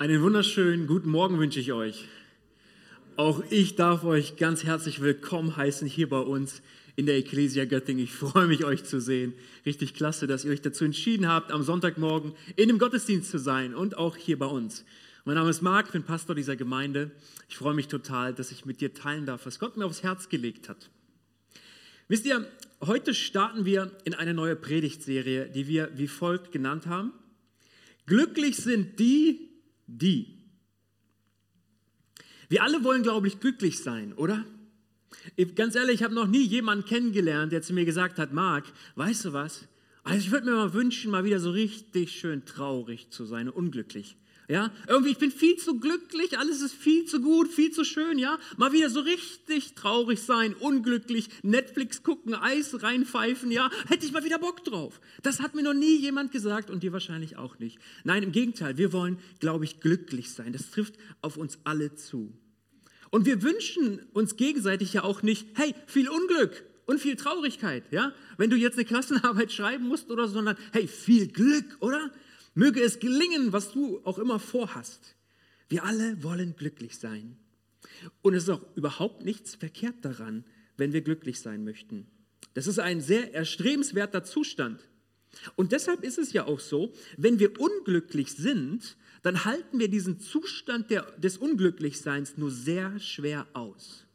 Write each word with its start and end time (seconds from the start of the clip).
Einen 0.00 0.22
wunderschönen 0.22 0.86
guten 0.86 1.10
Morgen 1.10 1.38
wünsche 1.38 1.60
ich 1.60 1.74
euch. 1.74 2.06
Auch 3.16 3.42
ich 3.50 3.76
darf 3.76 4.02
euch 4.02 4.36
ganz 4.36 4.64
herzlich 4.64 5.02
willkommen 5.02 5.58
heißen 5.58 5.86
hier 5.86 6.08
bei 6.08 6.20
uns 6.20 6.62
in 6.96 7.04
der 7.04 7.18
Ecclesia 7.18 7.66
Göttingen. 7.66 8.04
Ich 8.04 8.12
freue 8.14 8.46
mich, 8.46 8.64
euch 8.64 8.84
zu 8.84 8.98
sehen. 8.98 9.34
Richtig 9.66 9.92
klasse, 9.92 10.26
dass 10.26 10.46
ihr 10.46 10.52
euch 10.52 10.62
dazu 10.62 10.86
entschieden 10.86 11.28
habt, 11.28 11.52
am 11.52 11.62
Sonntagmorgen 11.62 12.32
in 12.56 12.68
dem 12.68 12.78
Gottesdienst 12.78 13.30
zu 13.30 13.38
sein 13.38 13.74
und 13.74 13.98
auch 13.98 14.16
hier 14.16 14.38
bei 14.38 14.46
uns. 14.46 14.86
Mein 15.26 15.34
Name 15.34 15.50
ist 15.50 15.60
Marc, 15.60 15.88
ich 15.88 15.92
bin 15.92 16.04
Pastor 16.04 16.34
dieser 16.34 16.56
Gemeinde. 16.56 17.10
Ich 17.50 17.58
freue 17.58 17.74
mich 17.74 17.88
total, 17.88 18.32
dass 18.32 18.52
ich 18.52 18.64
mit 18.64 18.80
dir 18.80 18.94
teilen 18.94 19.26
darf, 19.26 19.44
was 19.44 19.58
Gott 19.58 19.76
mir 19.76 19.84
aufs 19.84 20.02
Herz 20.02 20.30
gelegt 20.30 20.70
hat. 20.70 20.88
Wisst 22.08 22.24
ihr, 22.24 22.46
heute 22.80 23.12
starten 23.12 23.66
wir 23.66 23.92
in 24.04 24.14
eine 24.14 24.32
neue 24.32 24.56
Predigtserie, 24.56 25.50
die 25.50 25.68
wir 25.68 25.90
wie 25.94 26.08
folgt 26.08 26.52
genannt 26.52 26.86
haben. 26.86 27.12
Glücklich 28.06 28.56
sind 28.56 28.98
die, 28.98 29.49
die. 29.98 30.38
Wir 32.48 32.62
alle 32.62 32.82
wollen, 32.84 33.02
glaube 33.02 33.28
ich, 33.28 33.40
glücklich 33.40 33.78
sein, 33.78 34.12
oder? 34.14 34.44
Ich, 35.36 35.54
ganz 35.54 35.74
ehrlich, 35.74 35.96
ich 35.96 36.02
habe 36.02 36.14
noch 36.14 36.26
nie 36.26 36.44
jemanden 36.44 36.84
kennengelernt, 36.84 37.52
der 37.52 37.62
zu 37.62 37.72
mir 37.72 37.84
gesagt 37.84 38.18
hat, 38.18 38.32
Marc, 38.32 38.64
weißt 38.96 39.26
du 39.26 39.32
was? 39.32 39.68
Also 40.02 40.18
ich 40.18 40.30
würde 40.30 40.46
mir 40.46 40.56
mal 40.56 40.72
wünschen, 40.72 41.10
mal 41.10 41.24
wieder 41.24 41.40
so 41.40 41.50
richtig 41.50 42.12
schön 42.12 42.44
traurig 42.44 43.10
zu 43.10 43.24
sein, 43.24 43.48
unglücklich. 43.48 44.16
Ja, 44.50 44.72
irgendwie, 44.88 45.12
ich 45.12 45.18
bin 45.18 45.30
viel 45.30 45.56
zu 45.58 45.78
glücklich, 45.78 46.36
alles 46.36 46.60
ist 46.60 46.74
viel 46.74 47.04
zu 47.04 47.20
gut, 47.20 47.46
viel 47.46 47.70
zu 47.70 47.84
schön, 47.84 48.18
ja. 48.18 48.36
Mal 48.56 48.72
wieder 48.72 48.90
so 48.90 48.98
richtig 48.98 49.76
traurig 49.76 50.20
sein, 50.20 50.54
unglücklich, 50.54 51.28
Netflix 51.44 52.02
gucken, 52.02 52.34
Eis 52.34 52.82
reinpfeifen, 52.82 53.52
ja. 53.52 53.70
Hätte 53.86 54.04
ich 54.04 54.10
mal 54.10 54.24
wieder 54.24 54.40
Bock 54.40 54.64
drauf. 54.64 55.00
Das 55.22 55.38
hat 55.38 55.54
mir 55.54 55.62
noch 55.62 55.72
nie 55.72 55.96
jemand 55.98 56.32
gesagt 56.32 56.68
und 56.68 56.82
dir 56.82 56.92
wahrscheinlich 56.92 57.36
auch 57.36 57.60
nicht. 57.60 57.78
Nein, 58.02 58.24
im 58.24 58.32
Gegenteil, 58.32 58.76
wir 58.76 58.92
wollen, 58.92 59.20
glaube 59.38 59.64
ich, 59.64 59.78
glücklich 59.78 60.32
sein. 60.32 60.52
Das 60.52 60.72
trifft 60.72 60.94
auf 61.22 61.36
uns 61.36 61.60
alle 61.62 61.94
zu. 61.94 62.32
Und 63.10 63.26
wir 63.26 63.42
wünschen 63.42 64.00
uns 64.12 64.34
gegenseitig 64.34 64.92
ja 64.92 65.04
auch 65.04 65.22
nicht, 65.22 65.46
hey, 65.54 65.76
viel 65.86 66.08
Unglück 66.08 66.64
und 66.86 66.98
viel 66.98 67.14
Traurigkeit, 67.14 67.84
ja. 67.92 68.12
Wenn 68.36 68.50
du 68.50 68.56
jetzt 68.56 68.74
eine 68.74 68.84
Klassenarbeit 68.84 69.52
schreiben 69.52 69.86
musst 69.86 70.10
oder 70.10 70.26
so, 70.26 70.34
sondern 70.34 70.56
hey, 70.72 70.88
viel 70.88 71.28
Glück, 71.28 71.76
oder? 71.78 72.10
Möge 72.54 72.82
es 72.82 72.98
gelingen, 72.98 73.52
was 73.52 73.72
du 73.72 74.00
auch 74.04 74.18
immer 74.18 74.38
vorhast. 74.38 75.16
Wir 75.68 75.84
alle 75.84 76.22
wollen 76.22 76.56
glücklich 76.56 76.98
sein. 76.98 77.36
Und 78.22 78.34
es 78.34 78.44
ist 78.44 78.50
auch 78.50 78.62
überhaupt 78.76 79.24
nichts 79.24 79.54
verkehrt 79.54 79.96
daran, 80.02 80.44
wenn 80.76 80.92
wir 80.92 81.02
glücklich 81.02 81.40
sein 81.40 81.64
möchten. 81.64 82.06
Das 82.54 82.66
ist 82.66 82.78
ein 82.78 83.00
sehr 83.00 83.34
erstrebenswerter 83.34 84.24
Zustand. 84.24 84.80
Und 85.54 85.72
deshalb 85.72 86.02
ist 86.02 86.18
es 86.18 86.32
ja 86.32 86.46
auch 86.46 86.58
so, 86.58 86.92
wenn 87.16 87.38
wir 87.38 87.60
unglücklich 87.60 88.32
sind, 88.32 88.96
dann 89.22 89.44
halten 89.44 89.78
wir 89.78 89.88
diesen 89.88 90.18
Zustand 90.18 90.90
der, 90.90 91.02
des 91.18 91.36
Unglücklichseins 91.36 92.36
nur 92.36 92.50
sehr 92.50 92.98
schwer 92.98 93.46
aus. 93.52 94.06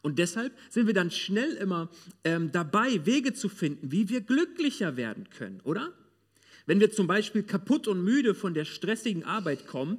Und 0.00 0.18
deshalb 0.18 0.56
sind 0.70 0.86
wir 0.86 0.94
dann 0.94 1.10
schnell 1.10 1.52
immer 1.54 1.90
ähm, 2.24 2.50
dabei, 2.52 3.04
Wege 3.04 3.34
zu 3.34 3.48
finden, 3.48 3.92
wie 3.92 4.08
wir 4.08 4.20
glücklicher 4.20 4.96
werden 4.96 5.28
können, 5.30 5.60
oder? 5.62 5.92
Wenn 6.66 6.80
wir 6.80 6.90
zum 6.90 7.06
Beispiel 7.06 7.42
kaputt 7.42 7.88
und 7.88 8.02
müde 8.02 8.34
von 8.34 8.54
der 8.54 8.64
stressigen 8.64 9.24
Arbeit 9.24 9.66
kommen, 9.66 9.98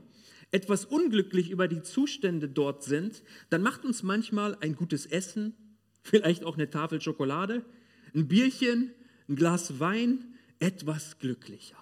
etwas 0.52 0.86
unglücklich 0.86 1.50
über 1.50 1.68
die 1.68 1.82
Zustände 1.82 2.48
dort 2.48 2.84
sind, 2.84 3.24
dann 3.50 3.62
macht 3.62 3.86
uns 3.86 4.04
manchmal 4.04 4.56
ein 4.62 4.76
gutes 4.76 5.06
Essen, 5.06 5.56
vielleicht 6.04 6.44
auch 6.44 6.56
eine 6.56 6.70
Tafel 6.70 7.02
Schokolade, 7.02 7.66
ein 8.14 8.28
Bierchen, 8.28 8.92
ein 9.28 9.36
Glas 9.36 9.80
Wein 9.80 10.36
etwas 10.60 11.18
glücklicher. 11.18 11.78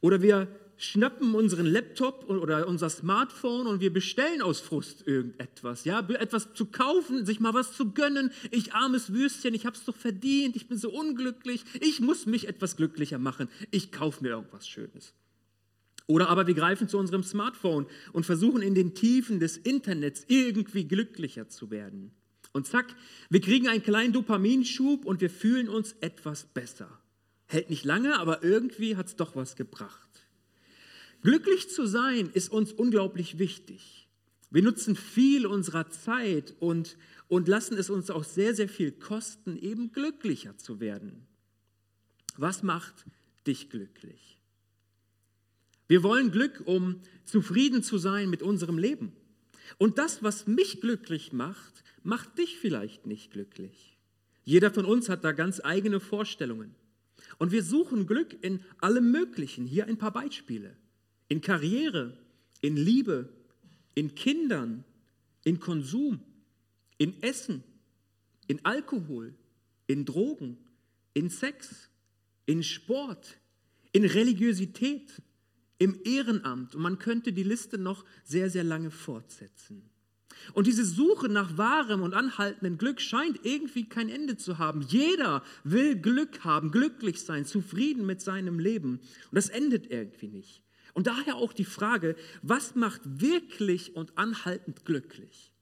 Oder 0.00 0.20
wir 0.20 0.48
schnappen 0.80 1.34
unseren 1.34 1.66
Laptop 1.66 2.28
oder 2.28 2.66
unser 2.66 2.88
Smartphone 2.88 3.66
und 3.66 3.80
wir 3.80 3.92
bestellen 3.92 4.40
aus 4.40 4.60
Frust 4.60 5.06
irgendetwas, 5.06 5.84
ja, 5.84 6.00
etwas 6.00 6.54
zu 6.54 6.66
kaufen, 6.66 7.26
sich 7.26 7.38
mal 7.38 7.52
was 7.52 7.76
zu 7.76 7.92
gönnen. 7.92 8.32
Ich 8.50 8.72
armes 8.72 9.12
Würstchen, 9.12 9.52
ich 9.52 9.66
habe 9.66 9.76
es 9.76 9.84
doch 9.84 9.94
verdient, 9.94 10.56
ich 10.56 10.68
bin 10.68 10.78
so 10.78 10.90
unglücklich, 10.90 11.64
ich 11.80 12.00
muss 12.00 12.24
mich 12.24 12.48
etwas 12.48 12.76
glücklicher 12.76 13.18
machen. 13.18 13.48
Ich 13.70 13.92
kaufe 13.92 14.22
mir 14.22 14.30
irgendwas 14.30 14.66
Schönes. 14.66 15.12
Oder 16.06 16.30
aber 16.30 16.46
wir 16.46 16.54
greifen 16.54 16.88
zu 16.88 16.96
unserem 16.96 17.22
Smartphone 17.24 17.86
und 18.12 18.24
versuchen 18.24 18.62
in 18.62 18.74
den 18.74 18.94
Tiefen 18.94 19.38
des 19.38 19.58
Internets 19.58 20.24
irgendwie 20.28 20.88
glücklicher 20.88 21.48
zu 21.48 21.70
werden. 21.70 22.10
Und 22.52 22.66
zack, 22.66 22.96
wir 23.28 23.42
kriegen 23.42 23.68
einen 23.68 23.82
kleinen 23.82 24.14
Dopaminschub 24.14 25.04
und 25.04 25.20
wir 25.20 25.30
fühlen 25.30 25.68
uns 25.68 25.94
etwas 26.00 26.46
besser. 26.46 26.88
Hält 27.46 27.68
nicht 27.68 27.84
lange, 27.84 28.18
aber 28.18 28.42
irgendwie 28.42 28.96
hat 28.96 29.06
es 29.06 29.16
doch 29.16 29.36
was 29.36 29.56
gebracht. 29.56 30.09
Glücklich 31.22 31.68
zu 31.68 31.86
sein 31.86 32.30
ist 32.32 32.50
uns 32.50 32.72
unglaublich 32.72 33.38
wichtig. 33.38 34.08
Wir 34.50 34.62
nutzen 34.62 34.96
viel 34.96 35.46
unserer 35.46 35.90
Zeit 35.90 36.54
und, 36.58 36.96
und 37.28 37.46
lassen 37.46 37.76
es 37.76 37.90
uns 37.90 38.10
auch 38.10 38.24
sehr, 38.24 38.54
sehr 38.54 38.68
viel 38.68 38.90
kosten, 38.90 39.56
eben 39.56 39.92
glücklicher 39.92 40.56
zu 40.56 40.80
werden. 40.80 41.26
Was 42.36 42.62
macht 42.62 43.04
dich 43.46 43.68
glücklich? 43.68 44.38
Wir 45.88 46.02
wollen 46.02 46.30
Glück, 46.30 46.62
um 46.64 47.00
zufrieden 47.24 47.82
zu 47.82 47.98
sein 47.98 48.30
mit 48.30 48.42
unserem 48.42 48.78
Leben. 48.78 49.12
Und 49.78 49.98
das, 49.98 50.22
was 50.22 50.46
mich 50.46 50.80
glücklich 50.80 51.32
macht, 51.32 51.84
macht 52.02 52.38
dich 52.38 52.56
vielleicht 52.58 53.06
nicht 53.06 53.30
glücklich. 53.30 53.98
Jeder 54.44 54.70
von 54.70 54.84
uns 54.84 55.08
hat 55.08 55.22
da 55.22 55.32
ganz 55.32 55.60
eigene 55.62 56.00
Vorstellungen. 56.00 56.74
Und 57.38 57.52
wir 57.52 57.62
suchen 57.62 58.06
Glück 58.06 58.36
in 58.42 58.64
allem 58.80 59.12
Möglichen. 59.12 59.66
Hier 59.66 59.86
ein 59.86 59.98
paar 59.98 60.12
Beispiele 60.12 60.76
in 61.30 61.40
Karriere, 61.40 62.12
in 62.60 62.76
Liebe, 62.76 63.30
in 63.94 64.14
Kindern, 64.14 64.84
in 65.44 65.60
Konsum, 65.60 66.20
in 66.98 67.22
Essen, 67.22 67.62
in 68.48 68.62
Alkohol, 68.64 69.32
in 69.86 70.04
Drogen, 70.04 70.58
in 71.14 71.30
Sex, 71.30 71.88
in 72.46 72.62
Sport, 72.62 73.38
in 73.92 74.04
Religiosität, 74.04 75.22
im 75.78 76.00
Ehrenamt. 76.04 76.74
Und 76.74 76.82
man 76.82 76.98
könnte 76.98 77.32
die 77.32 77.44
Liste 77.44 77.78
noch 77.78 78.04
sehr, 78.24 78.50
sehr 78.50 78.64
lange 78.64 78.90
fortsetzen. 78.90 79.88
Und 80.52 80.66
diese 80.66 80.84
Suche 80.84 81.28
nach 81.28 81.56
wahrem 81.56 82.02
und 82.02 82.12
anhaltendem 82.12 82.76
Glück 82.76 83.00
scheint 83.00 83.40
irgendwie 83.44 83.88
kein 83.88 84.08
Ende 84.08 84.36
zu 84.36 84.58
haben. 84.58 84.82
Jeder 84.82 85.44
will 85.62 85.96
Glück 85.96 86.44
haben, 86.44 86.72
glücklich 86.72 87.20
sein, 87.20 87.44
zufrieden 87.44 88.04
mit 88.04 88.20
seinem 88.20 88.58
Leben. 88.58 88.98
Und 89.30 89.34
das 89.36 89.48
endet 89.48 89.90
irgendwie 89.90 90.28
nicht. 90.28 90.62
Und 90.94 91.06
daher 91.06 91.36
auch 91.36 91.52
die 91.52 91.64
Frage, 91.64 92.16
was 92.42 92.74
macht 92.74 93.00
wirklich 93.04 93.96
und 93.96 94.16
anhaltend 94.18 94.84
glücklich? 94.84 95.52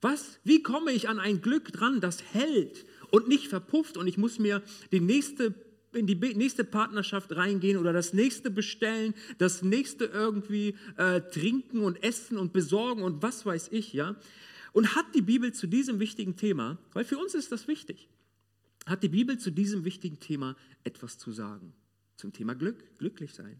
Was, 0.00 0.38
wie 0.44 0.62
komme 0.62 0.92
ich 0.92 1.08
an 1.08 1.18
ein 1.18 1.40
Glück 1.40 1.72
dran, 1.72 2.00
das 2.00 2.22
hält 2.34 2.84
und 3.10 3.26
nicht 3.26 3.48
verpufft 3.48 3.96
und 3.96 4.06
ich 4.06 4.18
muss 4.18 4.38
mir 4.38 4.62
die 4.92 5.00
nächste, 5.00 5.54
in 5.94 6.06
die 6.06 6.14
nächste 6.14 6.62
Partnerschaft 6.62 7.34
reingehen 7.34 7.78
oder 7.78 7.92
das 7.94 8.12
nächste 8.12 8.50
bestellen, 8.50 9.14
das 9.38 9.62
nächste 9.62 10.04
irgendwie 10.04 10.76
äh, 10.98 11.22
trinken 11.22 11.80
und 11.80 12.02
essen 12.02 12.36
und 12.36 12.52
besorgen 12.52 13.02
und 13.02 13.22
was 13.22 13.46
weiß 13.46 13.68
ich, 13.72 13.94
ja? 13.94 14.16
Und 14.74 14.94
hat 14.94 15.06
die 15.14 15.22
Bibel 15.22 15.52
zu 15.54 15.68
diesem 15.68 16.00
wichtigen 16.00 16.36
Thema, 16.36 16.76
weil 16.92 17.04
für 17.04 17.16
uns 17.16 17.34
ist 17.34 17.50
das 17.50 17.66
wichtig, 17.66 18.08
hat 18.84 19.02
die 19.02 19.08
Bibel 19.08 19.38
zu 19.38 19.50
diesem 19.50 19.84
wichtigen 19.84 20.20
Thema 20.20 20.56
etwas 20.82 21.16
zu 21.16 21.32
sagen? 21.32 21.72
Zum 22.16 22.32
Thema 22.32 22.54
Glück, 22.54 22.98
glücklich 22.98 23.32
sein. 23.32 23.56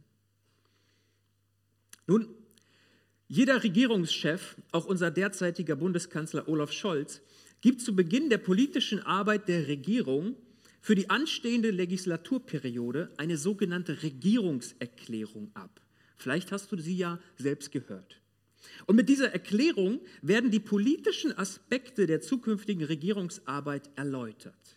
Nun, 2.06 2.28
jeder 3.28 3.62
Regierungschef, 3.62 4.56
auch 4.72 4.84
unser 4.84 5.10
derzeitiger 5.10 5.76
Bundeskanzler 5.76 6.48
Olaf 6.48 6.72
Scholz, 6.72 7.22
gibt 7.60 7.81
zu 7.81 7.97
Beginn 7.97 8.28
der 8.28 8.38
politischen 8.38 9.00
Arbeit 9.00 9.48
der 9.48 9.66
Regierung 9.66 10.37
für 10.81 10.94
die 10.94 11.09
anstehende 11.09 11.70
Legislaturperiode 11.70 13.10
eine 13.16 13.38
sogenannte 13.38 14.03
Regierungserklärung 14.03 15.50
ab. 15.54 15.81
Vielleicht 16.16 16.53
hast 16.53 16.70
du 16.70 16.76
sie 16.76 16.97
ja 16.97 17.19
selbst 17.37 17.73
gehört. 17.73 18.20
Und 18.87 18.96
mit 18.96 19.08
dieser 19.08 19.32
Erklärung 19.32 20.00
werden 20.20 20.50
die 20.50 20.61
politischen 20.61 21.37
Aspekte 21.37 22.06
der 22.06 22.20
zukünftigen 22.20 22.84
Regierungsarbeit 22.84 23.90
erläutert. 23.96 24.74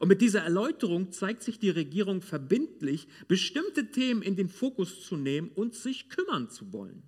Und 0.00 0.08
mit 0.08 0.22
dieser 0.22 0.40
Erläuterung 0.40 1.12
zeigt 1.12 1.42
sich 1.42 1.58
die 1.58 1.68
Regierung 1.68 2.22
verbindlich, 2.22 3.06
bestimmte 3.28 3.90
Themen 3.90 4.22
in 4.22 4.34
den 4.34 4.48
Fokus 4.48 5.04
zu 5.04 5.18
nehmen 5.18 5.50
und 5.54 5.74
sich 5.74 6.08
kümmern 6.08 6.48
zu 6.48 6.72
wollen. 6.72 7.02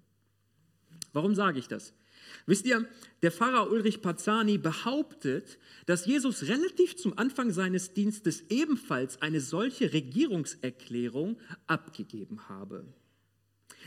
Warum 1.14 1.34
sage 1.34 1.58
ich 1.58 1.68
das? 1.68 1.94
Wisst 2.44 2.66
ihr, 2.66 2.86
der 3.22 3.32
Pfarrer 3.32 3.70
Ulrich 3.70 4.02
Pazzani 4.02 4.58
behauptet, 4.58 5.58
dass 5.86 6.04
Jesus 6.04 6.48
relativ 6.48 6.96
zum 6.96 7.16
Anfang 7.16 7.50
seines 7.50 7.94
Dienstes 7.94 8.44
ebenfalls 8.50 9.22
eine 9.22 9.40
solche 9.40 9.94
Regierungserklärung 9.94 11.38
abgegeben 11.66 12.46
habe. 12.50 12.84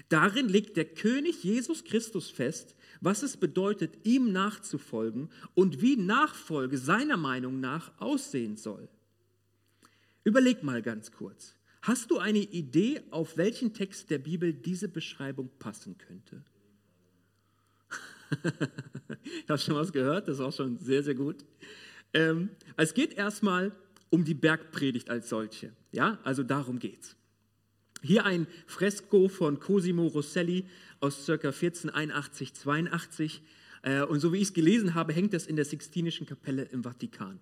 Darin 0.10 0.50
legt 0.50 0.78
der 0.78 0.86
König 0.86 1.44
Jesus 1.44 1.84
Christus 1.84 2.32
fest, 2.32 2.76
was 3.02 3.22
es 3.22 3.38
bedeutet, 3.38 4.04
ihm 4.04 4.32
nachzufolgen 4.32 5.30
und 5.54 5.84
wie 5.84 5.96
Nachfolge 5.96 6.80
seiner 6.80 7.18
Meinung 7.18 7.60
nach 7.60 7.92
aussehen 8.00 8.58
soll. 8.58 8.90
Überleg 10.26 10.64
mal 10.64 10.82
ganz 10.82 11.12
kurz. 11.12 11.56
Hast 11.84 12.10
du 12.10 12.18
eine 12.18 12.40
Idee, 12.40 13.00
auf 13.12 13.38
welchen 13.38 13.74
Text 13.74 14.10
der 14.10 14.18
Bibel 14.18 14.52
diese 14.52 14.90
Beschreibung 14.90 15.52
passen 15.60 15.98
könnte? 16.00 16.44
ich 19.24 19.48
habe 19.48 19.60
schon 19.60 19.76
was 19.76 19.94
gehört, 19.94 20.28
das 20.28 20.40
ist 20.40 20.42
auch 20.42 20.52
schon 20.52 20.80
sehr, 20.80 21.04
sehr 21.04 21.14
gut. 21.14 21.46
Ähm, 22.14 22.50
es 22.76 22.96
geht 22.96 23.14
erstmal 23.14 23.72
um 24.10 24.26
die 24.26 24.34
Bergpredigt 24.34 25.12
als 25.12 25.30
solche. 25.30 25.74
Ja, 25.92 26.18
also 26.24 26.42
darum 26.42 26.80
geht's. 26.80 27.16
Hier 28.02 28.26
ein 28.26 28.48
Fresko 28.66 29.28
von 29.28 29.60
Cosimo 29.60 30.08
Rosselli 30.08 30.66
aus 31.02 31.24
ca. 31.28 31.34
1481, 31.34 32.56
82. 32.56 33.44
Äh, 33.84 34.02
und 34.02 34.22
so 34.22 34.34
wie 34.34 34.38
ich 34.38 34.48
es 34.48 34.54
gelesen 34.54 34.96
habe, 34.96 35.14
hängt 35.14 35.34
das 35.34 35.46
in 35.46 35.56
der 35.56 35.66
Sixtinischen 35.66 36.26
Kapelle 36.26 36.64
im 36.64 36.84
Vatikan. 36.84 37.40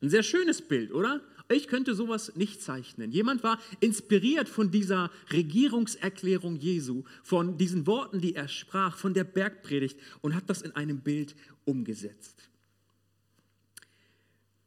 Ein 0.00 0.08
sehr 0.08 0.22
schönes 0.22 0.62
Bild, 0.62 0.92
oder? 0.92 1.20
Ich 1.54 1.68
könnte 1.68 1.94
sowas 1.94 2.34
nicht 2.36 2.62
zeichnen. 2.62 3.12
Jemand 3.12 3.42
war 3.42 3.58
inspiriert 3.80 4.48
von 4.48 4.70
dieser 4.70 5.10
Regierungserklärung 5.32 6.56
Jesu, 6.56 7.04
von 7.22 7.58
diesen 7.58 7.86
Worten, 7.86 8.20
die 8.20 8.34
er 8.34 8.48
sprach, 8.48 8.96
von 8.96 9.14
der 9.14 9.24
Bergpredigt 9.24 9.98
und 10.20 10.34
hat 10.34 10.48
das 10.48 10.62
in 10.62 10.72
einem 10.72 11.00
Bild 11.00 11.34
umgesetzt. 11.64 12.48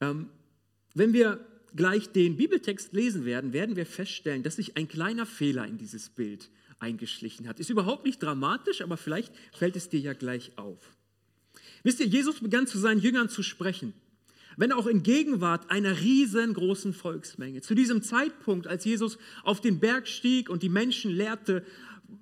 Ähm, 0.01 0.29
wenn 0.93 1.13
wir 1.13 1.45
gleich 1.75 2.09
den 2.09 2.37
Bibeltext 2.37 2.93
lesen 2.93 3.25
werden, 3.25 3.53
werden 3.53 3.75
wir 3.75 3.85
feststellen, 3.85 4.43
dass 4.43 4.55
sich 4.55 4.77
ein 4.77 4.87
kleiner 4.87 5.25
Fehler 5.25 5.65
in 5.67 5.77
dieses 5.77 6.09
Bild 6.09 6.49
eingeschlichen 6.79 7.47
hat. 7.47 7.59
Ist 7.59 7.69
überhaupt 7.69 8.05
nicht 8.05 8.21
dramatisch, 8.21 8.81
aber 8.81 8.97
vielleicht 8.97 9.33
fällt 9.51 9.75
es 9.75 9.89
dir 9.89 9.99
ja 9.99 10.13
gleich 10.13 10.57
auf. 10.57 10.95
Wisst 11.83 11.99
ihr, 11.99 12.07
Jesus 12.07 12.39
begann 12.39 12.67
zu 12.67 12.77
seinen 12.77 12.99
Jüngern 12.99 13.29
zu 13.29 13.43
sprechen, 13.43 13.93
wenn 14.57 14.71
auch 14.71 14.87
in 14.87 15.03
Gegenwart 15.03 15.69
einer 15.69 15.99
riesengroßen 15.99 16.93
Volksmenge. 16.93 17.61
Zu 17.61 17.75
diesem 17.75 18.01
Zeitpunkt, 18.01 18.67
als 18.67 18.85
Jesus 18.85 19.17
auf 19.43 19.61
den 19.61 19.79
Berg 19.79 20.07
stieg 20.07 20.49
und 20.49 20.63
die 20.63 20.69
Menschen 20.69 21.11
lehrte, 21.11 21.65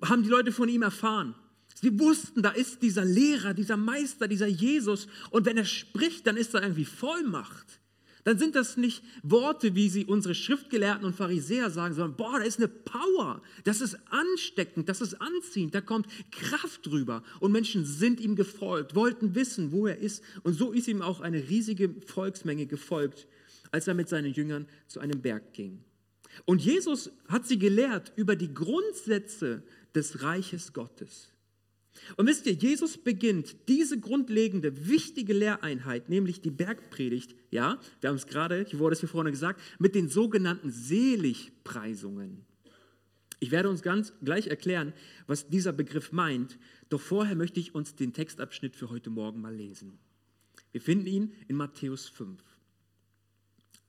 haben 0.02 0.22
die 0.22 0.28
Leute 0.28 0.52
von 0.52 0.68
ihm 0.68 0.82
erfahren. 0.82 1.34
Sie 1.74 1.98
wussten, 1.98 2.42
da 2.42 2.50
ist 2.50 2.82
dieser 2.82 3.04
Lehrer, 3.04 3.52
dieser 3.52 3.76
Meister, 3.76 4.28
dieser 4.28 4.46
Jesus. 4.46 5.06
Und 5.30 5.44
wenn 5.44 5.56
er 5.56 5.64
spricht, 5.64 6.26
dann 6.26 6.36
ist 6.36 6.54
da 6.54 6.62
irgendwie 6.62 6.84
Vollmacht 6.84 7.80
dann 8.24 8.38
sind 8.38 8.54
das 8.54 8.76
nicht 8.76 9.02
Worte, 9.22 9.74
wie 9.74 9.88
sie 9.88 10.06
unsere 10.06 10.34
Schriftgelehrten 10.34 11.04
und 11.04 11.14
Pharisäer 11.14 11.70
sagen, 11.70 11.94
sondern, 11.94 12.16
boah, 12.16 12.38
da 12.38 12.44
ist 12.44 12.58
eine 12.58 12.68
Power, 12.68 13.42
das 13.64 13.82
ist 13.82 13.98
ansteckend, 14.10 14.88
das 14.88 15.02
ist 15.02 15.20
anziehend, 15.20 15.74
da 15.74 15.82
kommt 15.82 16.08
Kraft 16.30 16.86
drüber. 16.86 17.22
Und 17.40 17.52
Menschen 17.52 17.84
sind 17.84 18.20
ihm 18.20 18.34
gefolgt, 18.34 18.94
wollten 18.94 19.34
wissen, 19.34 19.72
wo 19.72 19.86
er 19.86 19.98
ist. 19.98 20.24
Und 20.42 20.54
so 20.54 20.72
ist 20.72 20.88
ihm 20.88 21.02
auch 21.02 21.20
eine 21.20 21.48
riesige 21.48 21.90
Volksmenge 22.06 22.66
gefolgt, 22.66 23.26
als 23.70 23.88
er 23.88 23.94
mit 23.94 24.08
seinen 24.08 24.32
Jüngern 24.32 24.66
zu 24.86 25.00
einem 25.00 25.20
Berg 25.20 25.52
ging. 25.52 25.84
Und 26.46 26.62
Jesus 26.62 27.10
hat 27.28 27.46
sie 27.46 27.58
gelehrt 27.58 28.12
über 28.16 28.36
die 28.36 28.52
Grundsätze 28.52 29.62
des 29.94 30.22
Reiches 30.22 30.72
Gottes. 30.72 31.33
Und 32.16 32.26
wisst 32.26 32.46
ihr, 32.46 32.52
Jesus 32.52 32.98
beginnt 32.98 33.56
diese 33.68 33.98
grundlegende, 33.98 34.88
wichtige 34.88 35.32
Lehreinheit, 35.32 36.08
nämlich 36.08 36.40
die 36.40 36.50
Bergpredigt, 36.50 37.34
ja, 37.50 37.78
wir 38.00 38.10
haben 38.10 38.16
es 38.16 38.26
gerade, 38.26 38.66
hier 38.68 38.78
wurde 38.78 38.94
es 38.94 39.00
hier 39.00 39.08
vorne 39.08 39.30
gesagt, 39.30 39.60
mit 39.78 39.94
den 39.94 40.08
sogenannten 40.08 40.70
Seligpreisungen. 40.70 42.44
Ich 43.40 43.50
werde 43.50 43.68
uns 43.68 43.82
ganz 43.82 44.12
gleich 44.22 44.48
erklären, 44.48 44.92
was 45.26 45.48
dieser 45.48 45.72
Begriff 45.72 46.12
meint, 46.12 46.58
doch 46.88 47.00
vorher 47.00 47.36
möchte 47.36 47.60
ich 47.60 47.74
uns 47.74 47.94
den 47.94 48.12
Textabschnitt 48.12 48.76
für 48.76 48.90
heute 48.90 49.10
Morgen 49.10 49.40
mal 49.40 49.54
lesen. 49.54 49.98
Wir 50.72 50.80
finden 50.80 51.06
ihn 51.06 51.32
in 51.48 51.56
Matthäus 51.56 52.08
5. 52.08 52.40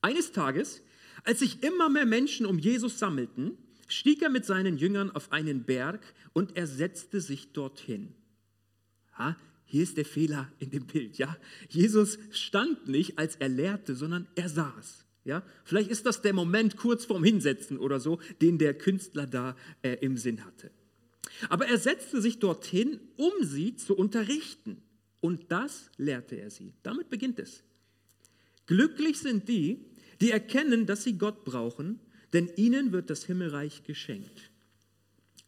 Eines 0.02 0.32
Tages, 0.32 0.84
als 1.24 1.40
sich 1.40 1.64
immer 1.64 1.90
mehr 1.90 2.06
Menschen 2.06 2.46
um 2.46 2.60
Jesus 2.60 3.00
sammelten, 3.00 3.58
stieg 3.88 4.22
er 4.22 4.30
mit 4.30 4.46
seinen 4.46 4.78
Jüngern 4.78 5.12
auf 5.12 5.32
einen 5.32 5.64
Berg 5.64 6.02
und 6.34 6.56
er 6.58 6.68
setzte 6.68 7.22
sich 7.22 7.52
dorthin. 7.54 8.14
Ha, 9.18 9.38
hier 9.66 9.84
ist 9.84 9.98
der 9.98 10.06
Fehler 10.06 10.52
in 10.60 10.70
dem 10.72 10.86
Bild. 10.86 11.18
Ja? 11.18 11.36
Jesus 11.70 12.18
stand 12.32 12.88
nicht, 12.88 13.18
als 13.18 13.36
er 13.38 13.50
lehrte, 13.50 13.96
sondern 13.96 14.28
er 14.36 14.50
saß. 14.50 15.06
Ja? 15.24 15.44
Vielleicht 15.64 15.90
ist 15.90 16.06
das 16.06 16.22
der 16.22 16.34
Moment 16.34 16.78
kurz 16.78 17.06
vorm 17.06 17.24
Hinsetzen 17.24 17.78
oder 17.78 18.00
so, 18.00 18.20
den 18.42 18.58
der 18.58 18.74
Künstler 18.74 19.28
da 19.28 19.56
äh, 19.82 19.98
im 20.02 20.18
Sinn 20.18 20.46
hatte. 20.46 20.72
Aber 21.50 21.68
er 21.68 21.78
setzte 21.78 22.22
sich 22.22 22.40
dorthin, 22.40 23.00
um 23.18 23.32
sie 23.42 23.76
zu 23.76 23.96
unterrichten. 23.96 24.82
Und 25.20 25.52
das 25.52 25.90
lehrte 25.98 26.36
er 26.36 26.52
sie. 26.52 26.74
Damit 26.84 27.10
beginnt 27.10 27.40
es. 27.40 27.64
Glücklich 28.68 29.20
sind 29.20 29.50
die, 29.50 29.86
die 30.22 30.32
erkennen, 30.32 30.86
dass 30.86 31.04
sie 31.04 31.18
Gott 31.18 31.44
brauchen 31.44 32.00
denn 32.36 32.52
ihnen 32.58 32.92
wird 32.92 33.10
das 33.10 33.24
Himmelreich 33.24 33.84
geschenkt. 33.84 34.52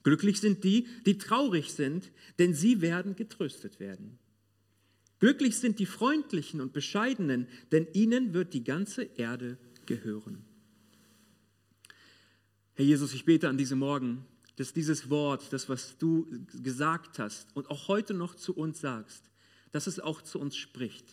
Glücklich 0.03 0.39
sind 0.39 0.63
die, 0.63 0.87
die 1.05 1.17
traurig 1.17 1.73
sind, 1.73 2.13
denn 2.39 2.53
sie 2.53 2.79
werden 2.79 3.17
getröstet 3.17 3.81
werden. 3.81 4.17
Glücklich 5.19 5.57
sind 5.57 5.79
die 5.79 5.85
Freundlichen 5.85 6.61
und 6.61 6.71
Bescheidenen, 6.71 7.49
denn 7.73 7.87
ihnen 7.91 8.33
wird 8.33 8.53
die 8.53 8.63
ganze 8.63 9.03
Erde 9.03 9.57
gehören. 9.85 10.45
Herr 12.75 12.85
Jesus, 12.85 13.13
ich 13.13 13.25
bete 13.25 13.49
an 13.49 13.57
diesem 13.57 13.79
Morgen, 13.79 14.25
dass 14.55 14.71
dieses 14.71 15.09
Wort, 15.09 15.51
das, 15.51 15.67
was 15.67 15.97
du 15.97 16.25
gesagt 16.63 17.19
hast 17.19 17.53
und 17.53 17.69
auch 17.69 17.89
heute 17.89 18.13
noch 18.13 18.33
zu 18.33 18.55
uns 18.55 18.79
sagst, 18.79 19.29
dass 19.73 19.87
es 19.87 19.99
auch 19.99 20.21
zu 20.21 20.39
uns 20.39 20.55
spricht 20.55 21.05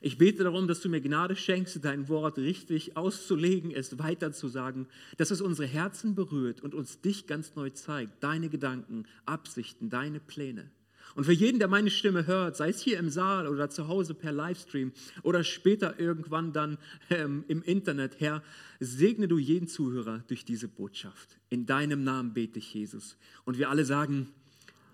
ich 0.00 0.16
bete 0.16 0.44
darum, 0.44 0.66
dass 0.66 0.80
du 0.80 0.88
mir 0.88 1.00
Gnade 1.00 1.36
schenkst, 1.36 1.84
dein 1.84 2.08
Wort 2.08 2.38
richtig 2.38 2.96
auszulegen, 2.96 3.70
es 3.70 3.98
weiterzusagen, 3.98 4.86
dass 5.18 5.30
es 5.30 5.40
unsere 5.40 5.68
Herzen 5.68 6.14
berührt 6.14 6.62
und 6.62 6.74
uns 6.74 7.00
dich 7.00 7.26
ganz 7.26 7.54
neu 7.54 7.70
zeigt, 7.70 8.22
deine 8.22 8.48
Gedanken, 8.48 9.04
Absichten, 9.26 9.90
deine 9.90 10.20
Pläne. 10.20 10.70
Und 11.14 11.24
für 11.24 11.32
jeden, 11.32 11.58
der 11.58 11.68
meine 11.68 11.90
Stimme 11.90 12.26
hört, 12.26 12.56
sei 12.56 12.68
es 12.68 12.80
hier 12.80 12.98
im 12.98 13.10
Saal 13.10 13.46
oder 13.46 13.68
zu 13.68 13.88
Hause 13.88 14.14
per 14.14 14.32
Livestream 14.32 14.92
oder 15.22 15.44
später 15.44 15.98
irgendwann 15.98 16.52
dann 16.52 16.78
ähm, 17.10 17.44
im 17.48 17.62
Internet, 17.62 18.20
Herr, 18.20 18.42
segne 18.78 19.26
du 19.26 19.36
jeden 19.36 19.66
Zuhörer 19.66 20.22
durch 20.28 20.44
diese 20.44 20.68
Botschaft. 20.68 21.38
In 21.48 21.66
deinem 21.66 22.04
Namen 22.04 22.32
bete 22.32 22.58
ich, 22.58 22.72
Jesus. 22.72 23.16
Und 23.44 23.58
wir 23.58 23.70
alle 23.70 23.84
sagen, 23.84 24.28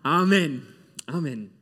Amen. 0.02 0.62
Amen. 1.06 1.55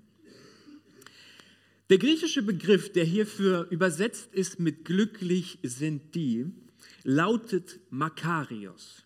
Der 1.90 1.98
griechische 1.98 2.42
Begriff, 2.42 2.92
der 2.92 3.04
hierfür 3.04 3.66
übersetzt 3.70 4.32
ist 4.32 4.58
mit 4.58 4.86
glücklich 4.86 5.58
sind 5.62 6.14
die, 6.14 6.46
lautet 7.02 7.78
Makarios. 7.90 9.04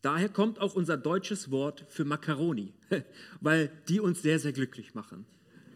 Daher 0.00 0.28
kommt 0.28 0.60
auch 0.60 0.74
unser 0.74 0.96
deutsches 0.96 1.50
Wort 1.50 1.84
für 1.88 2.04
Macaroni, 2.04 2.74
weil 3.40 3.72
die 3.88 3.98
uns 3.98 4.22
sehr, 4.22 4.38
sehr 4.38 4.52
glücklich 4.52 4.94
machen. 4.94 5.26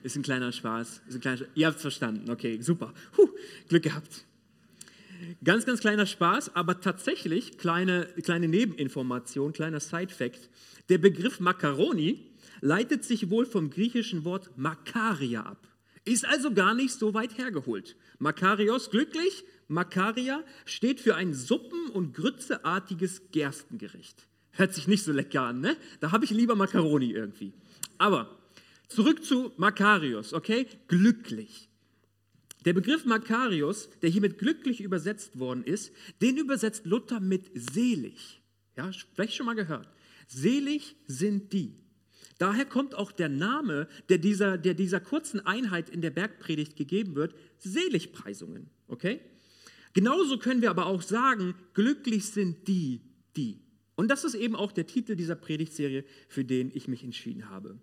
Ist 0.05 0.15
ein 0.15 0.23
kleiner 0.23 0.53
Spaß. 0.53 1.03
Ein 1.11 1.21
kleiner 1.21 1.47
Ihr 1.55 1.67
habt 1.67 1.77
es 1.77 1.83
verstanden. 1.83 2.31
Okay, 2.31 2.61
super. 2.61 2.95
Puh, 3.13 3.31
Glück 3.69 3.83
gehabt. 3.83 4.25
Ganz, 5.43 5.67
ganz 5.67 5.81
kleiner 5.81 6.07
Spaß, 6.07 6.55
aber 6.55 6.81
tatsächlich 6.81 7.59
kleine, 7.59 8.07
kleine 8.23 8.47
Nebeninformation, 8.47 9.53
kleiner 9.53 9.81
Side-Fact. 9.81 10.49
Der 10.91 10.99
Begriff 10.99 11.41
Macaroni 11.41 12.31
leitet 12.61 13.03
sich 13.05 13.29
wohl 13.31 13.47
vom 13.47 13.71
griechischen 13.71 14.25
Wort 14.25 14.57
Makaria 14.57 15.43
ab. 15.43 15.67
Ist 16.09 16.25
also 16.25 16.55
gar 16.55 16.73
nicht 16.73 16.95
so 16.95 17.13
weit 17.13 17.37
hergeholt. 17.37 17.95
Makarios 18.19 18.89
glücklich, 18.89 19.45
Makaria 19.69 20.43
steht 20.65 21.01
für 21.01 21.17
ein 21.17 21.35
suppen- 21.35 21.91
und 21.91 22.15
grützeartiges 22.15 23.31
Gerstengericht. 23.31 24.27
Hört 24.53 24.73
sich 24.73 24.89
nicht 24.89 25.05
so 25.05 25.13
lecker 25.13 25.43
an, 25.43 25.61
ne? 25.61 25.77
Da 26.01 26.11
habe 26.11 26.25
ich 26.25 26.31
lieber 26.31 26.57
Makaroni 26.57 27.11
irgendwie. 27.13 27.53
Aber 27.99 28.39
zurück 28.89 29.23
zu 29.23 29.53
Makarios, 29.59 30.33
okay? 30.33 30.67
Glücklich. 30.89 31.69
Der 32.65 32.73
Begriff 32.73 33.05
Makarios, 33.05 33.91
der 34.01 34.09
hier 34.09 34.23
mit 34.23 34.39
glücklich 34.39 34.81
übersetzt 34.81 35.39
worden 35.39 35.63
ist, 35.63 35.93
den 36.23 36.39
übersetzt 36.39 36.87
Luther 36.87 37.21
mit 37.21 37.51
selig. 37.53 38.41
Ja, 38.79 38.91
vielleicht 39.15 39.35
schon 39.35 39.45
mal 39.45 39.55
gehört. 39.55 39.91
Selig 40.27 40.97
sind 41.07 41.53
die. 41.53 41.75
Daher 42.39 42.65
kommt 42.65 42.95
auch 42.95 43.13
der 43.13 43.29
Name, 43.29 43.89
der 44.09 44.19
dieser, 44.19 44.59
der 44.59 44.75
dieser 44.75 45.01
kurzen 45.01 45.45
Einheit 45.45 45.91
in 45.91 46.01
der 46.01 46.11
Bergpredigt 46.11 46.77
gegeben 46.77 47.17
wird, 47.17 47.35
Seligpreisungen. 47.59 48.71
Okay? 48.87 49.21
Genauso 49.93 50.39
können 50.39 50.63
wir 50.63 50.71
aber 50.71 50.87
auch 50.87 51.03
sagen, 51.03 51.55
glücklich 51.75 52.27
sind 52.27 52.69
die, 52.69 53.01
die. 53.37 53.61
Und 53.97 54.09
das 54.09 54.23
ist 54.23 54.35
eben 54.35 54.55
auch 54.55 54.71
der 54.71 54.87
Titel 54.87 55.17
dieser 55.17 55.35
Predigtserie, 55.35 56.05
für 56.29 56.45
den 56.45 56.71
ich 56.73 56.87
mich 56.87 57.03
entschieden 57.03 57.51
habe. 57.51 57.79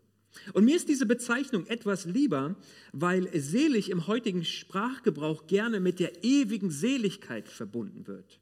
Und 0.54 0.66
mir 0.66 0.76
ist 0.76 0.90
diese 0.90 1.06
Bezeichnung 1.06 1.66
etwas 1.68 2.06
lieber, 2.06 2.56
weil 2.92 3.30
selig 3.40 3.90
im 3.90 4.08
heutigen 4.08 4.44
Sprachgebrauch 4.44 5.48
gerne 5.48 5.80
mit 5.80 6.00
der 6.00 6.24
ewigen 6.24 6.72
Seligkeit 6.72 7.48
verbunden 7.48 8.08
wird. 8.08 8.40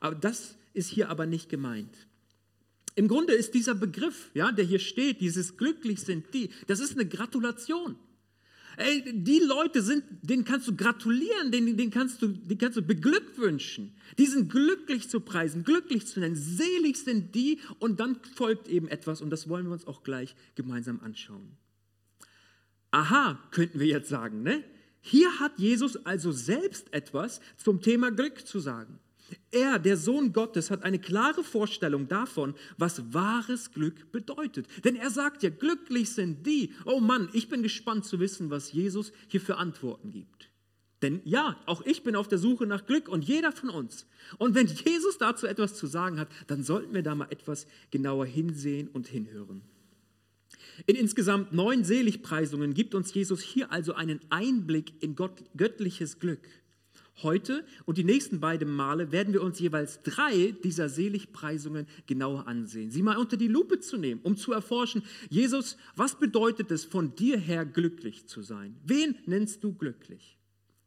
Aber 0.00 0.14
das 0.14 0.56
ist 0.72 0.88
hier 0.88 1.08
aber 1.10 1.26
nicht 1.26 1.48
gemeint. 1.48 2.07
Im 2.98 3.06
Grunde 3.06 3.32
ist 3.32 3.54
dieser 3.54 3.76
Begriff, 3.76 4.28
ja, 4.34 4.50
der 4.50 4.64
hier 4.64 4.80
steht, 4.80 5.20
dieses 5.20 5.56
glücklich 5.56 6.00
sind 6.00 6.34
die, 6.34 6.50
das 6.66 6.80
ist 6.80 6.94
eine 6.94 7.06
Gratulation. 7.06 7.94
Ey, 8.76 9.04
die 9.12 9.38
Leute 9.38 9.82
sind, 9.82 10.02
denen 10.22 10.44
kannst 10.44 10.66
du 10.66 10.74
gratulieren, 10.74 11.52
denen, 11.52 11.76
denen, 11.76 11.92
kannst 11.92 12.20
du, 12.22 12.26
denen 12.26 12.58
kannst 12.58 12.76
du 12.76 12.82
beglückwünschen. 12.82 13.94
Die 14.18 14.26
sind 14.26 14.50
glücklich 14.50 15.08
zu 15.08 15.20
preisen, 15.20 15.62
glücklich 15.62 16.08
zu 16.08 16.18
nennen. 16.18 16.34
Selig 16.34 16.96
sind 16.96 17.36
die 17.36 17.60
und 17.78 18.00
dann 18.00 18.18
folgt 18.34 18.66
eben 18.66 18.88
etwas 18.88 19.22
und 19.22 19.30
das 19.30 19.48
wollen 19.48 19.66
wir 19.66 19.74
uns 19.74 19.86
auch 19.86 20.02
gleich 20.02 20.34
gemeinsam 20.56 20.98
anschauen. 20.98 21.56
Aha, 22.90 23.38
könnten 23.52 23.78
wir 23.78 23.86
jetzt 23.86 24.08
sagen, 24.08 24.42
ne? 24.42 24.64
Hier 25.02 25.38
hat 25.38 25.56
Jesus 25.60 26.04
also 26.04 26.32
selbst 26.32 26.92
etwas 26.92 27.40
zum 27.58 27.80
Thema 27.80 28.10
Glück 28.10 28.44
zu 28.44 28.58
sagen. 28.58 28.98
Er, 29.50 29.78
der 29.78 29.96
Sohn 29.96 30.32
Gottes, 30.32 30.70
hat 30.70 30.84
eine 30.84 30.98
klare 30.98 31.44
Vorstellung 31.44 32.08
davon, 32.08 32.54
was 32.76 33.12
wahres 33.12 33.72
Glück 33.72 34.10
bedeutet. 34.12 34.66
Denn 34.84 34.96
er 34.96 35.10
sagt 35.10 35.42
ja, 35.42 35.50
glücklich 35.50 36.10
sind 36.10 36.46
die. 36.46 36.72
Oh 36.84 37.00
Mann, 37.00 37.28
ich 37.32 37.48
bin 37.48 37.62
gespannt 37.62 38.04
zu 38.04 38.20
wissen, 38.20 38.50
was 38.50 38.72
Jesus 38.72 39.12
hier 39.28 39.40
für 39.40 39.56
Antworten 39.56 40.10
gibt. 40.10 40.50
Denn 41.02 41.20
ja, 41.24 41.60
auch 41.66 41.84
ich 41.86 42.02
bin 42.02 42.16
auf 42.16 42.26
der 42.26 42.38
Suche 42.38 42.66
nach 42.66 42.86
Glück 42.86 43.08
und 43.08 43.24
jeder 43.24 43.52
von 43.52 43.70
uns. 43.70 44.06
Und 44.38 44.54
wenn 44.54 44.66
Jesus 44.66 45.18
dazu 45.18 45.46
etwas 45.46 45.74
zu 45.74 45.86
sagen 45.86 46.18
hat, 46.18 46.28
dann 46.48 46.64
sollten 46.64 46.92
wir 46.92 47.02
da 47.02 47.14
mal 47.14 47.28
etwas 47.30 47.66
genauer 47.90 48.26
hinsehen 48.26 48.88
und 48.88 49.06
hinhören. 49.06 49.62
In 50.86 50.96
insgesamt 50.96 51.52
neun 51.52 51.84
Seligpreisungen 51.84 52.74
gibt 52.74 52.94
uns 52.94 53.12
Jesus 53.12 53.40
hier 53.40 53.72
also 53.72 53.94
einen 53.94 54.20
Einblick 54.30 55.02
in 55.02 55.14
Gott, 55.14 55.44
göttliches 55.56 56.18
Glück. 56.18 56.40
Heute 57.22 57.64
und 57.84 57.98
die 57.98 58.04
nächsten 58.04 58.38
beiden 58.38 58.70
Male 58.70 59.10
werden 59.10 59.32
wir 59.32 59.42
uns 59.42 59.58
jeweils 59.58 60.02
drei 60.02 60.54
dieser 60.62 60.88
Seligpreisungen 60.88 61.86
genauer 62.06 62.46
ansehen. 62.46 62.90
Sie 62.90 63.02
mal 63.02 63.16
unter 63.16 63.36
die 63.36 63.48
Lupe 63.48 63.80
zu 63.80 63.96
nehmen, 63.96 64.20
um 64.22 64.36
zu 64.36 64.52
erforschen, 64.52 65.02
Jesus, 65.28 65.76
was 65.96 66.18
bedeutet 66.18 66.70
es, 66.70 66.84
von 66.84 67.16
dir 67.16 67.36
her 67.38 67.64
glücklich 67.64 68.26
zu 68.28 68.42
sein? 68.42 68.76
Wen 68.84 69.16
nennst 69.26 69.64
du 69.64 69.74
glücklich? 69.74 70.38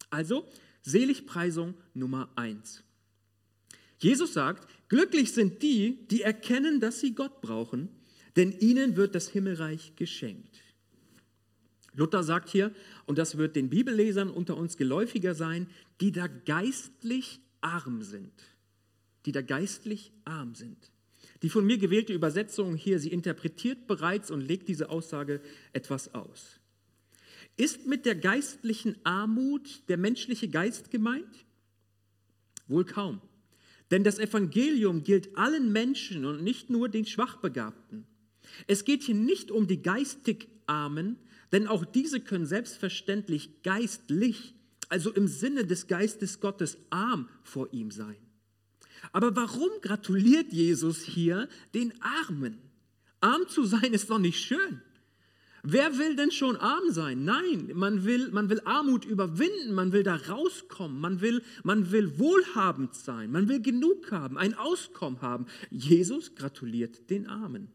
Also, 0.10 0.48
Seligpreisung 0.84 1.74
Nummer 1.94 2.30
eins. 2.36 2.84
Jesus 4.00 4.34
sagt, 4.34 4.68
glücklich 4.90 5.32
sind 5.32 5.62
die, 5.62 6.08
die 6.08 6.22
erkennen, 6.22 6.80
dass 6.80 7.00
sie 7.00 7.14
Gott 7.14 7.42
brauchen, 7.42 7.90
denn 8.36 8.52
ihnen 8.52 8.96
wird 8.96 9.16
das 9.16 9.28
Himmelreich 9.30 9.94
geschenkt. 9.96 10.51
Luther 11.94 12.24
sagt 12.24 12.50
hier, 12.50 12.74
und 13.06 13.18
das 13.18 13.38
wird 13.38 13.56
den 13.56 13.70
Bibellesern 13.70 14.30
unter 14.30 14.58
uns 14.58 14.78
geläufiger 14.78 15.36
sein, 15.36 15.68
die 16.00 16.12
da 16.12 16.28
geistlich 16.28 17.42
arm 17.60 18.02
sind. 18.02 18.34
Die 19.26 19.32
da 19.32 19.42
geistlich 19.42 20.12
arm 20.24 20.56
sind. 20.56 20.92
Die 21.42 21.50
von 21.50 21.66
mir 21.66 21.78
gewählte 21.78 22.14
Übersetzung 22.14 22.76
hier, 22.76 23.00
sie 23.00 23.12
interpretiert 23.12 23.88
bereits 23.88 24.32
und 24.32 24.42
legt 24.42 24.68
diese 24.68 24.90
Aussage 24.90 25.42
etwas 25.74 26.14
aus. 26.14 26.60
Ist 27.58 27.88
mit 27.88 28.06
der 28.06 28.16
geistlichen 28.16 28.96
Armut 29.04 29.88
der 29.90 29.98
menschliche 29.98 30.48
Geist 30.48 30.92
gemeint? 30.92 31.46
Wohl 32.68 32.86
kaum. 32.86 33.22
Denn 33.90 34.04
das 34.04 34.20
Evangelium 34.20 35.04
gilt 35.04 35.38
allen 35.38 35.74
Menschen 35.74 36.26
und 36.26 36.44
nicht 36.44 36.70
nur 36.70 36.88
den 36.88 37.06
Schwachbegabten. 37.06 38.06
Es 38.68 38.86
geht 38.86 39.04
hier 39.04 39.16
nicht 39.16 39.52
um 39.52 39.68
die 39.68 39.82
geistig 39.82 40.48
Armen, 40.66 41.18
denn 41.52 41.68
auch 41.68 41.86
diese 41.86 42.20
können 42.20 42.46
selbstverständlich 42.46 43.62
geistlich, 43.64 44.54
also 44.90 45.12
im 45.12 45.28
Sinne 45.28 45.66
des 45.66 45.88
Geistes 45.88 46.40
Gottes, 46.40 46.78
arm 46.90 47.30
vor 47.44 47.72
ihm 47.74 47.92
sein. 47.92 48.18
Aber 49.12 49.36
warum 49.36 49.70
gratuliert 49.82 50.54
Jesus 50.54 51.02
hier 51.02 51.48
den 51.74 51.94
Armen? 52.02 52.58
Arm 53.20 53.48
zu 53.48 53.66
sein 53.66 53.94
ist 53.94 54.10
doch 54.10 54.20
nicht 54.20 54.40
schön. 54.40 54.82
Wer 55.64 56.00
will 56.00 56.16
denn 56.16 56.32
schon 56.32 56.56
arm 56.56 56.90
sein? 56.90 57.24
Nein, 57.24 57.70
man 57.76 58.04
will, 58.04 58.32
man 58.32 58.50
will 58.50 58.62
Armut 58.66 59.06
überwinden, 59.06 59.74
man 59.74 59.92
will 59.92 60.02
da 60.02 60.16
rauskommen, 60.16 61.00
man 61.00 61.22
will, 61.22 61.44
man 61.64 61.92
will 61.92 62.18
wohlhabend 62.18 62.96
sein, 62.96 63.32
man 63.32 63.48
will 63.48 63.62
genug 63.62 64.12
haben, 64.12 64.40
ein 64.40 64.56
Auskommen 64.56 65.22
haben. 65.22 65.46
Jesus 65.70 66.34
gratuliert 66.34 67.12
den 67.12 67.28
Armen. 67.28 67.68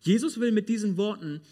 Jesus 0.00 0.40
will 0.40 0.52
mit 0.52 0.70
diesen 0.70 0.96
Worten 0.96 1.42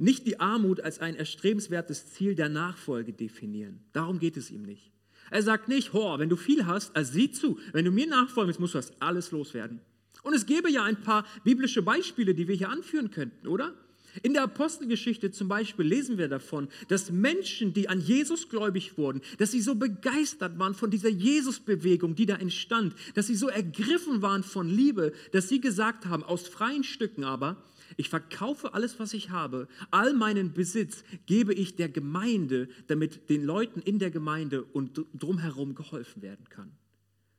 nicht 0.00 0.26
die 0.26 0.40
Armut 0.40 0.80
als 0.80 0.98
ein 0.98 1.14
erstrebenswertes 1.14 2.10
Ziel 2.12 2.34
der 2.34 2.48
Nachfolge 2.48 3.12
definieren. 3.12 3.80
Darum 3.92 4.18
geht 4.18 4.36
es 4.36 4.50
ihm 4.50 4.62
nicht. 4.62 4.90
Er 5.30 5.42
sagt 5.42 5.68
nicht, 5.68 5.92
hor, 5.92 6.18
wenn 6.18 6.28
du 6.28 6.36
viel 6.36 6.66
hast, 6.66 6.96
also 6.96 7.12
sieh 7.12 7.30
zu, 7.30 7.58
wenn 7.72 7.84
du 7.84 7.92
mir 7.92 8.06
nachfolgen 8.06 8.48
willst, 8.48 8.60
musst 8.60 8.74
du 8.74 8.78
das 8.78 9.00
alles 9.00 9.30
loswerden. 9.30 9.80
Und 10.22 10.34
es 10.34 10.46
gäbe 10.46 10.70
ja 10.70 10.82
ein 10.82 11.00
paar 11.00 11.24
biblische 11.44 11.82
Beispiele, 11.82 12.34
die 12.34 12.48
wir 12.48 12.56
hier 12.56 12.68
anführen 12.68 13.10
könnten, 13.10 13.46
oder? 13.46 13.74
In 14.22 14.32
der 14.32 14.42
Apostelgeschichte 14.42 15.30
zum 15.30 15.48
Beispiel 15.48 15.86
lesen 15.86 16.18
wir 16.18 16.28
davon, 16.28 16.68
dass 16.88 17.12
Menschen, 17.12 17.72
die 17.72 17.88
an 17.88 18.00
Jesus 18.00 18.48
gläubig 18.48 18.98
wurden, 18.98 19.20
dass 19.38 19.52
sie 19.52 19.60
so 19.60 19.76
begeistert 19.76 20.58
waren 20.58 20.74
von 20.74 20.90
dieser 20.90 21.08
Jesus-Bewegung, 21.08 22.16
die 22.16 22.26
da 22.26 22.34
entstand, 22.34 22.94
dass 23.14 23.28
sie 23.28 23.36
so 23.36 23.48
ergriffen 23.48 24.20
waren 24.20 24.42
von 24.42 24.68
Liebe, 24.68 25.12
dass 25.32 25.48
sie 25.48 25.60
gesagt 25.60 26.06
haben, 26.06 26.24
aus 26.24 26.48
freien 26.48 26.82
Stücken 26.82 27.22
aber, 27.22 27.62
ich 27.96 28.08
verkaufe 28.08 28.74
alles, 28.74 28.98
was 28.98 29.14
ich 29.14 29.30
habe, 29.30 29.68
all 29.90 30.14
meinen 30.14 30.52
Besitz 30.52 31.04
gebe 31.26 31.54
ich 31.54 31.76
der 31.76 31.88
Gemeinde, 31.88 32.68
damit 32.86 33.28
den 33.30 33.44
Leuten 33.44 33.80
in 33.80 33.98
der 33.98 34.10
Gemeinde 34.10 34.64
und 34.64 35.00
drumherum 35.14 35.74
geholfen 35.74 36.22
werden 36.22 36.48
kann. 36.48 36.72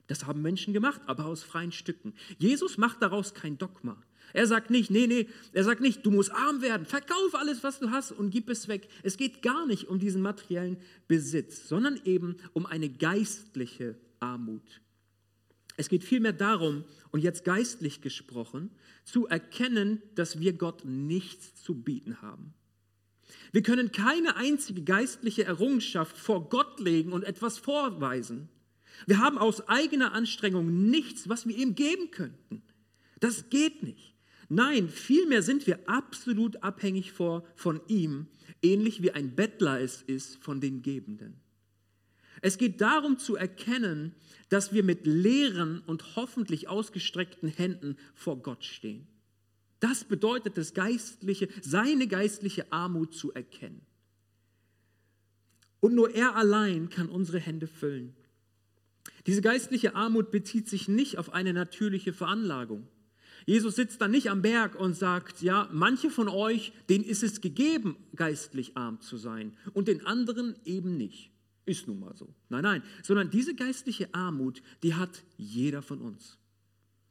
Das 0.08 0.26
haben 0.26 0.42
Menschen 0.42 0.74
gemacht, 0.74 1.02
aber 1.06 1.26
aus 1.26 1.44
freien 1.44 1.72
Stücken. 1.72 2.14
Jesus 2.38 2.78
macht 2.78 3.02
daraus 3.02 3.34
kein 3.34 3.58
Dogma. 3.58 3.98
Er 4.34 4.48
sagt 4.48 4.70
nicht, 4.70 4.92
nee, 4.92 5.08
nee, 5.08 5.28
er 5.54 5.64
sagt 5.64 5.82
nicht, 5.82 6.06
du 6.06 6.12
musst 6.12 6.32
arm 6.32 6.62
werden, 6.62 6.86
verkauf 6.86 7.36
alles, 7.36 7.64
was 7.64 7.80
du 7.80 7.92
hast 7.92 8.12
und 8.12 8.30
gib 8.30 8.50
es 8.50 8.68
weg. 8.68 8.88
Es 9.04 9.18
geht 9.18 9.42
gar 9.42 9.66
nicht 9.66 9.88
um 9.88 10.00
diesen 10.00 10.22
materiellen 10.22 10.78
Besitz, 11.08 11.68
sondern 11.68 12.00
eben 12.06 12.38
um 12.54 12.66
eine 12.66 12.90
geistliche 12.90 13.96
Armut. 14.20 14.82
Es 15.82 15.90
geht 15.90 16.04
vielmehr 16.04 16.32
darum, 16.32 16.84
und 17.10 17.24
jetzt 17.24 17.44
geistlich 17.44 18.02
gesprochen, 18.02 18.70
zu 19.04 19.26
erkennen, 19.26 20.00
dass 20.14 20.40
wir 20.40 20.54
Gott 20.54 20.86
nichts 20.86 21.56
zu 21.56 21.74
bieten 21.74 22.22
haben. 22.22 22.54
Wir 23.52 23.64
können 23.64 23.92
keine 23.92 24.36
einzige 24.36 24.84
geistliche 24.84 25.44
Errungenschaft 25.44 26.16
vor 26.16 26.50
Gott 26.50 26.80
legen 26.80 27.14
und 27.14 27.24
etwas 27.24 27.58
vorweisen. 27.58 28.48
Wir 29.08 29.18
haben 29.18 29.40
aus 29.40 29.68
eigener 29.70 30.14
Anstrengung 30.14 30.92
nichts, 30.92 31.28
was 31.28 31.48
wir 31.48 31.58
ihm 31.58 31.74
geben 31.74 32.12
könnten. 32.12 32.62
Das 33.20 33.50
geht 33.50 33.82
nicht. 33.82 34.14
Nein, 34.50 34.88
vielmehr 34.88 35.42
sind 35.42 35.66
wir 35.66 35.90
absolut 35.90 36.62
abhängig 36.62 37.12
vor, 37.12 37.44
von 37.56 37.82
ihm, 37.88 38.28
ähnlich 38.62 39.02
wie 39.02 39.14
ein 39.14 39.34
Bettler 39.34 39.82
es 39.82 40.04
ist 40.04 40.44
von 40.44 40.62
den 40.62 40.84
Gebenden. 40.84 41.42
Es 42.42 42.58
geht 42.58 42.82
darum 42.82 43.18
zu 43.18 43.36
erkennen, 43.36 44.14
dass 44.50 44.74
wir 44.74 44.84
mit 44.84 45.06
leeren 45.06 45.82
und 45.86 46.16
hoffentlich 46.16 46.68
ausgestreckten 46.68 47.50
Händen 47.50 47.98
vor 48.14 48.42
Gott 48.42 48.66
stehen. 48.66 49.08
Das 49.80 50.04
bedeutet 50.04 50.58
das 50.58 50.74
geistliche, 50.74 51.48
seine 51.62 52.08
geistliche 52.08 52.72
Armut 52.72 53.16
zu 53.16 53.32
erkennen. 53.34 53.82
Und 55.80 55.96
nur 55.96 56.14
er 56.14 56.36
allein 56.36 56.90
kann 56.90 57.10
unsere 57.10 57.40
Hände 57.40 57.68
füllen. 57.68 58.16
Diese 59.26 59.42
geistliche 59.42 59.96
Armut 59.96 60.32
bezieht 60.32 60.68
sich 60.68 60.88
nicht 60.88 61.18
auf 61.18 61.34
eine 61.34 61.54
natürliche 61.54 62.14
Veranlagung. 62.14 62.88
Jesus 63.46 63.76
sitzt 63.76 64.02
da 64.02 64.08
nicht 64.08 64.30
am 64.30 64.44
Berg 64.44 64.76
und 64.76 64.96
sagt, 64.96 65.42
ja, 65.42 65.68
manche 65.72 66.12
von 66.12 66.28
euch, 66.28 66.74
denen 66.90 67.04
ist 67.04 67.24
es 67.24 67.42
gegeben, 67.42 67.98
geistlich 68.16 68.78
arm 68.78 69.02
zu 69.02 69.18
sein 69.18 69.58
und 69.74 69.88
den 69.88 70.06
anderen 70.06 70.56
eben 70.66 70.98
nicht. 70.98 71.32
Ist 71.66 71.88
nun 71.88 72.00
mal 72.00 72.16
so. 72.16 72.34
Nein, 72.50 72.64
nein, 72.64 72.84
sondern 73.04 73.30
diese 73.30 73.56
geistliche 73.56 74.14
Armut, 74.14 74.62
die 74.84 74.96
hat 74.96 75.24
jeder 75.38 75.82
von 75.82 76.02
uns. 76.02 76.38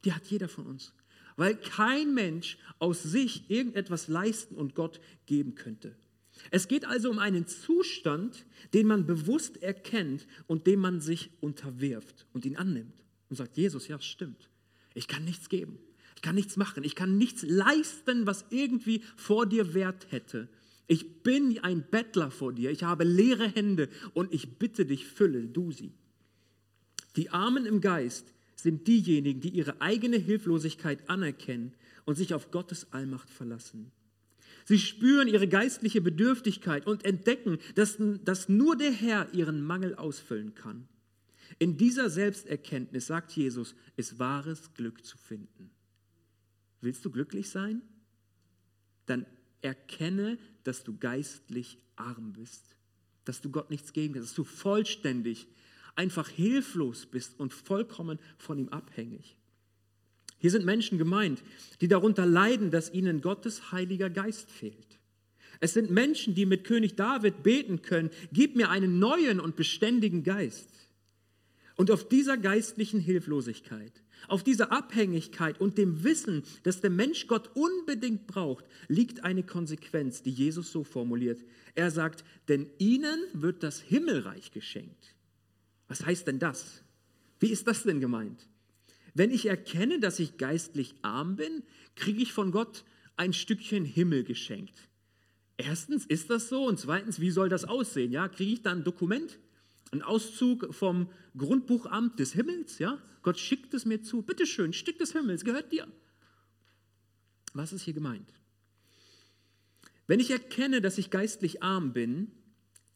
Die 0.05 0.13
hat 0.13 0.27
jeder 0.27 0.49
von 0.49 0.67
uns. 0.67 0.93
Weil 1.37 1.57
kein 1.57 2.15
Mensch 2.15 2.59
aus 2.79 3.03
sich 3.03 3.51
irgendetwas 3.51 4.09
leisten 4.09 4.57
und 4.57 4.75
Gott 4.75 5.01
geben 5.27 5.55
könnte. 5.55 5.97
Es 6.51 6.69
geht 6.69 6.85
also 6.85 7.11
um 7.11 7.19
einen 7.19 7.47
Zustand, 7.47 8.47
den 8.73 8.87
man 8.87 9.07
bewusst 9.07 9.63
erkennt 9.63 10.27
und 10.47 10.67
dem 10.67 10.81
man 10.81 11.01
sich 11.01 11.31
unterwirft 11.41 12.27
und 12.33 12.45
ihn 12.45 12.57
annimmt 12.57 13.05
und 13.29 13.37
sagt, 13.37 13.57
Jesus, 13.57 13.89
ja, 13.89 14.01
stimmt. 14.01 14.49
Ich 14.95 15.07
kann 15.07 15.25
nichts 15.25 15.49
geben. 15.49 15.79
Ich 16.17 16.23
kann 16.23 16.35
nichts 16.35 16.57
machen. 16.57 16.85
Ich 16.85 16.95
kann 16.95 17.17
nichts 17.17 17.43
leisten, 17.43 18.27
was 18.27 18.45
irgendwie 18.51 19.03
vor 19.17 19.47
dir 19.47 19.75
Wert 19.75 20.11
hätte. 20.11 20.49
Ich 20.91 21.23
bin 21.23 21.57
ein 21.61 21.85
Bettler 21.89 22.33
vor 22.33 22.53
dir, 22.53 22.73
ich 22.73 22.83
habe 22.83 23.05
leere 23.05 23.47
Hände 23.47 23.89
und 24.13 24.35
ich 24.35 24.59
bitte 24.59 24.85
dich, 24.85 25.07
fülle 25.07 25.47
du 25.47 25.71
sie. 25.71 25.93
Die 27.15 27.31
Armen 27.31 27.65
im 27.65 27.81
Geist 27.81 28.35
sind 28.57 28.89
diejenigen, 28.89 29.41
die 29.41 29.51
ihre 29.51 29.81
eigene 29.81 30.17
Hilflosigkeit 30.17 31.09
anerkennen 31.09 31.75
und 32.07 32.17
sich 32.17 32.35
auf 32.35 32.51
Gottes 32.51 32.93
Allmacht 32.93 33.31
verlassen. 33.31 33.93
Sie 34.65 34.81
spüren 34.81 35.29
ihre 35.29 35.47
geistliche 35.47 36.01
Bedürftigkeit 36.01 36.89
und 36.89 37.05
entdecken, 37.05 37.59
dass, 37.77 37.97
dass 38.25 38.49
nur 38.49 38.77
der 38.77 38.91
Herr 38.91 39.33
ihren 39.33 39.63
Mangel 39.63 39.95
ausfüllen 39.95 40.57
kann. 40.57 40.89
In 41.61 41.77
dieser 41.77 42.11
Selbsterkenntnis, 42.11 43.07
sagt 43.07 43.31
Jesus, 43.31 43.77
ist 43.97 44.19
wahres 44.19 44.75
Glück 44.75 45.05
zu 45.05 45.17
finden. 45.17 45.71
Willst 46.81 47.05
du 47.05 47.11
glücklich 47.13 47.49
sein? 47.49 47.81
Dann 49.07 49.25
erkenne, 49.63 50.39
dass 50.65 50.85
du 50.85 50.97
geistlich 50.97 51.79
arm 51.97 52.33
bist, 52.33 52.77
dass 53.25 53.41
du 53.41 53.51
Gott 53.51 53.71
nichts 53.71 53.93
geben 53.93 54.15
kannst, 54.15 54.31
dass 54.31 54.37
du 54.37 54.45
vollständig 54.45 55.47
einfach 55.97 56.29
hilflos 56.29 57.07
bist 57.07 57.39
und 57.39 57.53
vollkommen 57.53 58.19
von 58.39 58.59
ihm 58.59 58.69
abhängig. 58.69 59.37
Hier 60.39 60.51
sind 60.51 60.65
Menschen 60.65 60.97
gemeint, 60.97 61.43
die 61.81 61.89
darunter 61.89 62.25
leiden, 62.25 62.71
dass 62.71 62.93
ihnen 62.93 63.21
Gottes 63.21 63.73
Heiliger 63.73 64.09
Geist 64.09 64.51
fehlt. 64.51 64.99
Es 65.61 65.75
sind 65.75 65.91
Menschen, 65.91 66.35
die 66.35 66.47
mit 66.47 66.65
König 66.65 66.97
David 66.97 67.43
beten 67.43 67.83
können, 67.83 68.11
gib 68.33 68.57
mir 68.57 68.71
einen 68.71 68.99
neuen 68.99 69.41
und 69.41 69.57
beständigen 69.57 70.23
Geist. 70.25 70.71
Und 71.81 71.91
auf 71.91 72.07
dieser 72.07 72.37
geistlichen 72.37 73.01
Hilflosigkeit, 73.01 74.03
auf 74.29 74.43
dieser 74.43 74.71
Abhängigkeit 74.71 75.59
und 75.63 75.79
dem 75.79 76.05
Wissen, 76.05 76.43
dass 76.63 76.83
der 76.83 76.91
Mensch 76.91 77.27
Gott 77.27 77.57
unbedingt 77.57 78.27
braucht, 78.27 78.67
liegt 78.89 79.25
eine 79.25 79.43
Konsequenz, 79.45 80.23
die 80.23 80.31
Jesus 80.31 80.73
so 80.73 80.85
formuliert. 80.85 81.43
Er 81.75 81.91
sagt, 81.91 82.23
denn 82.49 82.69
ihnen 82.77 83.19
wird 83.33 83.63
das 83.63 83.81
Himmelreich 83.81 84.51
geschenkt. 84.51 85.15
Was 85.89 86.05
heißt 86.05 86.27
denn 86.27 86.39
das? 86.39 86.83
Wie 87.39 87.49
ist 87.49 87.67
das 87.67 87.85
denn 87.85 87.99
gemeint? 87.99 88.47
Wenn 89.15 89.31
ich 89.31 89.47
erkenne, 89.47 90.01
dass 90.01 90.19
ich 90.19 90.37
geistlich 90.37 90.95
arm 91.01 91.37
bin, 91.37 91.63
kriege 91.95 92.21
ich 92.21 92.35
von 92.35 92.53
Gott 92.53 92.85
ein 93.17 93.33
Stückchen 93.33 93.87
Himmel 93.87 94.25
geschenkt. 94.25 94.91
Erstens, 95.57 96.05
ist 96.05 96.29
das 96.29 96.51
so? 96.51 96.67
Und 96.67 96.79
zweitens, 96.79 97.21
wie 97.21 97.31
soll 97.31 97.49
das 97.49 97.65
aussehen? 97.65 98.13
Ja, 98.13 98.29
kriege 98.29 98.53
ich 98.53 98.61
dann 98.61 98.81
ein 98.81 98.85
Dokument, 98.85 99.39
einen 99.91 100.03
Auszug 100.03 100.75
vom 100.75 101.11
Grundbuchamt 101.37 102.19
des 102.19 102.33
Himmels? 102.33 102.79
Ja, 102.79 103.01
Gott 103.23 103.39
schickt 103.39 103.75
es 103.75 103.85
mir 103.85 104.03
zu. 104.03 104.23
Bitte 104.23 104.47
schön, 104.47 104.73
Stück 104.73 104.99
des 104.99 105.13
Himmels 105.13 105.45
gehört 105.45 105.73
dir. 105.73 105.87
Was 107.53 107.73
ist 107.73 107.83
hier 107.83 107.95
gemeint? 107.95 108.33
Wenn 110.07 110.21
ich 110.21 110.31
erkenne, 110.31 110.81
dass 110.81 110.99
ich 110.99 111.11
geistlich 111.11 111.63
arm 111.63 111.93
bin, 111.93 112.33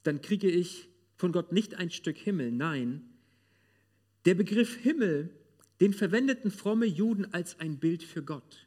dann 0.03 0.21
kriege 0.21 0.51
ich 0.51 0.89
von 1.17 1.33
Gott 1.33 1.53
nicht 1.53 1.75
ein 1.75 1.91
Stück 1.91 2.17
Himmel, 2.17 2.53
nein. 2.53 3.03
Der 4.25 4.35
Begriff 4.35 4.75
Himmel, 4.77 5.31
den 5.81 5.93
verwendeten 5.93 6.51
fromme 6.51 6.87
Juden 6.87 7.33
als 7.33 7.61
ein 7.61 7.79
Bild 7.79 8.03
für 8.03 8.23
Gott. 8.23 8.67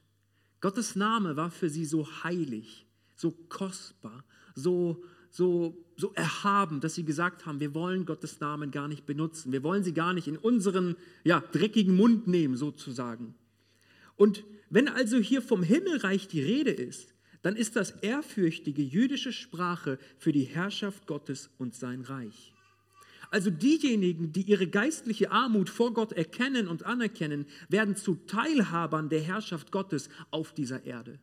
Gottes 0.62 0.96
Name 0.96 1.36
war 1.36 1.51
für 1.51 1.69
sie 1.69 1.86
so 1.86 2.07
heilig, 2.24 2.86
so 3.15 3.31
kostbar, 3.31 4.24
so, 4.55 5.03
so, 5.29 5.86
so 5.98 6.13
erhaben, 6.13 6.80
dass 6.80 6.94
sie 6.94 7.04
gesagt 7.04 7.46
haben, 7.46 7.60
wir 7.60 7.74
wollen 7.74 8.06
Gottes 8.06 8.39
Namen 8.39 8.70
gar 8.70 8.88
nicht 8.88 9.08
benutzen. 9.08 9.51
Wir 9.51 9.63
wollen 9.63 9.84
sie 9.84 9.94
gar 9.94 10.13
nicht 10.13 10.27
in 10.27 10.38
unseren 10.38 10.96
ja, 11.24 11.39
dreckigen 11.39 11.96
Mund 11.96 12.27
nehmen, 12.27 12.56
sozusagen. 12.56 13.34
Und 14.16 14.44
wenn 14.70 14.88
also 14.88 15.18
hier 15.18 15.42
vom 15.42 15.63
Himmelreich 15.63 16.27
die 16.27 16.42
Rede 16.42 16.72
ist, 16.72 17.16
dann 17.42 17.56
ist 17.56 17.75
das 17.75 17.92
ehrfürchtige 17.92 18.84
jüdische 18.84 19.34
Sprache 19.34 19.98
für 20.20 20.32
die 20.32 20.44
Herrschaft 20.44 21.08
Gottes 21.08 21.50
und 21.58 21.74
sein 21.74 22.01
Reich. 22.01 22.54
Also 23.30 23.50
diejenigen, 23.50 24.32
die 24.32 24.44
ihre 24.44 24.68
geistliche 24.68 25.32
Armut 25.32 25.70
vor 25.70 25.94
Gott 25.94 26.13
erkennen 26.13 26.68
und 26.68 26.86
anerkennen, 26.86 27.46
werden 27.70 27.96
zu 27.96 28.16
Teilhabern 28.16 29.10
der 29.10 29.22
Herrschaft 29.22 29.72
Gottes 29.72 30.10
auf 30.32 30.54
dieser 30.54 30.86
Erde. 30.86 31.20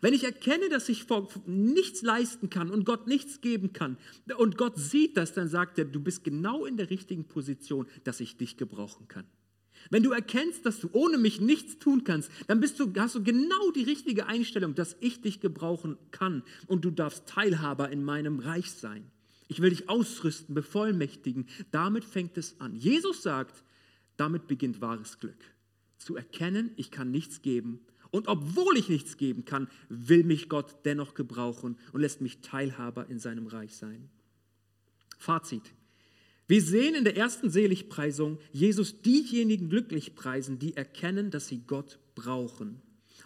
Wenn 0.00 0.14
ich 0.14 0.24
erkenne, 0.24 0.68
dass 0.68 0.88
ich 0.88 1.06
nichts 1.46 2.02
leisten 2.02 2.50
kann 2.50 2.70
und 2.70 2.84
Gott 2.84 3.06
nichts 3.06 3.40
geben 3.40 3.72
kann 3.72 3.96
und 4.36 4.56
Gott 4.58 4.78
sieht 4.78 5.16
das, 5.16 5.32
dann 5.32 5.48
sagt 5.48 5.78
er, 5.78 5.84
du 5.84 6.00
bist 6.00 6.24
genau 6.24 6.64
in 6.64 6.76
der 6.76 6.90
richtigen 6.90 7.26
Position, 7.26 7.86
dass 8.04 8.20
ich 8.20 8.36
dich 8.36 8.56
gebrauchen 8.56 9.08
kann. 9.08 9.26
Wenn 9.90 10.02
du 10.02 10.10
erkennst, 10.10 10.66
dass 10.66 10.80
du 10.80 10.88
ohne 10.92 11.18
mich 11.18 11.40
nichts 11.40 11.78
tun 11.78 12.04
kannst, 12.04 12.30
dann 12.48 12.60
du, 12.60 12.92
hast 12.98 13.14
du 13.14 13.22
genau 13.22 13.70
die 13.70 13.84
richtige 13.84 14.26
Einstellung, 14.26 14.74
dass 14.74 14.96
ich 15.00 15.20
dich 15.20 15.40
gebrauchen 15.40 15.96
kann 16.10 16.42
und 16.66 16.84
du 16.84 16.90
darfst 16.90 17.26
Teilhaber 17.26 17.90
in 17.90 18.02
meinem 18.02 18.40
Reich 18.40 18.72
sein. 18.72 19.10
Ich 19.48 19.60
will 19.60 19.70
dich 19.70 19.88
ausrüsten, 19.88 20.54
bevollmächtigen. 20.54 21.46
Damit 21.70 22.04
fängt 22.04 22.36
es 22.36 22.60
an. 22.60 22.74
Jesus 22.74 23.22
sagt, 23.22 23.62
damit 24.16 24.48
beginnt 24.48 24.80
wahres 24.80 25.20
Glück. 25.20 25.38
Zu 25.98 26.16
erkennen, 26.16 26.72
ich 26.76 26.90
kann 26.90 27.10
nichts 27.10 27.42
geben. 27.42 27.80
Und 28.10 28.28
obwohl 28.28 28.76
ich 28.76 28.88
nichts 28.88 29.16
geben 29.16 29.44
kann, 29.44 29.68
will 29.88 30.24
mich 30.24 30.48
Gott 30.48 30.84
dennoch 30.84 31.14
gebrauchen 31.14 31.76
und 31.92 32.00
lässt 32.00 32.20
mich 32.20 32.40
Teilhaber 32.40 33.08
in 33.08 33.18
seinem 33.18 33.46
Reich 33.46 33.76
sein. 33.76 34.08
Fazit. 35.18 35.62
Wir 36.48 36.62
sehen 36.62 36.94
in 36.94 37.04
der 37.04 37.16
ersten 37.16 37.50
Seligpreisung 37.50 38.38
Jesus 38.52 39.02
diejenigen 39.02 39.68
glücklich 39.68 40.14
preisen, 40.14 40.58
die 40.58 40.76
erkennen, 40.76 41.30
dass 41.30 41.48
sie 41.48 41.62
Gott 41.66 41.98
brauchen 42.14 42.80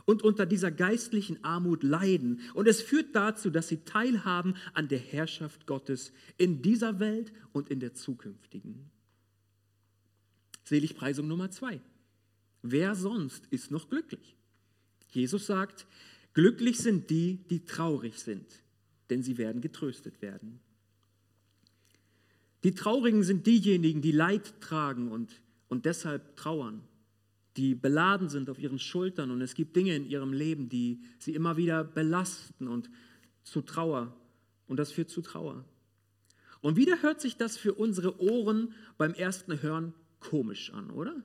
und 0.06 0.22
unter 0.22 0.46
dieser 0.46 0.70
geistlichen 0.70 1.42
Armut 1.44 1.82
leiden. 1.82 2.40
Und 2.54 2.66
es 2.66 2.80
führt 2.82 3.14
dazu, 3.14 3.50
dass 3.50 3.68
sie 3.68 3.84
teilhaben 3.84 4.56
an 4.74 4.88
der 4.88 4.98
Herrschaft 4.98 5.66
Gottes 5.66 6.12
in 6.36 6.62
dieser 6.62 6.98
Welt 6.98 7.32
und 7.52 7.70
in 7.70 7.80
der 7.80 7.94
zukünftigen. 7.94 8.90
Seligpreisung 10.64 11.28
Nummer 11.28 11.50
zwei. 11.50 11.80
Wer 12.62 12.94
sonst 12.94 13.46
ist 13.50 13.70
noch 13.70 13.88
glücklich? 13.88 14.36
Jesus 15.10 15.46
sagt, 15.46 15.86
glücklich 16.32 16.78
sind 16.78 17.10
die, 17.10 17.38
die 17.48 17.64
traurig 17.64 18.18
sind, 18.18 18.46
denn 19.10 19.22
sie 19.22 19.38
werden 19.38 19.60
getröstet 19.60 20.22
werden. 20.22 20.60
Die 22.62 22.74
Traurigen 22.74 23.22
sind 23.22 23.46
diejenigen, 23.46 24.02
die 24.02 24.12
Leid 24.12 24.60
tragen 24.60 25.10
und, 25.10 25.42
und 25.68 25.86
deshalb 25.86 26.36
trauern, 26.36 26.82
die 27.56 27.74
beladen 27.74 28.28
sind 28.28 28.48
auf 28.50 28.58
ihren 28.58 28.78
Schultern 28.78 29.30
und 29.30 29.40
es 29.40 29.54
gibt 29.54 29.74
Dinge 29.76 29.96
in 29.96 30.06
ihrem 30.06 30.32
Leben, 30.32 30.68
die 30.68 31.00
sie 31.18 31.34
immer 31.34 31.56
wieder 31.56 31.84
belasten 31.84 32.68
und 32.68 32.90
zu 33.42 33.62
Trauer 33.62 34.14
und 34.66 34.78
das 34.78 34.92
führt 34.92 35.10
zu 35.10 35.22
Trauer. 35.22 35.64
Und 36.60 36.76
wieder 36.76 37.02
hört 37.02 37.20
sich 37.20 37.36
das 37.36 37.56
für 37.56 37.74
unsere 37.74 38.20
Ohren 38.20 38.74
beim 38.98 39.14
ersten 39.14 39.62
Hören 39.62 39.94
komisch 40.20 40.72
an, 40.72 40.90
oder? 40.90 41.24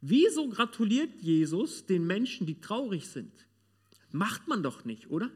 Wieso 0.00 0.48
gratuliert 0.48 1.20
Jesus 1.20 1.86
den 1.86 2.06
Menschen, 2.06 2.46
die 2.46 2.60
traurig 2.60 3.08
sind? 3.08 3.32
Macht 4.10 4.48
man 4.48 4.62
doch 4.62 4.84
nicht, 4.84 5.10
oder? 5.10 5.30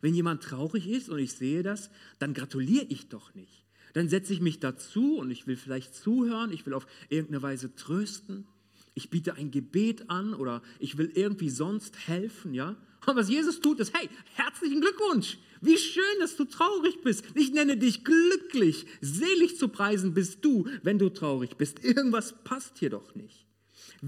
Wenn 0.00 0.14
jemand 0.14 0.42
traurig 0.42 0.88
ist 0.88 1.08
und 1.08 1.18
ich 1.18 1.32
sehe 1.32 1.62
das, 1.62 1.90
dann 2.18 2.34
gratuliere 2.34 2.86
ich 2.88 3.08
doch 3.08 3.34
nicht 3.34 3.66
dann 3.96 4.10
setze 4.10 4.34
ich 4.34 4.42
mich 4.42 4.60
dazu 4.60 5.16
und 5.16 5.30
ich 5.30 5.46
will 5.46 5.56
vielleicht 5.56 5.94
zuhören, 5.94 6.52
ich 6.52 6.66
will 6.66 6.74
auf 6.74 6.86
irgendeine 7.08 7.40
Weise 7.40 7.74
trösten, 7.76 8.46
ich 8.92 9.08
biete 9.08 9.36
ein 9.36 9.50
Gebet 9.50 10.10
an 10.10 10.34
oder 10.34 10.60
ich 10.78 10.98
will 10.98 11.10
irgendwie 11.14 11.48
sonst 11.48 11.96
helfen, 12.06 12.52
ja. 12.52 12.76
Und 13.06 13.16
was 13.16 13.30
Jesus 13.30 13.58
tut, 13.62 13.80
ist, 13.80 13.96
hey, 13.96 14.10
herzlichen 14.34 14.82
Glückwunsch. 14.82 15.38
Wie 15.62 15.78
schön, 15.78 16.20
dass 16.20 16.36
du 16.36 16.44
traurig 16.44 17.00
bist. 17.04 17.24
Ich 17.34 17.52
nenne 17.52 17.78
dich 17.78 18.04
glücklich. 18.04 18.84
Selig 19.00 19.56
zu 19.56 19.68
preisen 19.68 20.12
bist 20.12 20.44
du, 20.44 20.68
wenn 20.82 20.98
du 20.98 21.08
traurig 21.08 21.56
bist. 21.56 21.82
Irgendwas 21.82 22.34
passt 22.44 22.76
hier 22.76 22.90
doch 22.90 23.14
nicht. 23.14 23.45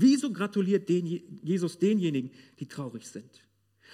Wieso 0.01 0.33
gratuliert 0.33 0.89
den, 0.89 1.07
Jesus 1.43 1.79
denjenigen, 1.79 2.31
die 2.61 2.67
traurig 2.67 3.07
sind? 3.09 3.43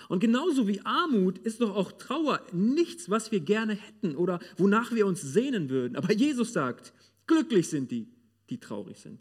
Und 0.09 0.21
genauso 0.21 0.69
wie 0.69 0.81
Armut 0.81 1.38
ist 1.38 1.61
doch 1.61 1.75
auch 1.75 1.93
Trauer 1.93 2.45
nichts, 2.53 3.09
was 3.09 3.33
wir 3.33 3.40
gerne 3.40 3.75
hätten 3.75 4.17
oder 4.17 4.38
wonach 4.59 4.93
wir 4.93 5.07
uns 5.07 5.23
sehnen 5.23 5.71
würden. 5.71 5.97
Aber 5.97 6.12
Jesus 6.12 6.53
sagt, 6.53 6.93
glücklich 7.27 7.69
sind 7.69 7.90
die, 7.90 8.09
die 8.51 8.59
traurig 8.59 8.99
sind. 8.99 9.21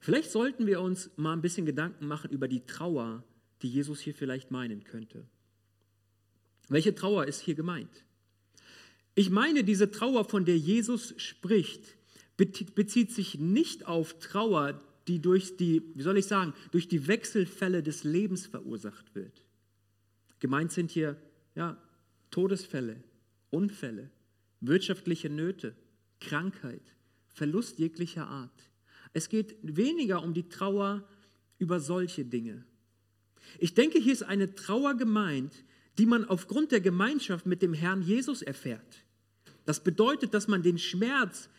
Vielleicht 0.00 0.30
sollten 0.30 0.66
wir 0.66 0.80
uns 0.80 1.10
mal 1.16 1.34
ein 1.34 1.42
bisschen 1.42 1.66
Gedanken 1.66 2.06
machen 2.06 2.30
über 2.30 2.48
die 2.48 2.64
Trauer, 2.64 3.24
die 3.60 3.68
Jesus 3.68 4.00
hier 4.00 4.14
vielleicht 4.14 4.50
meinen 4.50 4.84
könnte. 4.84 5.26
Welche 6.68 6.94
Trauer 6.94 7.26
ist 7.26 7.40
hier 7.40 7.54
gemeint? 7.54 8.04
Ich 9.14 9.28
meine, 9.28 9.64
diese 9.64 9.90
Trauer, 9.90 10.24
von 10.24 10.46
der 10.46 10.56
Jesus 10.56 11.12
spricht, 11.18 11.98
bezieht 12.36 13.12
sich 13.12 13.38
nicht 13.38 13.86
auf 13.86 14.18
Trauer, 14.18 14.80
die 15.08 15.20
durch 15.20 15.56
die, 15.56 15.82
wie 15.94 16.02
soll 16.02 16.18
ich 16.18 16.26
sagen, 16.26 16.54
durch 16.70 16.88
die 16.88 17.06
Wechselfälle 17.06 17.82
des 17.82 18.04
Lebens 18.04 18.46
verursacht 18.46 19.14
wird. 19.14 19.42
Gemeint 20.38 20.72
sind 20.72 20.90
hier 20.90 21.16
ja, 21.54 21.76
Todesfälle, 22.30 22.96
Unfälle, 23.50 24.10
wirtschaftliche 24.60 25.28
Nöte, 25.28 25.74
Krankheit, 26.20 26.82
Verlust 27.28 27.78
jeglicher 27.78 28.26
Art. 28.26 28.70
Es 29.12 29.28
geht 29.28 29.56
weniger 29.62 30.22
um 30.22 30.34
die 30.34 30.48
Trauer 30.48 31.06
über 31.58 31.80
solche 31.80 32.24
Dinge. 32.24 32.64
Ich 33.58 33.74
denke, 33.74 33.98
hier 33.98 34.12
ist 34.12 34.22
eine 34.22 34.54
Trauer 34.54 34.96
gemeint, 34.96 35.64
die 35.98 36.06
man 36.06 36.24
aufgrund 36.24 36.72
der 36.72 36.80
Gemeinschaft 36.80 37.44
mit 37.44 37.60
dem 37.62 37.74
Herrn 37.74 38.02
Jesus 38.02 38.42
erfährt. 38.42 39.04
Das 39.64 39.84
bedeutet, 39.84 40.34
dass 40.34 40.48
man 40.48 40.62
den 40.62 40.78
Schmerz 40.78 41.50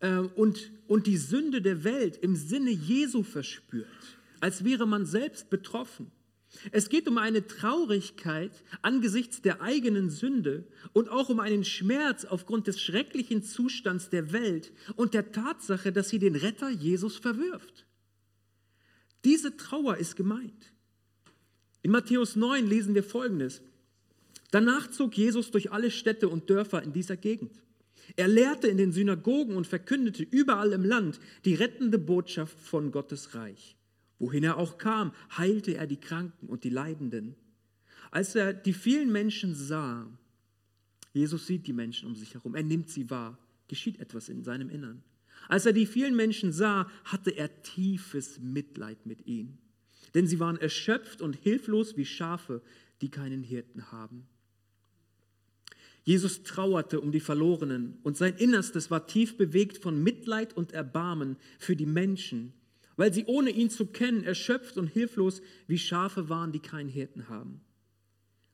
äh, 0.00 0.18
und, 0.18 0.70
und 0.86 1.06
die 1.06 1.16
Sünde 1.16 1.62
der 1.62 1.84
Welt 1.84 2.16
im 2.16 2.36
Sinne 2.36 2.70
Jesu 2.70 3.22
verspürt, 3.22 3.86
als 4.40 4.64
wäre 4.64 4.86
man 4.86 5.06
selbst 5.06 5.50
betroffen. 5.50 6.10
Es 6.72 6.88
geht 6.88 7.06
um 7.08 7.18
eine 7.18 7.46
Traurigkeit 7.46 8.52
angesichts 8.80 9.42
der 9.42 9.60
eigenen 9.60 10.08
Sünde 10.08 10.66
und 10.92 11.10
auch 11.10 11.28
um 11.28 11.40
einen 11.40 11.64
Schmerz 11.64 12.24
aufgrund 12.24 12.66
des 12.66 12.80
schrecklichen 12.80 13.42
Zustands 13.42 14.08
der 14.08 14.32
Welt 14.32 14.72
und 14.96 15.12
der 15.14 15.30
Tatsache, 15.30 15.92
dass 15.92 16.08
sie 16.08 16.18
den 16.18 16.36
Retter 16.36 16.70
Jesus 16.70 17.16
verwirft. 17.16 17.86
Diese 19.24 19.56
Trauer 19.56 19.98
ist 19.98 20.16
gemeint. 20.16 20.72
In 21.82 21.90
Matthäus 21.90 22.34
9 22.34 22.66
lesen 22.66 22.94
wir 22.94 23.04
folgendes. 23.04 23.62
Danach 24.50 24.90
zog 24.90 25.16
Jesus 25.16 25.50
durch 25.50 25.70
alle 25.70 25.90
Städte 25.90 26.28
und 26.28 26.48
Dörfer 26.48 26.82
in 26.82 26.92
dieser 26.92 27.16
Gegend. 27.16 27.62
Er 28.16 28.28
lehrte 28.28 28.68
in 28.68 28.76
den 28.76 28.92
Synagogen 28.92 29.56
und 29.56 29.66
verkündete 29.66 30.22
überall 30.22 30.72
im 30.72 30.84
Land 30.84 31.20
die 31.44 31.54
rettende 31.54 31.98
Botschaft 31.98 32.58
von 32.58 32.90
Gottes 32.90 33.34
Reich. 33.34 33.76
Wohin 34.18 34.44
er 34.44 34.56
auch 34.56 34.78
kam, 34.78 35.12
heilte 35.36 35.76
er 35.76 35.86
die 35.86 36.00
Kranken 36.00 36.48
und 36.48 36.64
die 36.64 36.70
Leidenden. 36.70 37.36
Als 38.10 38.34
er 38.34 38.52
die 38.52 38.72
vielen 38.72 39.12
Menschen 39.12 39.54
sah, 39.54 40.06
Jesus 41.12 41.46
sieht 41.46 41.66
die 41.66 41.72
Menschen 41.72 42.08
um 42.08 42.16
sich 42.16 42.34
herum, 42.34 42.54
er 42.54 42.62
nimmt 42.62 42.88
sie 42.88 43.10
wahr, 43.10 43.38
geschieht 43.68 44.00
etwas 44.00 44.28
in 44.28 44.42
seinem 44.42 44.70
Innern. 44.70 45.02
Als 45.48 45.66
er 45.66 45.72
die 45.72 45.86
vielen 45.86 46.16
Menschen 46.16 46.52
sah, 46.52 46.90
hatte 47.04 47.30
er 47.30 47.62
tiefes 47.62 48.40
Mitleid 48.40 49.06
mit 49.06 49.26
ihnen, 49.26 49.58
denn 50.14 50.26
sie 50.26 50.40
waren 50.40 50.56
erschöpft 50.56 51.22
und 51.22 51.36
hilflos 51.36 51.96
wie 51.96 52.04
Schafe, 52.04 52.62
die 53.00 53.10
keinen 53.10 53.42
Hirten 53.42 53.92
haben. 53.92 54.26
Jesus 56.08 56.42
trauerte 56.42 57.02
um 57.02 57.12
die 57.12 57.20
Verlorenen 57.20 57.98
und 58.02 58.16
sein 58.16 58.34
Innerstes 58.38 58.90
war 58.90 59.06
tief 59.06 59.36
bewegt 59.36 59.76
von 59.76 60.02
Mitleid 60.02 60.56
und 60.56 60.72
Erbarmen 60.72 61.36
für 61.58 61.76
die 61.76 61.84
Menschen, 61.84 62.54
weil 62.96 63.12
sie 63.12 63.26
ohne 63.26 63.50
ihn 63.50 63.68
zu 63.68 63.84
kennen 63.84 64.24
erschöpft 64.24 64.78
und 64.78 64.86
hilflos 64.86 65.42
wie 65.66 65.76
Schafe 65.76 66.30
waren, 66.30 66.50
die 66.50 66.60
keinen 66.60 66.88
Hirten 66.88 67.28
haben. 67.28 67.60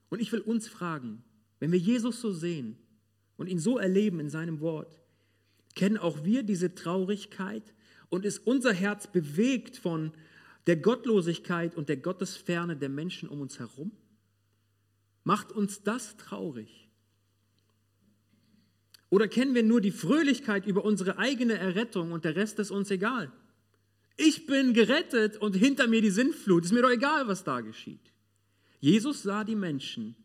Und 0.09 0.21
ich 0.21 0.33
will 0.33 0.41
uns 0.41 0.67
fragen, 0.67 1.23
wenn 1.61 1.71
wir 1.71 1.79
Jesus 1.79 2.21
so 2.21 2.33
sehen 2.33 2.77
und 3.37 3.47
ihn 3.47 3.61
so 3.61 3.79
erleben 3.79 4.19
in 4.19 4.31
seinem 4.31 4.59
Wort, 4.59 4.99
kennen 5.77 5.97
auch 5.97 6.25
wir 6.25 6.43
diese 6.43 6.75
Traurigkeit 6.75 7.73
und 8.09 8.25
ist 8.25 8.45
unser 8.49 8.73
Herz 8.73 9.07
bewegt 9.07 9.77
von 9.77 10.11
der 10.67 10.75
Gottlosigkeit 10.75 11.77
und 11.77 11.89
der 11.89 11.99
Gottesferne 11.99 12.77
der 12.77 12.89
Menschen 12.89 13.29
um 13.29 13.41
uns 13.41 13.61
herum? 13.61 13.93
Macht 15.23 15.53
uns 15.53 15.85
das 15.85 16.17
traurig? 16.17 16.84
Oder 19.15 19.29
kennen 19.29 19.55
wir 19.55 19.63
nur 19.63 19.81
die 19.81 19.93
Fröhlichkeit 19.93 20.67
über 20.67 20.85
unsere 20.85 21.19
eigene 21.19 21.57
Errettung 21.57 22.11
und 22.11 22.25
der 22.25 22.35
Rest 22.35 22.59
ist 22.59 22.73
uns 22.73 22.91
egal? 22.91 23.31
Ich 24.17 24.47
bin 24.47 24.75
gerettet 24.75 25.37
und 25.37 25.55
hinter 25.55 25.87
mir 25.87 26.03
die 26.03 26.11
Sintflut. 26.11 26.65
Ist 26.65 26.73
mir 26.73 26.83
doch 26.83 26.91
egal, 26.91 27.29
was 27.29 27.45
da 27.45 27.61
geschieht. 27.61 28.13
Jesus 28.81 29.23
sah 29.23 29.45
die 29.45 29.55
Menschen 29.55 30.17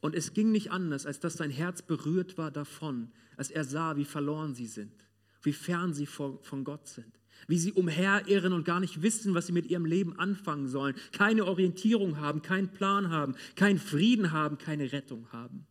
und 0.00 0.14
es 0.14 0.34
ging 0.34 0.52
nicht 0.52 0.72
anders, 0.72 1.06
als 1.06 1.20
dass 1.20 1.38
sein 1.38 1.48
Herz 1.48 1.80
berührt 1.80 2.36
war 2.36 2.50
davon, 2.50 3.12
als 3.38 3.50
er 3.50 3.64
sah, 3.64 3.96
wie 3.96 4.04
verloren 4.04 4.54
sie 4.54 4.66
sind, 4.66 4.92
wie 5.40 5.54
fern 5.54 5.94
sie 5.94 6.04
von 6.04 6.64
Gott 6.64 6.88
sind, 6.88 7.18
wie 7.48 7.56
sie 7.56 7.72
umherirren 7.72 8.52
und 8.52 8.66
gar 8.66 8.80
nicht 8.80 9.00
wissen, 9.00 9.32
was 9.32 9.46
sie 9.46 9.52
mit 9.52 9.70
ihrem 9.70 9.86
Leben 9.86 10.18
anfangen 10.18 10.68
sollen, 10.68 10.96
keine 11.12 11.46
Orientierung 11.46 12.20
haben, 12.20 12.42
keinen 12.42 12.68
Plan 12.68 13.08
haben, 13.08 13.36
keinen 13.54 13.78
Frieden 13.78 14.32
haben, 14.32 14.58
keine 14.58 14.92
Rettung 14.92 15.32
haben. 15.32 15.66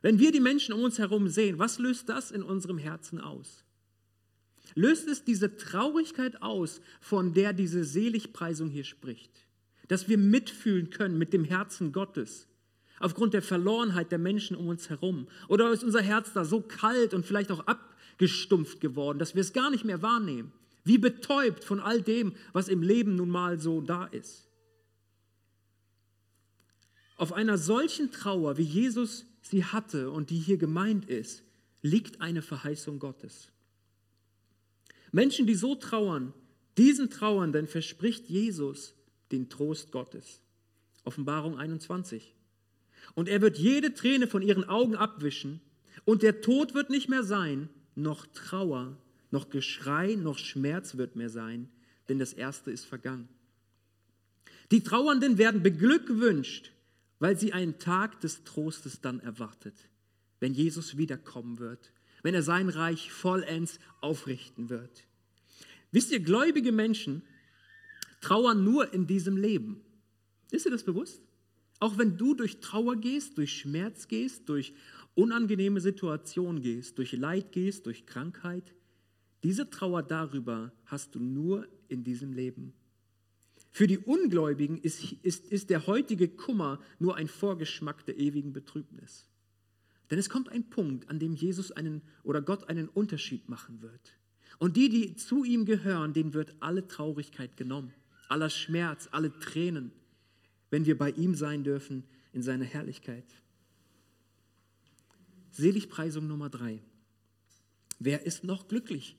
Wenn 0.00 0.18
wir 0.18 0.32
die 0.32 0.40
Menschen 0.40 0.72
um 0.74 0.82
uns 0.82 0.98
herum 0.98 1.28
sehen, 1.28 1.58
was 1.58 1.78
löst 1.78 2.08
das 2.08 2.30
in 2.30 2.42
unserem 2.42 2.78
Herzen 2.78 3.20
aus? 3.20 3.64
Löst 4.74 5.08
es 5.08 5.24
diese 5.24 5.56
Traurigkeit 5.56 6.42
aus, 6.42 6.80
von 7.00 7.34
der 7.34 7.52
diese 7.52 7.84
Seligpreisung 7.84 8.68
hier 8.68 8.84
spricht? 8.84 9.46
Dass 9.88 10.08
wir 10.08 10.18
mitfühlen 10.18 10.90
können 10.90 11.18
mit 11.18 11.32
dem 11.32 11.44
Herzen 11.44 11.92
Gottes, 11.92 12.46
aufgrund 13.00 13.34
der 13.34 13.42
Verlorenheit 13.42 14.12
der 14.12 14.18
Menschen 14.18 14.56
um 14.56 14.68
uns 14.68 14.88
herum? 14.90 15.26
Oder 15.48 15.72
ist 15.72 15.82
unser 15.82 16.02
Herz 16.02 16.32
da 16.32 16.44
so 16.44 16.60
kalt 16.60 17.14
und 17.14 17.26
vielleicht 17.26 17.50
auch 17.50 17.66
abgestumpft 17.66 18.80
geworden, 18.80 19.18
dass 19.18 19.34
wir 19.34 19.40
es 19.40 19.52
gar 19.52 19.70
nicht 19.70 19.84
mehr 19.84 20.02
wahrnehmen? 20.02 20.52
Wie 20.84 20.98
betäubt 20.98 21.64
von 21.64 21.80
all 21.80 22.00
dem, 22.02 22.34
was 22.52 22.68
im 22.68 22.82
Leben 22.82 23.16
nun 23.16 23.28
mal 23.28 23.58
so 23.58 23.80
da 23.80 24.06
ist. 24.06 24.48
Auf 27.16 27.32
einer 27.32 27.58
solchen 27.58 28.10
Trauer, 28.12 28.56
wie 28.56 28.62
Jesus 28.62 29.26
sie 29.48 29.64
hatte 29.64 30.10
und 30.10 30.30
die 30.30 30.38
hier 30.38 30.58
gemeint 30.58 31.04
ist, 31.06 31.42
liegt 31.82 32.20
eine 32.20 32.42
Verheißung 32.42 32.98
Gottes. 32.98 33.50
Menschen, 35.12 35.46
die 35.46 35.54
so 35.54 35.74
trauern, 35.74 36.32
diesen 36.76 37.10
Trauernden 37.10 37.66
verspricht 37.66 38.28
Jesus 38.28 38.94
den 39.32 39.48
Trost 39.48 39.90
Gottes. 39.90 40.40
Offenbarung 41.04 41.58
21. 41.58 42.34
Und 43.14 43.28
er 43.28 43.40
wird 43.40 43.58
jede 43.58 43.94
Träne 43.94 44.26
von 44.26 44.42
ihren 44.42 44.64
Augen 44.64 44.94
abwischen 44.94 45.60
und 46.04 46.22
der 46.22 46.40
Tod 46.40 46.74
wird 46.74 46.90
nicht 46.90 47.08
mehr 47.08 47.24
sein, 47.24 47.68
noch 47.94 48.26
Trauer, 48.26 48.96
noch 49.30 49.50
Geschrei, 49.50 50.14
noch 50.14 50.38
Schmerz 50.38 50.96
wird 50.96 51.16
mehr 51.16 51.30
sein, 51.30 51.68
denn 52.08 52.18
das 52.18 52.32
Erste 52.32 52.70
ist 52.70 52.84
vergangen. 52.84 53.28
Die 54.70 54.82
Trauernden 54.82 55.38
werden 55.38 55.62
beglückwünscht 55.62 56.72
weil 57.18 57.38
sie 57.38 57.52
einen 57.52 57.78
Tag 57.78 58.20
des 58.20 58.44
Trostes 58.44 59.00
dann 59.00 59.20
erwartet, 59.20 59.74
wenn 60.40 60.54
Jesus 60.54 60.96
wiederkommen 60.96 61.58
wird, 61.58 61.92
wenn 62.22 62.34
er 62.34 62.42
sein 62.42 62.68
Reich 62.68 63.12
vollends 63.12 63.78
aufrichten 64.00 64.70
wird. 64.70 65.04
Wisst 65.90 66.12
ihr, 66.12 66.20
gläubige 66.20 66.72
Menschen 66.72 67.22
trauern 68.20 68.64
nur 68.64 68.92
in 68.92 69.06
diesem 69.06 69.36
Leben. 69.36 69.80
Ist 70.50 70.66
dir 70.66 70.70
das 70.70 70.84
bewusst? 70.84 71.22
Auch 71.80 71.96
wenn 71.98 72.16
du 72.16 72.34
durch 72.34 72.60
Trauer 72.60 72.96
gehst, 72.96 73.38
durch 73.38 73.58
Schmerz 73.58 74.08
gehst, 74.08 74.48
durch 74.48 74.74
unangenehme 75.14 75.80
Situationen 75.80 76.60
gehst, 76.60 76.98
durch 76.98 77.12
Leid 77.12 77.52
gehst, 77.52 77.86
durch 77.86 78.06
Krankheit, 78.06 78.74
diese 79.42 79.70
Trauer 79.70 80.02
darüber 80.02 80.72
hast 80.86 81.14
du 81.14 81.20
nur 81.20 81.68
in 81.88 82.02
diesem 82.02 82.32
Leben. 82.32 82.74
Für 83.78 83.86
die 83.86 83.98
Ungläubigen 83.98 84.76
ist, 84.76 85.12
ist, 85.22 85.46
ist 85.52 85.70
der 85.70 85.86
heutige 85.86 86.26
Kummer 86.26 86.80
nur 86.98 87.14
ein 87.14 87.28
Vorgeschmack 87.28 88.04
der 88.06 88.18
ewigen 88.18 88.52
Betrübnis. 88.52 89.28
Denn 90.10 90.18
es 90.18 90.28
kommt 90.28 90.48
ein 90.48 90.68
Punkt, 90.68 91.08
an 91.08 91.20
dem 91.20 91.36
Jesus 91.36 91.70
einen 91.70 92.02
oder 92.24 92.42
Gott 92.42 92.68
einen 92.68 92.88
Unterschied 92.88 93.48
machen 93.48 93.80
wird. 93.80 94.14
Und 94.58 94.76
die, 94.76 94.88
die 94.88 95.14
zu 95.14 95.44
ihm 95.44 95.64
gehören, 95.64 96.12
denen 96.12 96.34
wird 96.34 96.56
alle 96.58 96.88
Traurigkeit 96.88 97.56
genommen, 97.56 97.94
aller 98.28 98.50
Schmerz, 98.50 99.08
alle 99.12 99.38
Tränen, 99.38 99.92
wenn 100.70 100.84
wir 100.84 100.98
bei 100.98 101.12
ihm 101.12 101.36
sein 101.36 101.62
dürfen 101.62 102.02
in 102.32 102.42
seiner 102.42 102.64
Herrlichkeit. 102.64 103.26
Seligpreisung 105.52 106.26
Nummer 106.26 106.50
drei. 106.50 106.82
Wer 108.00 108.26
ist 108.26 108.42
noch 108.42 108.66
glücklich? 108.66 109.16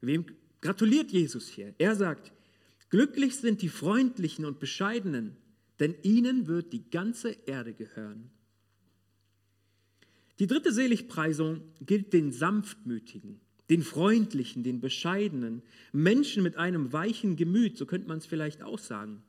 Wem 0.00 0.26
gratuliert 0.60 1.12
Jesus 1.12 1.46
hier? 1.46 1.76
Er 1.78 1.94
sagt, 1.94 2.32
Glücklich 2.94 3.34
sind 3.34 3.60
die 3.60 3.68
Freundlichen 3.68 4.44
und 4.44 4.60
Bescheidenen, 4.60 5.36
denn 5.80 5.96
ihnen 6.04 6.46
wird 6.46 6.72
die 6.72 6.88
ganze 6.90 7.30
Erde 7.44 7.74
gehören. 7.74 8.30
Die 10.38 10.46
dritte 10.46 10.72
Seligpreisung 10.72 11.62
gilt 11.80 12.12
den 12.12 12.30
Sanftmütigen, 12.30 13.40
den 13.68 13.82
Freundlichen, 13.82 14.62
den 14.62 14.80
Bescheidenen, 14.80 15.62
Menschen 15.90 16.44
mit 16.44 16.56
einem 16.56 16.92
weichen 16.92 17.34
Gemüt, 17.34 17.76
so 17.76 17.84
könnte 17.84 18.06
man 18.06 18.18
es 18.18 18.26
vielleicht 18.26 18.62
auch 18.62 18.78
sagen. 18.78 19.24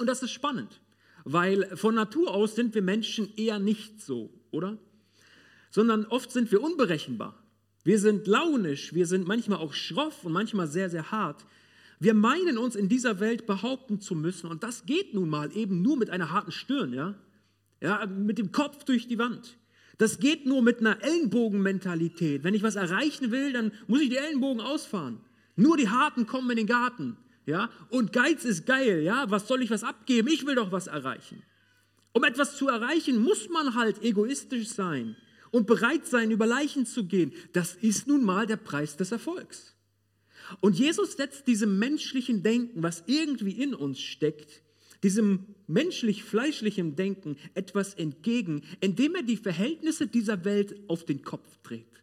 Und 0.00 0.08
das 0.08 0.24
ist 0.24 0.32
spannend, 0.32 0.80
weil 1.22 1.76
von 1.76 1.94
Natur 1.94 2.34
aus 2.34 2.56
sind 2.56 2.74
wir 2.74 2.82
Menschen 2.82 3.32
eher 3.36 3.60
nicht 3.60 4.02
so, 4.02 4.34
oder? 4.50 4.76
Sondern 5.70 6.04
oft 6.06 6.32
sind 6.32 6.50
wir 6.50 6.60
unberechenbar. 6.60 7.40
Wir 7.84 8.00
sind 8.00 8.26
launisch, 8.26 8.92
wir 8.92 9.06
sind 9.06 9.28
manchmal 9.28 9.58
auch 9.58 9.72
schroff 9.72 10.24
und 10.24 10.32
manchmal 10.32 10.66
sehr, 10.66 10.90
sehr 10.90 11.12
hart. 11.12 11.46
Wir 11.98 12.14
meinen 12.14 12.58
uns 12.58 12.76
in 12.76 12.88
dieser 12.88 13.20
Welt 13.20 13.46
behaupten 13.46 14.00
zu 14.00 14.14
müssen 14.14 14.50
und 14.50 14.62
das 14.62 14.84
geht 14.84 15.14
nun 15.14 15.28
mal 15.28 15.56
eben 15.56 15.82
nur 15.82 15.96
mit 15.96 16.10
einer 16.10 16.30
harten 16.30 16.52
Stirn, 16.52 16.92
ja? 16.92 17.14
Ja, 17.80 18.06
mit 18.06 18.38
dem 18.38 18.52
Kopf 18.52 18.84
durch 18.84 19.06
die 19.06 19.18
Wand. 19.18 19.58
Das 19.98 20.18
geht 20.18 20.46
nur 20.46 20.62
mit 20.62 20.80
einer 20.80 21.02
Ellenbogenmentalität. 21.02 22.44
Wenn 22.44 22.54
ich 22.54 22.62
was 22.62 22.76
erreichen 22.76 23.30
will, 23.30 23.52
dann 23.52 23.72
muss 23.86 24.00
ich 24.00 24.10
die 24.10 24.16
Ellenbogen 24.16 24.60
ausfahren. 24.60 25.20
Nur 25.56 25.76
die 25.76 25.88
Harten 25.88 26.26
kommen 26.26 26.50
in 26.50 26.56
den 26.58 26.66
Garten, 26.66 27.16
ja? 27.46 27.70
Und 27.88 28.12
Geiz 28.12 28.44
ist 28.44 28.66
geil, 28.66 29.02
ja? 29.02 29.30
Was 29.30 29.48
soll 29.48 29.62
ich 29.62 29.70
was 29.70 29.84
abgeben? 29.84 30.28
Ich 30.28 30.46
will 30.46 30.54
doch 30.54 30.72
was 30.72 30.86
erreichen. 30.86 31.42
Um 32.12 32.24
etwas 32.24 32.56
zu 32.56 32.68
erreichen, 32.68 33.22
muss 33.22 33.48
man 33.48 33.74
halt 33.74 34.02
egoistisch 34.02 34.68
sein 34.68 35.16
und 35.50 35.66
bereit 35.66 36.06
sein, 36.06 36.30
über 36.30 36.46
Leichen 36.46 36.84
zu 36.86 37.04
gehen. 37.04 37.32
Das 37.52 37.74
ist 37.76 38.06
nun 38.06 38.24
mal 38.24 38.46
der 38.46 38.56
Preis 38.56 38.96
des 38.96 39.12
Erfolgs. 39.12 39.75
Und 40.60 40.78
Jesus 40.78 41.12
setzt 41.12 41.46
diesem 41.46 41.78
menschlichen 41.78 42.42
Denken, 42.42 42.82
was 42.82 43.04
irgendwie 43.06 43.62
in 43.62 43.74
uns 43.74 44.00
steckt, 44.00 44.62
diesem 45.02 45.54
menschlich-fleischlichen 45.66 46.96
Denken 46.96 47.36
etwas 47.54 47.94
entgegen, 47.94 48.62
indem 48.80 49.14
er 49.14 49.22
die 49.22 49.36
Verhältnisse 49.36 50.06
dieser 50.06 50.44
Welt 50.44 50.76
auf 50.88 51.04
den 51.04 51.22
Kopf 51.22 51.58
dreht. 51.62 52.02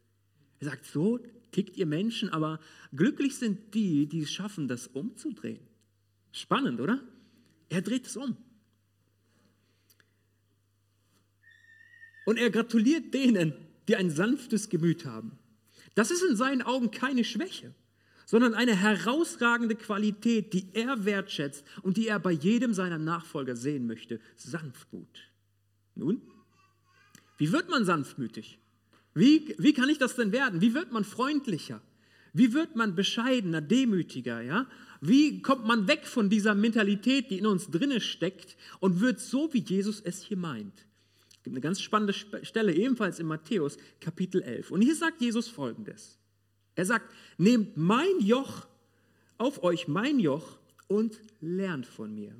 Er 0.59 0.69
sagt, 0.69 0.85
so 0.85 1.19
tickt 1.51 1.77
ihr 1.77 1.85
Menschen, 1.85 2.29
aber 2.29 2.59
glücklich 2.95 3.35
sind 3.35 3.73
die, 3.73 4.07
die 4.07 4.21
es 4.21 4.31
schaffen, 4.31 4.67
das 4.67 4.87
umzudrehen. 4.87 5.59
Spannend, 6.31 6.79
oder? 6.79 7.01
Er 7.69 7.81
dreht 7.81 8.07
es 8.07 8.17
um. 8.17 8.37
Und 12.25 12.37
er 12.37 12.49
gratuliert 12.49 13.13
denen, 13.13 13.53
die 13.87 13.95
ein 13.95 14.09
sanftes 14.09 14.69
Gemüt 14.69 15.05
haben. 15.05 15.37
Das 15.95 16.09
ist 16.09 16.23
in 16.23 16.35
seinen 16.35 16.61
Augen 16.61 16.89
keine 16.89 17.23
Schwäche 17.23 17.75
sondern 18.25 18.53
eine 18.53 18.75
herausragende 18.75 19.75
Qualität, 19.75 20.53
die 20.53 20.67
er 20.73 21.05
wertschätzt 21.05 21.65
und 21.81 21.97
die 21.97 22.07
er 22.07 22.19
bei 22.19 22.31
jedem 22.31 22.73
seiner 22.73 22.97
Nachfolger 22.97 23.55
sehen 23.55 23.87
möchte, 23.87 24.19
Sanftmut. 24.35 25.31
Nun, 25.95 26.21
wie 27.37 27.51
wird 27.51 27.69
man 27.69 27.85
sanftmütig? 27.85 28.59
Wie, 29.13 29.55
wie 29.57 29.73
kann 29.73 29.89
ich 29.89 29.97
das 29.97 30.15
denn 30.15 30.31
werden? 30.31 30.61
Wie 30.61 30.73
wird 30.73 30.91
man 30.91 31.03
freundlicher? 31.03 31.81
Wie 32.33 32.53
wird 32.53 32.75
man 32.75 32.95
bescheidener, 32.95 33.61
demütiger? 33.61 34.41
Ja? 34.41 34.67
Wie 35.01 35.41
kommt 35.41 35.65
man 35.65 35.87
weg 35.87 36.07
von 36.07 36.29
dieser 36.29 36.55
Mentalität, 36.55 37.29
die 37.29 37.37
in 37.37 37.45
uns 37.45 37.69
drinne 37.69 38.01
steckt 38.01 38.57
und 38.79 39.01
wird 39.01 39.19
so, 39.19 39.53
wie 39.53 39.59
Jesus 39.59 40.01
es 40.01 40.23
hier 40.23 40.37
meint? 40.37 40.73
Es 41.29 41.43
gibt 41.43 41.53
eine 41.53 41.61
ganz 41.61 41.81
spannende 41.81 42.13
Stelle, 42.13 42.73
ebenfalls 42.73 43.19
in 43.19 43.27
Matthäus 43.27 43.77
Kapitel 43.99 44.41
11. 44.41 44.71
Und 44.71 44.81
hier 44.81 44.95
sagt 44.95 45.21
Jesus 45.21 45.47
folgendes. 45.47 46.17
Er 46.75 46.85
sagt, 46.85 47.09
nehmt 47.37 47.77
mein 47.77 48.19
Joch 48.19 48.67
auf 49.37 49.63
euch, 49.63 49.87
mein 49.87 50.19
Joch 50.19 50.57
und 50.87 51.19
lernt 51.41 51.85
von 51.85 52.13
mir. 52.13 52.35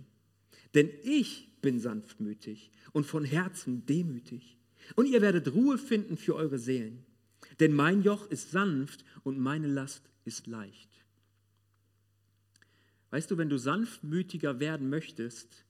Denn 0.74 0.90
ich 1.04 1.50
bin 1.62 1.80
sanftmütig 1.80 2.72
und 2.92 3.06
von 3.06 3.26
Herzen 3.26 3.86
demütig. 3.86 4.58
Und 4.96 5.06
ihr 5.06 5.22
werdet 5.22 5.54
Ruhe 5.54 5.78
finden 5.78 6.18
für 6.18 6.36
eure 6.36 6.58
Seelen. 6.58 7.06
Denn 7.60 7.74
mein 7.74 8.02
Joch 8.02 8.30
ist 8.30 8.52
sanft 8.52 9.06
und 9.24 9.40
meine 9.40 9.68
Last 9.68 10.04
ist 10.26 10.48
leicht. 10.48 10.90
Weißt 13.12 13.30
du, 13.30 13.38
wenn 13.38 13.50
du 13.50 13.58
sanftmütiger 13.58 14.60
werden 14.60 14.90
möchtest, 14.90 15.66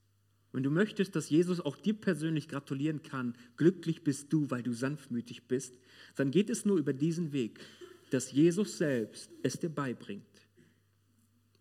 wenn 0.53 0.63
du 0.63 0.69
möchtest, 0.69 1.15
dass 1.15 1.29
Jesus 1.29 1.59
auch 1.59 1.75
dir 1.75 1.95
persönlich 1.95 2.47
gratulieren 2.47 3.01
kann, 3.01 3.35
glücklich 3.57 4.03
bist 4.03 4.31
du, 4.31 4.49
weil 4.51 4.61
du 4.61 4.71
sanftmütig 4.71 5.47
bist, 5.47 5.73
dann 6.15 6.31
geht 6.31 6.49
es 6.49 6.63
nur 6.63 6.77
über 6.77 6.93
diesen 6.93 7.33
Weg, 7.33 7.59
dass 8.13 8.31
Jesus 8.31 8.77
selbst 8.77 9.31
es 9.41 9.59
dir 9.59 9.69
beibringt. 9.69 10.23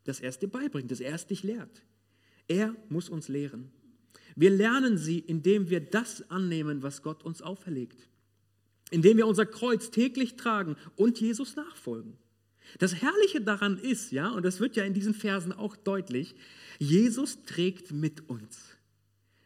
Dass 0.04 0.20
er 0.20 0.28
es 0.28 0.38
dir 0.38 0.48
beibringt, 0.48 0.90
dass 0.90 1.00
er 1.00 1.14
es 1.14 1.26
dich 1.26 1.42
lehrt. 1.42 1.82
Er 2.46 2.76
muss 2.88 3.08
uns 3.08 3.28
lehren. 3.28 3.70
Wir 4.36 4.50
lernen 4.50 4.98
sie, 4.98 5.18
indem 5.18 5.70
wir 5.70 5.80
das 5.80 6.28
annehmen, 6.30 6.82
was 6.82 7.02
Gott 7.02 7.22
uns 7.22 7.40
auferlegt. 7.40 8.08
Indem 8.90 9.16
wir 9.16 9.26
unser 9.26 9.46
Kreuz 9.46 9.90
täglich 9.90 10.36
tragen 10.36 10.76
und 10.96 11.20
Jesus 11.20 11.56
nachfolgen. 11.56 12.18
Das 12.78 12.94
Herrliche 12.94 13.40
daran 13.40 13.78
ist, 13.78 14.12
ja, 14.12 14.30
und 14.30 14.44
das 14.44 14.60
wird 14.60 14.76
ja 14.76 14.84
in 14.84 14.94
diesen 14.94 15.14
Versen 15.14 15.52
auch 15.52 15.76
deutlich, 15.76 16.34
Jesus 16.78 17.42
trägt 17.44 17.92
mit 17.92 18.28
uns. 18.28 18.76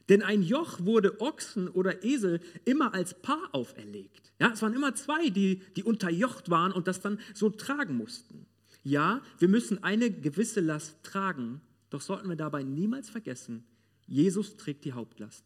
Denn 0.09 0.23
ein 0.23 0.43
Joch 0.43 0.85
wurde 0.85 1.21
Ochsen 1.21 1.69
oder 1.69 2.05
Esel 2.05 2.41
immer 2.65 2.95
als 2.95 3.15
Paar 3.15 3.49
auferlegt. 3.53 4.33
Ja, 4.39 4.53
es 4.53 4.63
waren 4.63 4.75
immer 4.75 4.95
zwei, 4.95 5.31
die, 5.31 5.63
die 5.77 5.83
unterjocht 5.83 6.51
waren 6.51 6.73
und 6.73 6.87
das 6.87 7.01
dann 7.01 7.19
so 7.35 7.51
tragen 7.51 7.97
mussten. 7.97 8.47
Ja, 8.85 9.21
wir 9.39 9.49
müssen 9.49 9.83
eine 9.83 10.11
gewisse 10.11 10.61
Last 10.61 11.03
tragen, 11.03 11.61
doch 11.91 12.01
sollten 12.01 12.29
wir 12.29 12.37
dabei 12.37 12.63
niemals 12.63 13.11
vergessen, 13.11 13.65
Jesus 14.07 14.57
trägt 14.57 14.85
die 14.85 14.93
Hauptlast. 14.93 15.45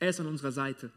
Er 0.00 0.10
ist 0.10 0.20
an 0.20 0.26
unserer 0.26 0.52
Seite. 0.52 0.90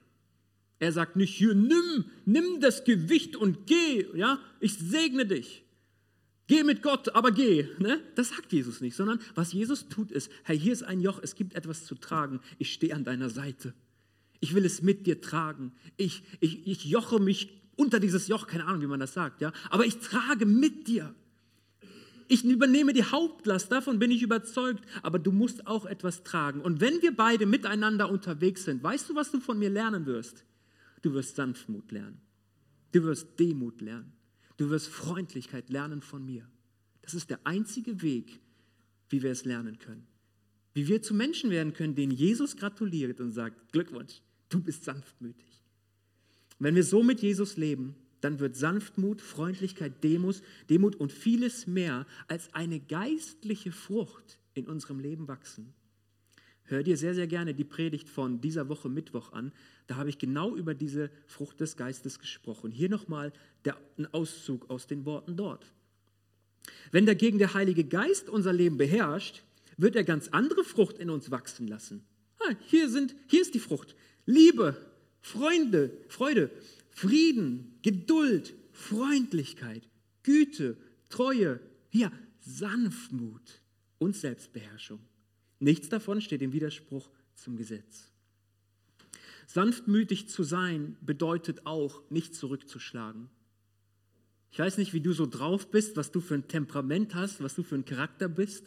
Er 0.80 0.92
sagt 0.92 1.16
nicht, 1.16 1.36
hier, 1.36 1.54
nimm, 1.54 2.06
nimm 2.26 2.60
das 2.60 2.84
Gewicht 2.84 3.36
und 3.36 3.68
geh, 3.68 4.08
ja, 4.16 4.40
ich 4.60 4.78
segne 4.78 5.28
dich. 5.28 5.64
Geh 6.52 6.66
mit 6.66 6.82
Gott, 6.82 7.16
aber 7.16 7.32
geh. 7.32 7.66
Ne? 7.80 8.02
Das 8.16 8.28
sagt 8.28 8.52
Jesus 8.52 8.82
nicht, 8.82 8.94
sondern 8.94 9.22
was 9.36 9.54
Jesus 9.54 9.88
tut 9.88 10.12
ist, 10.12 10.30
hey, 10.44 10.60
hier 10.60 10.74
ist 10.74 10.84
ein 10.84 11.00
Joch, 11.00 11.22
es 11.24 11.36
gibt 11.36 11.56
etwas 11.56 11.86
zu 11.86 11.96
tragen, 11.96 12.42
ich 12.58 12.74
stehe 12.74 12.94
an 12.94 13.06
deiner 13.06 13.30
Seite. 13.30 13.74
Ich 14.42 14.54
will 14.54 14.66
es 14.66 14.82
mit 14.82 15.08
dir 15.08 15.22
tragen. 15.22 15.72
Ich, 15.96 16.24
ich, 16.42 16.68
ich 16.68 16.84
joche 16.84 17.22
mich 17.22 17.62
unter 17.78 18.02
dieses 18.02 18.28
Joch, 18.28 18.48
keine 18.48 18.66
Ahnung, 18.66 18.82
wie 18.82 18.88
man 18.88 19.00
das 19.00 19.14
sagt, 19.14 19.40
ja, 19.40 19.54
aber 19.70 19.86
ich 19.86 20.00
trage 20.00 20.46
mit 20.46 20.90
dir. 20.90 21.16
Ich 22.28 22.44
übernehme 22.44 22.92
die 22.92 23.06
Hauptlast, 23.06 23.72
davon 23.72 23.98
bin 23.98 24.12
ich 24.12 24.22
überzeugt, 24.22 24.84
aber 25.04 25.20
du 25.20 25.32
musst 25.32 25.68
auch 25.68 25.86
etwas 25.86 26.24
tragen. 26.24 26.60
Und 26.60 26.82
wenn 26.82 27.02
wir 27.02 27.16
beide 27.16 27.46
miteinander 27.46 28.12
unterwegs 28.12 28.66
sind, 28.66 28.84
weißt 28.84 29.10
du, 29.10 29.16
was 29.16 29.32
du 29.32 29.40
von 29.40 29.58
mir 29.58 29.70
lernen 29.70 30.06
wirst? 30.06 30.44
Du 31.02 31.14
wirst 31.14 31.38
Sanftmut 31.38 31.94
lernen. 31.94 32.20
Du 32.92 33.04
wirst 33.04 33.40
Demut 33.40 33.80
lernen. 33.80 34.12
Du 34.62 34.69
wirst 34.69 34.89
Freundlichkeit 34.89 35.71
lernen 35.71 36.04
von 36.04 36.24
mir. 36.24 36.47
Das 37.02 37.15
ist 37.15 37.32
der 37.32 37.39
einzige 37.47 38.04
Weg, 38.04 38.39
wie 39.10 39.24
wir 39.24 39.32
es 39.32 39.43
lernen 39.43 39.80
können. 39.80 40.06
Wie 40.76 40.88
wir 40.88 41.02
zu 41.02 41.15
Menschen 41.15 41.50
werden 41.50 41.74
können, 41.74 41.95
denen 41.95 42.12
Jesus 42.12 42.56
gratuliert 42.56 43.19
und 43.19 43.32
sagt, 43.32 43.71
Glückwunsch, 43.71 44.21
du 44.50 44.62
bist 44.62 44.84
sanftmütig. 44.84 45.63
Wenn 46.60 46.76
wir 46.76 46.84
so 46.84 47.02
mit 47.02 47.24
Jesus 47.24 47.58
leben, 47.58 47.95
dann 48.19 48.39
wird 48.39 48.56
Sanftmut, 48.56 49.19
Freundlichkeit, 49.19 50.04
Demus, 50.04 50.43
Demut 50.69 50.95
und 50.95 51.12
vieles 51.12 51.65
mehr 51.65 52.06
als 52.28 52.54
eine 52.54 52.80
geistliche 52.80 53.71
Frucht 53.71 54.38
in 54.54 54.67
unserem 54.67 55.00
Leben 55.00 55.28
wachsen. 55.28 55.74
Hör 56.72 56.84
dir 56.84 56.96
sehr, 56.96 57.14
sehr 57.14 57.28
gerne 57.28 57.54
die 57.54 57.66
Predigt 57.66 58.08
von 58.08 58.40
dieser 58.40 58.70
Woche 58.70 58.88
Mittwoch 58.88 59.34
an. 59.34 59.52
Da 59.88 59.98
habe 59.98 60.08
ich 60.08 60.18
genau 60.18 60.56
über 60.56 60.74
diese 60.74 61.12
Frucht 61.28 61.60
des 61.60 61.76
Geistes 61.76 62.18
gesprochen. 62.18 62.72
Hier 62.72 62.88
nochmal 62.88 63.34
ein 63.98 64.08
Auszug 64.14 64.70
aus 64.70 64.88
den 64.88 65.04
Worten 65.04 65.36
dort. 65.36 65.66
Wenn 66.90 67.06
dagegen 67.06 67.40
der 67.40 67.54
Heilige 67.56 67.84
Geist 67.84 68.30
unser 68.30 68.54
Leben 68.54 68.78
beherrscht, 68.78 69.44
wird 69.76 69.98
er 69.98 70.06
ganz 70.06 70.30
andere 70.30 70.64
Frucht 70.64 70.98
in 70.98 71.10
uns 71.10 71.30
wachsen 71.30 71.68
lassen. 71.68 72.06
Ah, 72.40 72.56
hier, 72.68 72.90
sind, 72.90 73.16
hier 73.28 73.42
ist 73.42 73.54
die 73.54 73.60
Frucht. 73.60 73.94
Liebe, 74.26 74.78
Freunde, 75.20 75.92
Freude, 76.08 76.52
Frieden, 76.92 77.80
Geduld, 77.82 78.54
Freundlichkeit, 78.72 79.90
Güte, 80.24 80.78
Treue, 81.10 81.60
ja, 81.92 82.14
Sanftmut 82.40 83.62
und 83.98 84.16
Selbstbeherrschung. 84.16 85.02
Nichts 85.62 85.88
davon 85.88 86.19
steht 86.19 86.41
im 86.41 86.52
Widerspruch 86.52 87.10
zum 87.36 87.56
Gesetz. 87.56 88.12
Sanftmütig 89.47 90.28
zu 90.28 90.43
sein 90.43 90.97
bedeutet 91.02 91.65
auch, 91.65 92.02
nicht 92.10 92.36
zurückzuschlagen. 92.36 93.30
Ich 94.52 94.60
weiß 94.60 94.78
nicht, 94.78 94.93
wie 94.93 95.00
du 95.00 95.13
so 95.13 95.26
drauf 95.26 95.71
bist, 95.71 95.95
was 95.95 96.12
du 96.12 96.19
für 96.19 96.36
ein 96.36 96.50
Temperament 96.50 97.15
hast, 97.15 97.41
was 97.41 97.56
du 97.56 97.63
für 97.63 97.76
ein 97.76 97.86
Charakter 97.86 98.28
bist. 98.28 98.65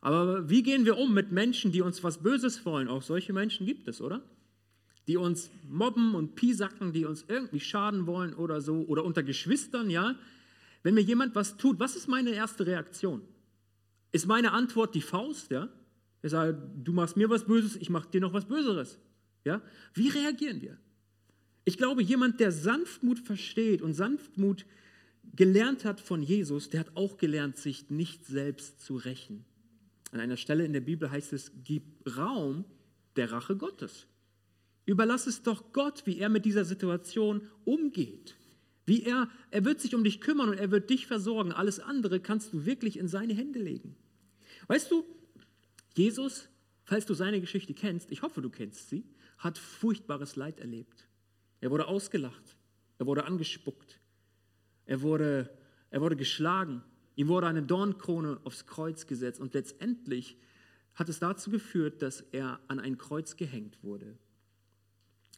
Aber 0.00 0.48
wie 0.48 0.62
gehen 0.62 0.86
wir 0.86 0.96
um 0.96 1.12
mit 1.12 1.32
Menschen, 1.32 1.72
die 1.72 1.82
uns 1.82 2.02
was 2.02 2.22
Böses 2.22 2.64
wollen? 2.64 2.88
Auch 2.88 3.02
solche 3.02 3.34
Menschen 3.34 3.66
gibt 3.66 3.88
es, 3.88 4.00
oder? 4.00 4.22
die 5.06 5.16
uns 5.16 5.50
mobben 5.68 6.14
und 6.14 6.34
piesacken, 6.34 6.92
die 6.92 7.04
uns 7.04 7.24
irgendwie 7.28 7.60
schaden 7.60 8.06
wollen 8.06 8.34
oder 8.34 8.60
so, 8.60 8.84
oder 8.86 9.04
unter 9.04 9.22
Geschwistern, 9.22 9.90
ja. 9.90 10.16
Wenn 10.82 10.94
mir 10.94 11.02
jemand 11.02 11.34
was 11.34 11.56
tut, 11.56 11.78
was 11.78 11.96
ist 11.96 12.08
meine 12.08 12.30
erste 12.30 12.66
Reaktion? 12.66 13.22
Ist 14.12 14.26
meine 14.26 14.52
Antwort 14.52 14.94
die 14.94 15.02
Faust, 15.02 15.50
ja? 15.50 15.68
Ich 16.24 16.30
sage, 16.30 16.58
du 16.82 16.94
machst 16.94 17.18
mir 17.18 17.28
was 17.28 17.44
Böses, 17.44 17.76
ich 17.76 17.90
mache 17.90 18.08
dir 18.08 18.22
noch 18.22 18.32
was 18.32 18.46
Böseres, 18.46 18.98
ja? 19.44 19.60
Wie 19.92 20.08
reagieren 20.08 20.62
wir? 20.62 20.78
Ich 21.66 21.76
glaube, 21.76 22.02
jemand, 22.02 22.40
der 22.40 22.50
Sanftmut 22.50 23.18
versteht 23.18 23.82
und 23.82 23.92
Sanftmut 23.92 24.64
gelernt 25.36 25.84
hat 25.84 26.00
von 26.00 26.22
Jesus, 26.22 26.70
der 26.70 26.80
hat 26.80 26.96
auch 26.96 27.18
gelernt, 27.18 27.58
sich 27.58 27.90
nicht 27.90 28.24
selbst 28.24 28.80
zu 28.80 28.96
rächen. 28.96 29.44
An 30.12 30.20
einer 30.20 30.38
Stelle 30.38 30.64
in 30.64 30.72
der 30.72 30.80
Bibel 30.80 31.10
heißt 31.10 31.34
es, 31.34 31.52
gib 31.62 31.84
Raum 32.16 32.64
der 33.16 33.30
Rache 33.30 33.56
Gottes. 33.56 34.06
Überlass 34.86 35.26
es 35.26 35.42
doch 35.42 35.74
Gott, 35.74 36.06
wie 36.06 36.20
er 36.20 36.30
mit 36.30 36.46
dieser 36.46 36.64
Situation 36.64 37.42
umgeht. 37.66 38.34
Wie 38.86 39.02
er, 39.02 39.28
er 39.50 39.66
wird 39.66 39.78
sich 39.78 39.94
um 39.94 40.04
dich 40.04 40.22
kümmern 40.22 40.48
und 40.48 40.58
er 40.58 40.70
wird 40.70 40.88
dich 40.88 41.06
versorgen. 41.06 41.52
Alles 41.52 41.80
andere 41.80 42.18
kannst 42.18 42.54
du 42.54 42.64
wirklich 42.64 42.98
in 42.98 43.08
seine 43.08 43.34
Hände 43.34 43.58
legen. 43.58 43.94
Weißt 44.68 44.90
du, 44.90 45.04
Jesus, 45.94 46.48
falls 46.84 47.06
du 47.06 47.14
seine 47.14 47.40
Geschichte 47.40 47.74
kennst, 47.74 48.10
ich 48.10 48.22
hoffe, 48.22 48.42
du 48.42 48.50
kennst 48.50 48.90
sie, 48.90 49.04
hat 49.38 49.58
furchtbares 49.58 50.36
Leid 50.36 50.60
erlebt. 50.60 51.08
Er 51.60 51.70
wurde 51.70 51.86
ausgelacht, 51.86 52.56
er 52.98 53.06
wurde 53.06 53.24
angespuckt, 53.24 54.00
er 54.86 55.00
wurde, 55.02 55.50
er 55.90 56.00
wurde 56.00 56.16
geschlagen, 56.16 56.82
ihm 57.16 57.28
wurde 57.28 57.46
eine 57.46 57.62
Dornkrone 57.62 58.40
aufs 58.44 58.66
Kreuz 58.66 59.06
gesetzt 59.06 59.40
und 59.40 59.54
letztendlich 59.54 60.36
hat 60.94 61.08
es 61.08 61.18
dazu 61.18 61.50
geführt, 61.50 62.02
dass 62.02 62.20
er 62.20 62.60
an 62.68 62.78
ein 62.78 62.98
Kreuz 62.98 63.36
gehängt 63.36 63.82
wurde. 63.82 64.18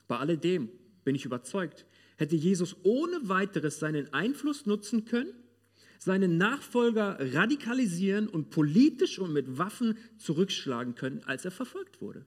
Bei 0.08 0.18
alledem 0.18 0.68
bin 1.04 1.14
ich 1.14 1.24
überzeugt, 1.24 1.86
hätte 2.16 2.36
Jesus 2.36 2.76
ohne 2.82 3.28
weiteres 3.28 3.78
seinen 3.78 4.12
Einfluss 4.12 4.66
nutzen 4.66 5.04
können, 5.04 5.32
seinen 5.98 6.38
Nachfolger 6.38 7.18
radikalisieren 7.34 8.28
und 8.28 8.50
politisch 8.50 9.18
und 9.18 9.32
mit 9.32 9.58
Waffen 9.58 9.96
zurückschlagen 10.18 10.94
können, 10.94 11.22
als 11.26 11.44
er 11.44 11.50
verfolgt 11.50 12.00
wurde. 12.00 12.24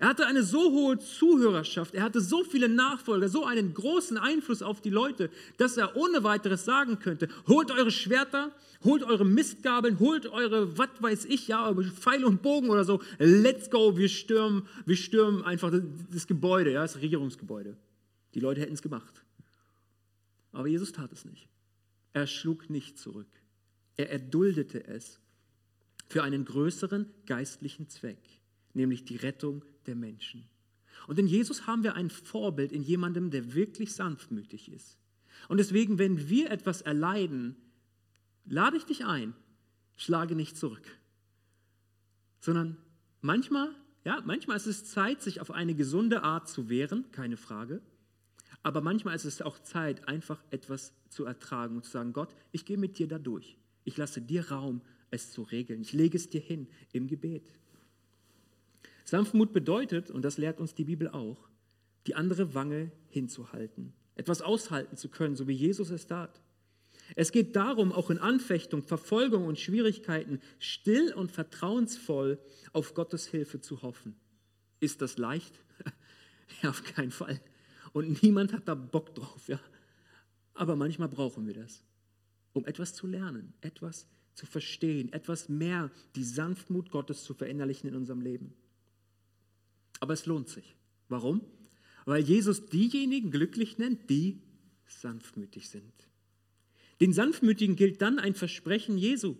Er 0.00 0.08
hatte 0.08 0.26
eine 0.26 0.44
so 0.44 0.70
hohe 0.70 0.98
Zuhörerschaft, 0.98 1.94
er 1.94 2.04
hatte 2.04 2.20
so 2.20 2.44
viele 2.44 2.68
Nachfolger, 2.68 3.28
so 3.28 3.44
einen 3.44 3.74
großen 3.74 4.16
Einfluss 4.16 4.62
auf 4.62 4.80
die 4.80 4.90
Leute, 4.90 5.28
dass 5.56 5.76
er 5.76 5.96
ohne 5.96 6.22
weiteres 6.22 6.64
sagen 6.64 7.00
könnte, 7.00 7.28
holt 7.48 7.72
eure 7.72 7.90
Schwerter, 7.90 8.52
holt 8.84 9.02
eure 9.02 9.24
Mistgabeln, 9.24 9.98
holt 9.98 10.26
eure, 10.26 10.78
was 10.78 10.90
weiß 11.00 11.24
ich, 11.24 11.48
ja, 11.48 11.74
Pfeil 11.74 12.24
und 12.24 12.42
Bogen 12.42 12.70
oder 12.70 12.84
so, 12.84 13.02
let's 13.18 13.70
go, 13.70 13.96
wir 13.96 14.08
stürmen, 14.08 14.68
wir 14.86 14.96
stürmen 14.96 15.42
einfach 15.44 15.72
das 16.12 16.26
Gebäude, 16.28 16.72
ja, 16.72 16.82
das 16.82 17.00
Regierungsgebäude. 17.00 17.76
Die 18.34 18.40
Leute 18.40 18.60
hätten 18.60 18.74
es 18.74 18.82
gemacht. 18.82 19.24
Aber 20.52 20.68
Jesus 20.68 20.92
tat 20.92 21.12
es 21.12 21.24
nicht. 21.24 21.48
Er 22.12 22.26
schlug 22.26 22.70
nicht 22.70 22.98
zurück. 22.98 23.28
Er 23.96 24.10
erduldete 24.10 24.86
es 24.86 25.20
für 26.08 26.22
einen 26.22 26.44
größeren 26.44 27.06
geistlichen 27.26 27.88
Zweck, 27.88 28.22
nämlich 28.72 29.04
die 29.04 29.16
Rettung 29.16 29.64
der 29.86 29.94
Menschen. 29.94 30.48
Und 31.06 31.18
in 31.18 31.26
Jesus 31.26 31.66
haben 31.66 31.82
wir 31.82 31.94
ein 31.94 32.10
Vorbild 32.10 32.72
in 32.72 32.82
jemandem, 32.82 33.30
der 33.30 33.54
wirklich 33.54 33.92
sanftmütig 33.94 34.70
ist. 34.70 34.98
Und 35.48 35.58
deswegen, 35.58 35.98
wenn 35.98 36.28
wir 36.28 36.50
etwas 36.50 36.82
erleiden, 36.82 37.56
lade 38.44 38.76
ich 38.76 38.84
dich 38.84 39.04
ein, 39.04 39.34
schlage 39.96 40.34
nicht 40.34 40.56
zurück, 40.56 40.98
sondern 42.40 42.76
manchmal, 43.20 43.70
ja, 44.04 44.22
manchmal 44.24 44.56
ist 44.56 44.66
es 44.66 44.84
Zeit, 44.84 45.22
sich 45.22 45.40
auf 45.40 45.50
eine 45.50 45.74
gesunde 45.74 46.22
Art 46.22 46.48
zu 46.48 46.68
wehren, 46.68 47.10
keine 47.12 47.36
Frage. 47.36 47.80
Aber 48.62 48.80
manchmal 48.80 49.14
ist 49.14 49.24
es 49.24 49.42
auch 49.42 49.58
Zeit, 49.60 50.08
einfach 50.08 50.42
etwas 50.50 50.92
zu 51.08 51.24
ertragen 51.24 51.76
und 51.76 51.84
zu 51.84 51.90
sagen, 51.90 52.12
Gott, 52.12 52.34
ich 52.52 52.64
gehe 52.64 52.76
mit 52.76 52.98
dir 52.98 53.08
da 53.08 53.18
durch. 53.18 53.56
Ich 53.84 53.96
lasse 53.96 54.20
dir 54.20 54.50
Raum, 54.50 54.82
es 55.10 55.30
zu 55.30 55.42
regeln. 55.42 55.80
Ich 55.80 55.92
lege 55.92 56.16
es 56.16 56.28
dir 56.28 56.40
hin 56.40 56.68
im 56.92 57.06
Gebet. 57.06 57.50
Sanftmut 59.04 59.52
bedeutet, 59.52 60.10
und 60.10 60.22
das 60.22 60.36
lehrt 60.36 60.60
uns 60.60 60.74
die 60.74 60.84
Bibel 60.84 61.08
auch, 61.08 61.48
die 62.06 62.14
andere 62.14 62.54
Wange 62.54 62.92
hinzuhalten, 63.08 63.94
etwas 64.16 64.42
aushalten 64.42 64.96
zu 64.96 65.08
können, 65.08 65.36
so 65.36 65.48
wie 65.48 65.54
Jesus 65.54 65.90
es 65.90 66.06
tat. 66.06 66.42
Es 67.16 67.32
geht 67.32 67.56
darum, 67.56 67.92
auch 67.92 68.10
in 68.10 68.18
Anfechtung, 68.18 68.82
Verfolgung 68.82 69.46
und 69.46 69.58
Schwierigkeiten 69.58 70.40
still 70.58 71.14
und 71.14 71.32
vertrauensvoll 71.32 72.38
auf 72.72 72.92
Gottes 72.92 73.26
Hilfe 73.26 73.60
zu 73.60 73.80
hoffen. 73.80 74.14
Ist 74.80 75.00
das 75.00 75.16
leicht? 75.16 75.58
ja, 76.62 76.70
auf 76.70 76.84
keinen 76.84 77.10
Fall. 77.10 77.40
Und 77.92 78.22
niemand 78.22 78.52
hat 78.52 78.68
da 78.68 78.74
Bock 78.74 79.14
drauf, 79.14 79.48
ja. 79.48 79.60
Aber 80.54 80.76
manchmal 80.76 81.08
brauchen 81.08 81.46
wir 81.46 81.54
das, 81.54 81.82
um 82.52 82.66
etwas 82.66 82.94
zu 82.94 83.06
lernen, 83.06 83.54
etwas 83.60 84.06
zu 84.34 84.46
verstehen, 84.46 85.12
etwas 85.12 85.48
mehr 85.48 85.90
die 86.14 86.24
Sanftmut 86.24 86.90
Gottes 86.90 87.24
zu 87.24 87.34
verinnerlichen 87.34 87.88
in 87.88 87.96
unserem 87.96 88.20
Leben. 88.20 88.54
Aber 90.00 90.14
es 90.14 90.26
lohnt 90.26 90.48
sich. 90.48 90.76
Warum? 91.08 91.40
Weil 92.04 92.22
Jesus 92.22 92.66
diejenigen 92.66 93.30
glücklich 93.30 93.78
nennt, 93.78 94.08
die 94.10 94.40
sanftmütig 94.86 95.68
sind. 95.68 95.92
Den 97.00 97.12
Sanftmütigen 97.12 97.76
gilt 97.76 98.02
dann 98.02 98.18
ein 98.18 98.34
Versprechen 98.34 98.98
Jesu. 98.98 99.36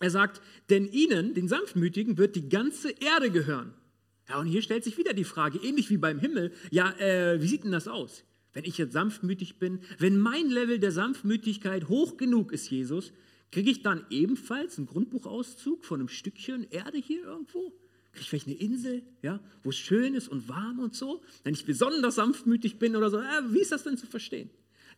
Er 0.00 0.10
sagt, 0.10 0.40
denn 0.70 0.86
ihnen, 0.86 1.34
den 1.34 1.48
Sanftmütigen, 1.48 2.18
wird 2.18 2.36
die 2.36 2.48
ganze 2.48 2.90
Erde 2.90 3.30
gehören. 3.30 3.74
Ja, 4.28 4.38
und 4.38 4.46
hier 4.46 4.62
stellt 4.62 4.84
sich 4.84 4.98
wieder 4.98 5.14
die 5.14 5.24
Frage, 5.24 5.58
ähnlich 5.58 5.88
wie 5.90 5.96
beim 5.96 6.18
Himmel, 6.18 6.52
ja, 6.70 6.90
äh, 6.98 7.40
wie 7.40 7.48
sieht 7.48 7.64
denn 7.64 7.72
das 7.72 7.88
aus? 7.88 8.24
Wenn 8.52 8.64
ich 8.64 8.76
jetzt 8.76 8.92
sanftmütig 8.92 9.58
bin, 9.58 9.80
wenn 9.98 10.18
mein 10.18 10.48
Level 10.50 10.78
der 10.78 10.92
Sanftmütigkeit 10.92 11.88
hoch 11.88 12.16
genug 12.16 12.52
ist, 12.52 12.70
Jesus, 12.70 13.12
kriege 13.50 13.70
ich 13.70 13.82
dann 13.82 14.04
ebenfalls 14.10 14.76
einen 14.76 14.86
Grundbuchauszug 14.86 15.84
von 15.84 16.00
einem 16.00 16.08
Stückchen 16.08 16.66
Erde 16.70 16.98
hier 16.98 17.24
irgendwo? 17.24 17.72
Kriege 18.12 18.20
ich 18.20 18.28
vielleicht 18.28 18.46
eine 18.48 18.56
Insel, 18.56 19.02
ja, 19.22 19.40
wo 19.62 19.70
es 19.70 19.76
schön 19.76 20.14
ist 20.14 20.28
und 20.28 20.48
warm 20.48 20.78
und 20.80 20.94
so? 20.94 21.22
Wenn 21.44 21.54
ich 21.54 21.64
besonders 21.64 22.16
sanftmütig 22.16 22.78
bin 22.78 22.96
oder 22.96 23.10
so, 23.10 23.18
äh, 23.18 23.22
wie 23.50 23.60
ist 23.60 23.72
das 23.72 23.84
denn 23.84 23.96
zu 23.96 24.06
verstehen? 24.06 24.50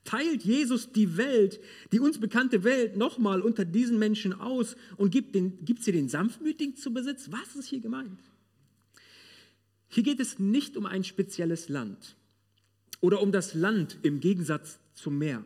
Teilt 0.04 0.42
Jesus 0.42 0.92
die 0.92 1.18
Welt, 1.18 1.60
die 1.92 2.00
uns 2.00 2.18
bekannte 2.18 2.64
Welt, 2.64 2.96
nochmal 2.96 3.42
unter 3.42 3.64
diesen 3.64 3.98
Menschen 3.98 4.32
aus 4.32 4.74
und 4.96 5.10
gibt, 5.10 5.34
den, 5.34 5.64
gibt 5.64 5.84
sie 5.84 5.92
den 5.92 6.08
Sanftmütigen 6.08 6.76
zu 6.76 6.92
Besitz? 6.92 7.30
Was 7.30 7.54
ist 7.54 7.68
hier 7.68 7.80
gemeint? 7.80 8.18
Hier 9.92 10.04
geht 10.04 10.20
es 10.20 10.38
nicht 10.38 10.76
um 10.76 10.86
ein 10.86 11.02
spezielles 11.02 11.68
Land 11.68 12.16
oder 13.00 13.20
um 13.20 13.32
das 13.32 13.54
Land 13.54 13.98
im 14.02 14.20
Gegensatz 14.20 14.78
zum 14.94 15.18
Meer, 15.18 15.44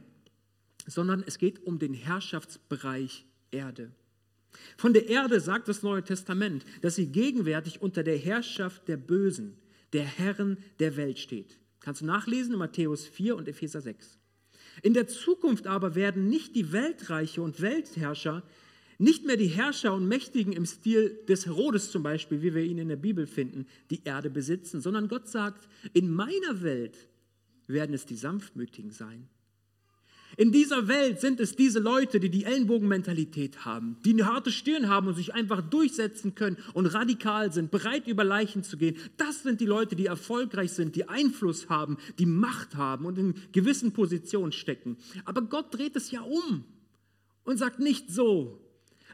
sondern 0.86 1.24
es 1.26 1.38
geht 1.38 1.64
um 1.66 1.78
den 1.78 1.94
Herrschaftsbereich 1.94 3.24
Erde. 3.50 3.90
Von 4.76 4.92
der 4.92 5.08
Erde 5.08 5.40
sagt 5.40 5.68
das 5.68 5.82
Neue 5.82 6.04
Testament, 6.04 6.64
dass 6.82 6.96
sie 6.96 7.06
gegenwärtig 7.06 7.80
unter 7.80 8.02
der 8.02 8.18
Herrschaft 8.18 8.86
der 8.86 8.98
Bösen, 8.98 9.56
der 9.94 10.04
Herren 10.04 10.58
der 10.78 10.96
Welt 10.96 11.18
steht. 11.18 11.58
Kannst 11.80 12.02
du 12.02 12.06
nachlesen 12.06 12.52
in 12.52 12.58
Matthäus 12.58 13.06
4 13.06 13.36
und 13.36 13.48
Epheser 13.48 13.80
6. 13.80 14.18
In 14.82 14.92
der 14.92 15.06
Zukunft 15.06 15.66
aber 15.66 15.94
werden 15.94 16.28
nicht 16.28 16.54
die 16.54 16.72
Weltreiche 16.72 17.40
und 17.40 17.62
Weltherrscher 17.62 18.42
nicht 18.98 19.26
mehr 19.26 19.36
die 19.36 19.48
Herrscher 19.48 19.94
und 19.94 20.06
Mächtigen 20.08 20.52
im 20.52 20.66
Stil 20.66 21.18
des 21.28 21.46
Herodes 21.46 21.90
zum 21.90 22.02
Beispiel, 22.02 22.42
wie 22.42 22.54
wir 22.54 22.62
ihn 22.62 22.78
in 22.78 22.88
der 22.88 22.96
Bibel 22.96 23.26
finden, 23.26 23.66
die 23.90 24.02
Erde 24.04 24.30
besitzen, 24.30 24.80
sondern 24.80 25.08
Gott 25.08 25.28
sagt, 25.28 25.68
in 25.92 26.12
meiner 26.12 26.62
Welt 26.62 26.96
werden 27.66 27.94
es 27.94 28.06
die 28.06 28.16
Sanftmütigen 28.16 28.90
sein. 28.90 29.28
In 30.36 30.50
dieser 30.50 30.88
Welt 30.88 31.20
sind 31.20 31.38
es 31.38 31.54
diese 31.54 31.78
Leute, 31.78 32.18
die 32.18 32.28
die 32.28 32.44
Ellenbogenmentalität 32.44 33.64
haben, 33.64 33.98
die 34.04 34.12
eine 34.14 34.26
harte 34.26 34.50
Stirn 34.50 34.88
haben 34.88 35.06
und 35.06 35.14
sich 35.14 35.32
einfach 35.32 35.60
durchsetzen 35.60 36.34
können 36.34 36.56
und 36.72 36.86
radikal 36.86 37.52
sind, 37.52 37.70
bereit 37.70 38.08
über 38.08 38.24
Leichen 38.24 38.64
zu 38.64 38.76
gehen. 38.76 38.96
Das 39.16 39.44
sind 39.44 39.60
die 39.60 39.66
Leute, 39.66 39.94
die 39.94 40.06
erfolgreich 40.06 40.72
sind, 40.72 40.96
die 40.96 41.08
Einfluss 41.08 41.68
haben, 41.68 41.98
die 42.18 42.26
Macht 42.26 42.74
haben 42.74 43.06
und 43.06 43.16
in 43.16 43.34
gewissen 43.52 43.92
Positionen 43.92 44.50
stecken. 44.50 44.96
Aber 45.24 45.42
Gott 45.42 45.72
dreht 45.72 45.94
es 45.94 46.10
ja 46.10 46.22
um 46.22 46.64
und 47.44 47.58
sagt 47.58 47.78
nicht 47.78 48.10
so, 48.10 48.60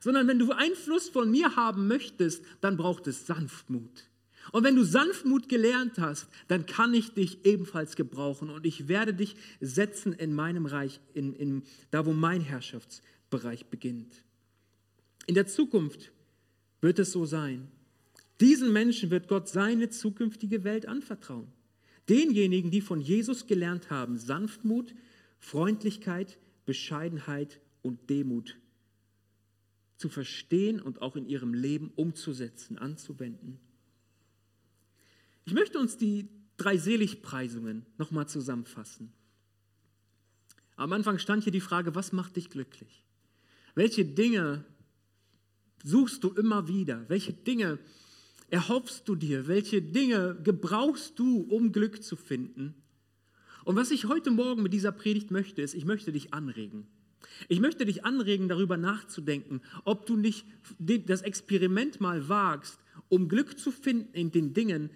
sondern 0.00 0.26
wenn 0.26 0.38
du 0.38 0.52
Einfluss 0.52 1.08
von 1.08 1.30
mir 1.30 1.54
haben 1.56 1.86
möchtest, 1.86 2.44
dann 2.60 2.76
braucht 2.76 3.06
es 3.06 3.26
Sanftmut. 3.26 4.10
Und 4.52 4.64
wenn 4.64 4.74
du 4.74 4.82
Sanftmut 4.82 5.48
gelernt 5.48 5.98
hast, 5.98 6.26
dann 6.48 6.66
kann 6.66 6.94
ich 6.94 7.12
dich 7.12 7.44
ebenfalls 7.44 7.94
gebrauchen 7.94 8.50
und 8.50 8.66
ich 8.66 8.88
werde 8.88 9.14
dich 9.14 9.36
setzen 9.60 10.12
in 10.12 10.34
meinem 10.34 10.66
Reich, 10.66 11.00
in, 11.14 11.34
in, 11.34 11.62
da 11.90 12.06
wo 12.06 12.12
mein 12.12 12.40
Herrschaftsbereich 12.40 13.66
beginnt. 13.66 14.24
In 15.26 15.34
der 15.34 15.46
Zukunft 15.46 16.10
wird 16.80 16.98
es 16.98 17.12
so 17.12 17.26
sein. 17.26 17.68
Diesen 18.40 18.72
Menschen 18.72 19.10
wird 19.10 19.28
Gott 19.28 19.48
seine 19.48 19.90
zukünftige 19.90 20.64
Welt 20.64 20.86
anvertrauen. 20.86 21.52
Denjenigen, 22.08 22.70
die 22.70 22.80
von 22.80 23.00
Jesus 23.00 23.46
gelernt 23.46 23.90
haben, 23.90 24.18
Sanftmut, 24.18 24.94
Freundlichkeit, 25.38 26.38
Bescheidenheit 26.64 27.60
und 27.82 28.08
Demut 28.08 28.59
zu 30.00 30.08
verstehen 30.08 30.80
und 30.80 31.02
auch 31.02 31.14
in 31.14 31.26
ihrem 31.26 31.52
Leben 31.52 31.92
umzusetzen, 31.94 32.78
anzuwenden. 32.78 33.60
Ich 35.44 35.52
möchte 35.52 35.78
uns 35.78 35.98
die 35.98 36.26
drei 36.56 36.78
Seligpreisungen 36.78 37.84
nochmal 37.98 38.26
zusammenfassen. 38.26 39.12
Am 40.76 40.94
Anfang 40.94 41.18
stand 41.18 41.42
hier 41.44 41.52
die 41.52 41.60
Frage, 41.60 41.94
was 41.94 42.12
macht 42.12 42.36
dich 42.36 42.48
glücklich? 42.48 43.04
Welche 43.74 44.06
Dinge 44.06 44.64
suchst 45.84 46.24
du 46.24 46.30
immer 46.30 46.66
wieder? 46.66 47.06
Welche 47.10 47.34
Dinge 47.34 47.78
erhoffst 48.48 49.06
du 49.06 49.16
dir? 49.16 49.48
Welche 49.48 49.82
Dinge 49.82 50.34
gebrauchst 50.42 51.18
du, 51.18 51.42
um 51.42 51.72
Glück 51.72 52.02
zu 52.02 52.16
finden? 52.16 52.74
Und 53.66 53.76
was 53.76 53.90
ich 53.90 54.06
heute 54.06 54.30
Morgen 54.30 54.62
mit 54.62 54.72
dieser 54.72 54.92
Predigt 54.92 55.30
möchte, 55.30 55.60
ist, 55.60 55.74
ich 55.74 55.84
möchte 55.84 56.10
dich 56.10 56.32
anregen. 56.32 56.86
Ich 57.48 57.60
möchte 57.60 57.84
dich 57.84 58.04
anregen, 58.04 58.48
darüber 58.48 58.76
nachzudenken, 58.76 59.62
ob 59.84 60.06
du 60.06 60.16
nicht 60.16 60.46
das 60.78 61.22
Experiment 61.22 62.00
mal 62.00 62.28
wagst, 62.28 62.78
um 63.08 63.28
Glück 63.28 63.58
zu 63.58 63.70
finden 63.70 64.12
in 64.14 64.30
den 64.30 64.52
Dingen, 64.52 64.90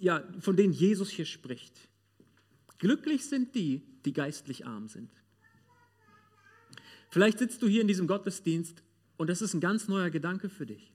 ja, 0.00 0.22
von 0.40 0.56
denen 0.56 0.72
Jesus 0.72 1.10
hier 1.10 1.24
spricht. 1.26 1.88
Glücklich 2.78 3.26
sind 3.26 3.54
die, 3.54 3.82
die 4.04 4.12
geistlich 4.12 4.66
arm 4.66 4.88
sind. 4.88 5.10
Vielleicht 7.10 7.38
sitzt 7.38 7.62
du 7.62 7.68
hier 7.68 7.82
in 7.82 7.88
diesem 7.88 8.06
Gottesdienst 8.06 8.82
und 9.16 9.28
das 9.28 9.42
ist 9.42 9.54
ein 9.54 9.60
ganz 9.60 9.86
neuer 9.86 10.10
Gedanke 10.10 10.48
für 10.48 10.66
dich. 10.66 10.92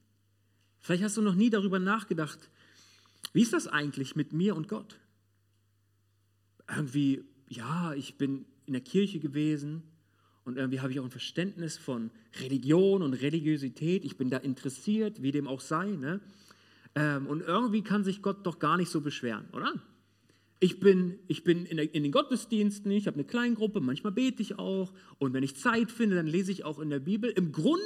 Vielleicht 0.80 1.04
hast 1.04 1.16
du 1.18 1.22
noch 1.22 1.36
nie 1.36 1.50
darüber 1.50 1.80
nachgedacht, 1.80 2.50
wie 3.34 3.42
ist 3.42 3.54
das 3.54 3.68
eigentlich 3.68 4.16
mit 4.16 4.34
mir 4.34 4.56
und 4.56 4.68
Gott? 4.68 5.00
Irgendwie, 6.70 7.24
ja, 7.48 7.94
ich 7.94 8.18
bin 8.18 8.46
in 8.66 8.74
der 8.74 8.82
Kirche 8.82 9.20
gewesen, 9.20 9.84
und 10.48 10.58
irgendwie 10.58 10.80
habe 10.80 10.94
ich 10.94 11.00
auch 11.02 11.04
ein 11.04 11.12
Verständnis 11.12 11.78
von 11.78 12.10
Religion 12.40 13.02
und 13.02 13.14
Religiosität. 13.14 14.06
Ich 14.06 14.16
bin 14.16 14.30
da 14.30 14.38
interessiert, 14.38 15.22
wie 15.22 15.34
dem 15.34 15.46
auch 15.46 15.60
sei. 15.60 15.88
Ne? 15.88 16.22
Ähm, 16.96 17.28
und 17.28 17.42
irgendwie 17.42 17.82
kann 17.82 18.06
sich 18.06 18.22
Gott 18.22 18.46
doch 18.48 18.58
gar 18.58 18.78
nicht 18.78 18.90
so 18.90 19.02
beschweren, 19.02 19.46
oder? 19.52 19.74
Ich 20.62 20.80
bin, 20.80 21.20
ich 21.28 21.44
bin 21.44 21.66
in, 21.66 21.76
der, 21.76 21.94
in 21.94 22.02
den 22.02 22.14
Gottesdiensten, 22.14 22.90
ich 22.92 23.08
habe 23.08 23.16
eine 23.16 23.26
Kleingruppe, 23.26 23.82
manchmal 23.82 24.14
bete 24.14 24.42
ich 24.42 24.58
auch. 24.58 24.94
Und 25.20 25.34
wenn 25.34 25.44
ich 25.44 25.58
Zeit 25.58 25.92
finde, 25.92 26.16
dann 26.16 26.28
lese 26.28 26.54
ich 26.54 26.64
auch 26.64 26.80
in 26.80 26.90
der 26.90 27.00
Bibel. 27.00 27.30
Im 27.30 27.52
Grunde 27.52 27.82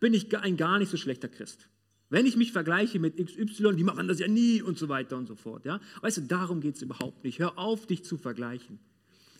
bin 0.00 0.14
ich 0.14 0.34
ein 0.38 0.56
gar 0.56 0.78
nicht 0.78 0.90
so 0.90 0.96
schlechter 0.96 1.28
Christ. 1.28 1.68
Wenn 2.08 2.24
ich 2.24 2.38
mich 2.38 2.50
vergleiche 2.50 2.98
mit 2.98 3.18
XY, 3.18 3.76
die 3.76 3.84
machen 3.84 4.08
das 4.08 4.20
ja 4.20 4.28
nie 4.28 4.62
und 4.62 4.78
so 4.78 4.88
weiter 4.88 5.18
und 5.18 5.26
so 5.26 5.34
fort. 5.34 5.66
Ja? 5.66 5.80
Weißt 6.00 6.16
du, 6.16 6.22
darum 6.22 6.62
geht 6.62 6.76
es 6.76 6.82
überhaupt 6.82 7.24
nicht. 7.24 7.40
Hör 7.40 7.58
auf, 7.58 7.86
dich 7.86 8.04
zu 8.04 8.16
vergleichen. 8.16 8.78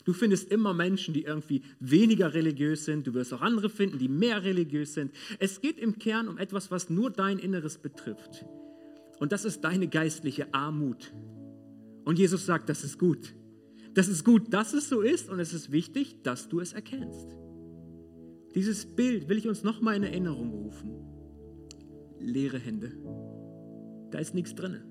Du 0.06 0.12
findest 0.12 0.52
immer 0.52 0.72
Menschen, 0.72 1.12
die 1.12 1.24
irgendwie 1.24 1.62
weniger 1.80 2.32
religiös 2.32 2.84
sind. 2.84 3.08
Du 3.08 3.14
wirst 3.14 3.34
auch 3.34 3.42
andere 3.42 3.68
finden, 3.68 3.98
die 3.98 4.08
mehr 4.08 4.44
religiös 4.44 4.94
sind. 4.94 5.12
Es 5.40 5.60
geht 5.60 5.78
im 5.78 5.98
Kern 5.98 6.28
um 6.28 6.38
etwas, 6.38 6.70
was 6.70 6.88
nur 6.88 7.10
dein 7.10 7.40
Inneres 7.40 7.76
betrifft. 7.76 8.46
Und 9.18 9.32
das 9.32 9.44
ist 9.44 9.62
deine 9.64 9.88
geistliche 9.88 10.54
Armut. 10.54 11.12
Und 12.04 12.20
Jesus 12.20 12.46
sagt, 12.46 12.68
das 12.68 12.84
ist 12.84 12.98
gut. 12.98 13.34
das 13.94 14.08
ist 14.08 14.24
gut, 14.24 14.54
dass 14.54 14.74
es 14.74 14.88
so 14.88 15.00
ist 15.00 15.28
und 15.28 15.40
es 15.40 15.52
ist 15.52 15.72
wichtig, 15.72 16.22
dass 16.22 16.48
du 16.48 16.60
es 16.60 16.72
erkennst. 16.72 17.34
Dieses 18.54 18.86
Bild 18.86 19.28
will 19.28 19.38
ich 19.38 19.48
uns 19.48 19.64
nochmal 19.64 19.96
in 19.96 20.04
Erinnerung 20.04 20.50
rufen. 20.50 20.92
Leere 22.20 22.58
Hände. 22.58 22.92
Da 24.12 24.18
ist 24.18 24.34
nichts 24.34 24.54
drin. 24.54 24.82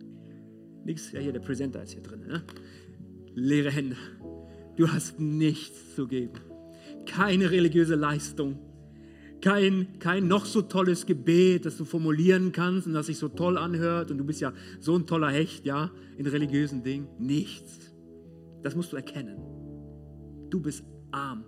Nichts, 0.84 1.12
ja 1.14 1.20
hier, 1.22 1.32
der 1.32 1.40
Präsenter 1.40 1.84
ist 1.84 1.94
hier 1.94 2.04
drin. 2.04 2.28
Ne? 2.28 2.44
Leere 3.34 3.72
Hände. 3.72 3.96
Du 4.76 4.92
hast 4.92 5.20
nichts 5.20 5.96
zu 5.96 6.08
geben. 6.08 6.40
Keine 7.06 7.52
religiöse 7.52 7.96
Leistung. 7.96 8.60
Kein, 9.42 10.00
kein 10.00 10.28
noch 10.28 10.46
so 10.46 10.62
tolles 10.64 11.06
Gebet, 11.06 11.66
das 11.66 11.78
du 11.78 11.86
formulieren 11.86 12.52
kannst 12.52 12.88
und 12.88 12.94
das 12.94 13.06
sich 13.06 13.18
so 13.18 13.30
toll 13.30 13.58
anhört 13.58 14.10
und 14.10 14.18
du 14.18 14.24
bist 14.24 14.42
ja 14.42 14.54
so 14.80 14.96
ein 14.96 15.06
toller 15.06 15.30
Hecht, 15.30 15.66
ja, 15.66 15.92
in 16.18 16.26
religiösen 16.26 16.84
Dingen. 16.84 17.08
Nichts. 17.20 17.92
Das 18.64 18.76
musst 18.76 18.92
du 18.92 18.96
erkennen. 18.96 19.38
Du 20.50 20.60
bist 20.60 20.84
arm. 21.12 21.46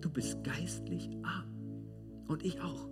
Du 0.00 0.10
bist 0.10 0.42
geistlich 0.42 1.08
arm. 1.22 1.48
Und 2.26 2.44
ich 2.44 2.60
auch. 2.60 2.88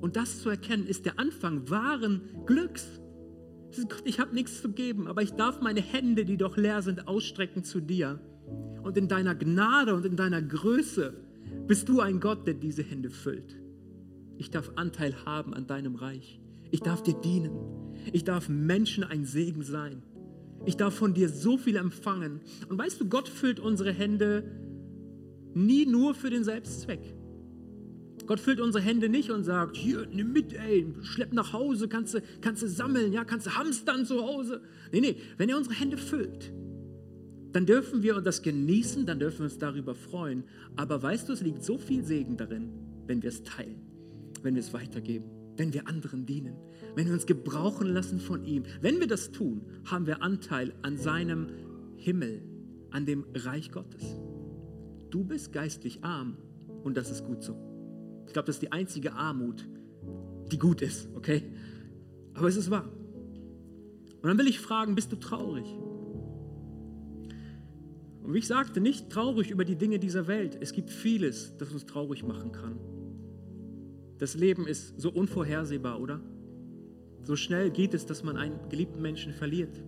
Und 0.00 0.16
das 0.16 0.40
zu 0.40 0.48
erkennen, 0.48 0.86
ist 0.86 1.06
der 1.06 1.18
Anfang 1.20 1.70
wahren 1.70 2.22
Glücks. 2.46 3.00
Gott, 3.76 4.02
ich 4.04 4.18
habe 4.18 4.34
nichts 4.34 4.60
zu 4.60 4.72
geben, 4.72 5.06
aber 5.06 5.22
ich 5.22 5.32
darf 5.32 5.60
meine 5.60 5.80
Hände, 5.80 6.24
die 6.24 6.36
doch 6.36 6.56
leer 6.56 6.82
sind, 6.82 7.06
ausstrecken 7.06 7.62
zu 7.62 7.80
dir. 7.80 8.18
Und 8.82 8.96
in 8.96 9.08
deiner 9.08 9.34
Gnade 9.34 9.94
und 9.94 10.06
in 10.06 10.16
deiner 10.16 10.42
Größe 10.42 11.14
bist 11.66 11.88
du 11.88 12.00
ein 12.00 12.20
Gott, 12.20 12.46
der 12.46 12.54
diese 12.54 12.82
Hände 12.82 13.10
füllt. 13.10 13.56
Ich 14.38 14.50
darf 14.50 14.72
Anteil 14.76 15.14
haben 15.26 15.54
an 15.54 15.66
deinem 15.66 15.96
Reich. 15.96 16.40
Ich 16.70 16.80
darf 16.80 17.02
dir 17.02 17.14
dienen. 17.14 17.52
Ich 18.12 18.24
darf 18.24 18.48
Menschen 18.48 19.04
ein 19.04 19.24
Segen 19.24 19.62
sein. 19.62 20.02
Ich 20.66 20.76
darf 20.76 20.94
von 20.94 21.14
dir 21.14 21.28
so 21.28 21.58
viel 21.58 21.76
empfangen. 21.76 22.40
Und 22.68 22.78
weißt 22.78 23.00
du, 23.00 23.08
Gott 23.08 23.28
füllt 23.28 23.60
unsere 23.60 23.92
Hände 23.92 24.44
nie 25.54 25.86
nur 25.86 26.14
für 26.14 26.30
den 26.30 26.44
Selbstzweck. 26.44 27.14
Gott 28.26 28.38
füllt 28.38 28.60
unsere 28.60 28.84
Hände 28.84 29.08
nicht 29.08 29.30
und 29.30 29.42
sagt, 29.42 29.76
hier, 29.76 30.06
nimm 30.12 30.32
mit, 30.32 30.52
ey, 30.52 30.86
schlepp 31.02 31.32
nach 31.32 31.52
Hause, 31.52 31.88
kannst 31.88 32.14
du, 32.14 32.22
kannst 32.40 32.62
du 32.62 32.68
sammeln, 32.68 33.12
ja, 33.12 33.24
kannst 33.24 33.46
du 33.46 33.50
hamstern 33.56 34.06
zu 34.06 34.22
Hause. 34.22 34.60
Nee, 34.92 35.00
nee, 35.00 35.16
wenn 35.36 35.48
er 35.48 35.56
unsere 35.56 35.74
Hände 35.74 35.96
füllt, 35.96 36.52
dann 37.52 37.66
dürfen 37.66 38.02
wir 38.02 38.20
das 38.20 38.42
genießen, 38.42 39.06
dann 39.06 39.18
dürfen 39.18 39.40
wir 39.40 39.44
uns 39.44 39.58
darüber 39.58 39.94
freuen. 39.94 40.44
Aber 40.76 41.02
weißt 41.02 41.28
du, 41.28 41.32
es 41.32 41.42
liegt 41.42 41.64
so 41.64 41.78
viel 41.78 42.04
Segen 42.04 42.36
darin, 42.36 42.70
wenn 43.06 43.22
wir 43.22 43.28
es 43.28 43.42
teilen, 43.42 43.80
wenn 44.42 44.54
wir 44.54 44.60
es 44.60 44.72
weitergeben, 44.72 45.30
wenn 45.56 45.72
wir 45.72 45.88
anderen 45.88 46.26
dienen, 46.26 46.54
wenn 46.94 47.06
wir 47.06 47.12
uns 47.12 47.26
gebrauchen 47.26 47.88
lassen 47.88 48.20
von 48.20 48.44
ihm. 48.44 48.64
Wenn 48.80 49.00
wir 49.00 49.06
das 49.06 49.32
tun, 49.32 49.62
haben 49.84 50.06
wir 50.06 50.22
Anteil 50.22 50.72
an 50.82 50.96
seinem 50.96 51.48
Himmel, 51.96 52.42
an 52.90 53.04
dem 53.04 53.24
Reich 53.34 53.72
Gottes. 53.72 54.16
Du 55.10 55.24
bist 55.24 55.52
geistlich 55.52 56.04
arm 56.04 56.36
und 56.84 56.96
das 56.96 57.10
ist 57.10 57.24
gut 57.24 57.42
so. 57.42 57.56
Ich 58.26 58.32
glaube, 58.32 58.46
das 58.46 58.56
ist 58.56 58.62
die 58.62 58.70
einzige 58.70 59.14
Armut, 59.14 59.66
die 60.52 60.58
gut 60.58 60.82
ist, 60.82 61.08
okay? 61.14 61.42
Aber 62.34 62.46
es 62.46 62.56
ist 62.56 62.70
wahr. 62.70 62.88
Und 64.22 64.28
dann 64.28 64.38
will 64.38 64.46
ich 64.46 64.60
fragen, 64.60 64.94
bist 64.94 65.10
du 65.10 65.16
traurig? 65.16 65.66
Und 68.22 68.34
wie 68.34 68.38
ich 68.38 68.46
sagte, 68.46 68.80
nicht 68.80 69.10
traurig 69.10 69.50
über 69.50 69.64
die 69.64 69.76
Dinge 69.76 69.98
dieser 69.98 70.26
Welt. 70.26 70.58
Es 70.60 70.72
gibt 70.72 70.90
vieles, 70.90 71.56
das 71.58 71.72
uns 71.72 71.86
traurig 71.86 72.22
machen 72.22 72.52
kann. 72.52 72.78
Das 74.18 74.34
Leben 74.34 74.66
ist 74.66 75.00
so 75.00 75.10
unvorhersehbar, 75.10 76.00
oder? 76.00 76.20
So 77.22 77.36
schnell 77.36 77.70
geht 77.70 77.94
es, 77.94 78.06
dass 78.06 78.22
man 78.22 78.36
einen 78.36 78.58
geliebten 78.68 79.00
Menschen 79.00 79.32
verliert. 79.32 79.82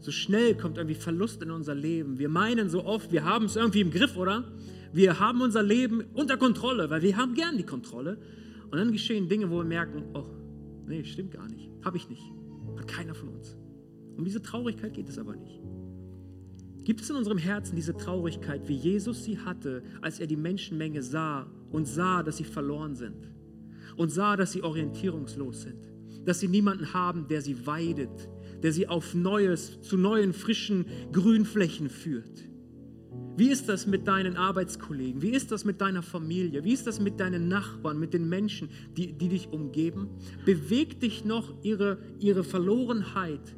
So 0.00 0.10
schnell 0.10 0.56
kommt 0.56 0.78
irgendwie 0.78 0.96
Verlust 0.96 1.42
in 1.42 1.50
unser 1.50 1.74
Leben. 1.74 2.18
Wir 2.18 2.28
meinen 2.28 2.68
so 2.68 2.84
oft, 2.84 3.12
wir 3.12 3.24
haben 3.24 3.46
es 3.46 3.56
irgendwie 3.56 3.80
im 3.80 3.90
Griff, 3.90 4.16
oder? 4.16 4.52
Wir 4.92 5.20
haben 5.20 5.40
unser 5.40 5.62
Leben 5.62 6.02
unter 6.12 6.36
Kontrolle, 6.36 6.90
weil 6.90 7.02
wir 7.02 7.16
haben 7.16 7.34
gern 7.34 7.56
die 7.56 7.64
Kontrolle. 7.64 8.18
Und 8.70 8.78
dann 8.78 8.92
geschehen 8.92 9.28
Dinge, 9.28 9.50
wo 9.50 9.58
wir 9.58 9.64
merken, 9.64 10.04
oh, 10.14 10.26
nee, 10.86 11.04
stimmt 11.04 11.30
gar 11.30 11.48
nicht. 11.48 11.70
Habe 11.84 11.96
ich 11.96 12.08
nicht. 12.08 12.22
Hat 12.76 12.88
keiner 12.88 13.14
von 13.14 13.28
uns. 13.28 13.56
Um 14.16 14.24
diese 14.24 14.42
Traurigkeit 14.42 14.92
geht 14.92 15.08
es 15.08 15.18
aber 15.18 15.36
nicht. 15.36 15.60
Gibt 16.84 17.00
es 17.00 17.10
in 17.10 17.16
unserem 17.16 17.38
Herzen 17.38 17.76
diese 17.76 17.96
Traurigkeit, 17.96 18.68
wie 18.68 18.74
Jesus 18.74 19.24
sie 19.24 19.38
hatte, 19.38 19.82
als 20.00 20.18
er 20.18 20.26
die 20.26 20.36
Menschenmenge 20.36 21.02
sah 21.02 21.46
und 21.70 21.86
sah, 21.86 22.22
dass 22.22 22.38
sie 22.38 22.44
verloren 22.44 22.96
sind 22.96 23.28
und 23.96 24.10
sah, 24.10 24.36
dass 24.36 24.52
sie 24.52 24.62
orientierungslos 24.62 25.62
sind, 25.62 25.92
dass 26.24 26.40
sie 26.40 26.48
niemanden 26.48 26.92
haben, 26.92 27.28
der 27.28 27.40
sie 27.40 27.66
weidet, 27.66 28.28
der 28.62 28.72
sie 28.72 28.88
auf 28.88 29.14
Neues, 29.14 29.80
zu 29.80 29.96
neuen, 29.96 30.32
frischen 30.32 30.86
Grünflächen 31.12 31.88
führt? 31.88 32.48
Wie 33.36 33.48
ist 33.48 33.68
das 33.68 33.86
mit 33.86 34.06
deinen 34.06 34.36
Arbeitskollegen? 34.36 35.22
Wie 35.22 35.30
ist 35.30 35.52
das 35.52 35.64
mit 35.64 35.80
deiner 35.80 36.02
Familie? 36.02 36.64
Wie 36.64 36.72
ist 36.72 36.86
das 36.86 37.00
mit 37.00 37.18
deinen 37.18 37.48
Nachbarn, 37.48 37.98
mit 37.98 38.12
den 38.12 38.28
Menschen, 38.28 38.68
die, 38.96 39.12
die 39.12 39.28
dich 39.28 39.48
umgeben? 39.48 40.10
Bewegt 40.44 41.02
dich 41.02 41.24
noch 41.24 41.54
ihre, 41.62 41.98
ihre 42.18 42.44
Verlorenheit? 42.44 43.56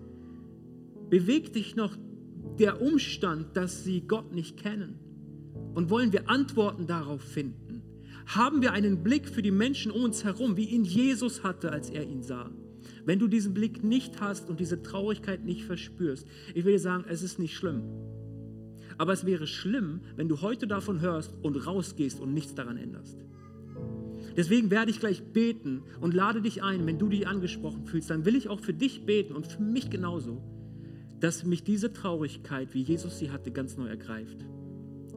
Bewegt 1.10 1.56
dich 1.56 1.74
noch 1.74 1.96
der 2.58 2.80
Umstand, 2.80 3.56
dass 3.56 3.84
sie 3.84 4.02
Gott 4.02 4.32
nicht 4.32 4.56
kennen? 4.56 4.98
Und 5.74 5.90
wollen 5.90 6.12
wir 6.12 6.30
Antworten 6.30 6.86
darauf 6.86 7.22
finden? 7.22 7.82
Haben 8.26 8.62
wir 8.62 8.72
einen 8.72 9.02
Blick 9.02 9.28
für 9.28 9.42
die 9.42 9.50
Menschen 9.50 9.90
um 9.90 10.04
uns 10.04 10.24
herum, 10.24 10.56
wie 10.56 10.64
ihn 10.64 10.84
Jesus 10.84 11.42
hatte, 11.42 11.72
als 11.72 11.90
er 11.90 12.04
ihn 12.04 12.22
sah? 12.22 12.50
Wenn 13.04 13.18
du 13.18 13.28
diesen 13.28 13.54
Blick 13.54 13.84
nicht 13.84 14.20
hast 14.20 14.48
und 14.48 14.60
diese 14.60 14.82
Traurigkeit 14.82 15.44
nicht 15.44 15.64
verspürst, 15.64 16.26
ich 16.54 16.64
will 16.64 16.72
dir 16.72 16.78
sagen, 16.78 17.04
es 17.08 17.22
ist 17.22 17.38
nicht 17.38 17.54
schlimm. 17.54 17.82
Aber 18.96 19.12
es 19.12 19.26
wäre 19.26 19.46
schlimm, 19.46 20.00
wenn 20.16 20.28
du 20.28 20.40
heute 20.40 20.66
davon 20.66 21.00
hörst 21.00 21.34
und 21.42 21.56
rausgehst 21.66 22.20
und 22.20 22.32
nichts 22.32 22.54
daran 22.54 22.76
änderst. 22.76 23.18
Deswegen 24.36 24.70
werde 24.70 24.90
ich 24.90 25.00
gleich 25.00 25.22
beten 25.22 25.82
und 26.00 26.14
lade 26.14 26.40
dich 26.40 26.62
ein, 26.62 26.86
wenn 26.86 26.98
du 26.98 27.08
dich 27.08 27.26
angesprochen 27.26 27.84
fühlst, 27.86 28.10
dann 28.10 28.24
will 28.24 28.34
ich 28.34 28.48
auch 28.48 28.60
für 28.60 28.74
dich 28.74 29.04
beten 29.06 29.34
und 29.34 29.46
für 29.46 29.62
mich 29.62 29.90
genauso, 29.90 30.42
dass 31.24 31.42
mich 31.42 31.64
diese 31.64 31.90
Traurigkeit, 31.90 32.74
wie 32.74 32.82
Jesus 32.82 33.18
sie 33.18 33.30
hatte, 33.30 33.50
ganz 33.50 33.78
neu 33.78 33.86
ergreift. 33.86 34.44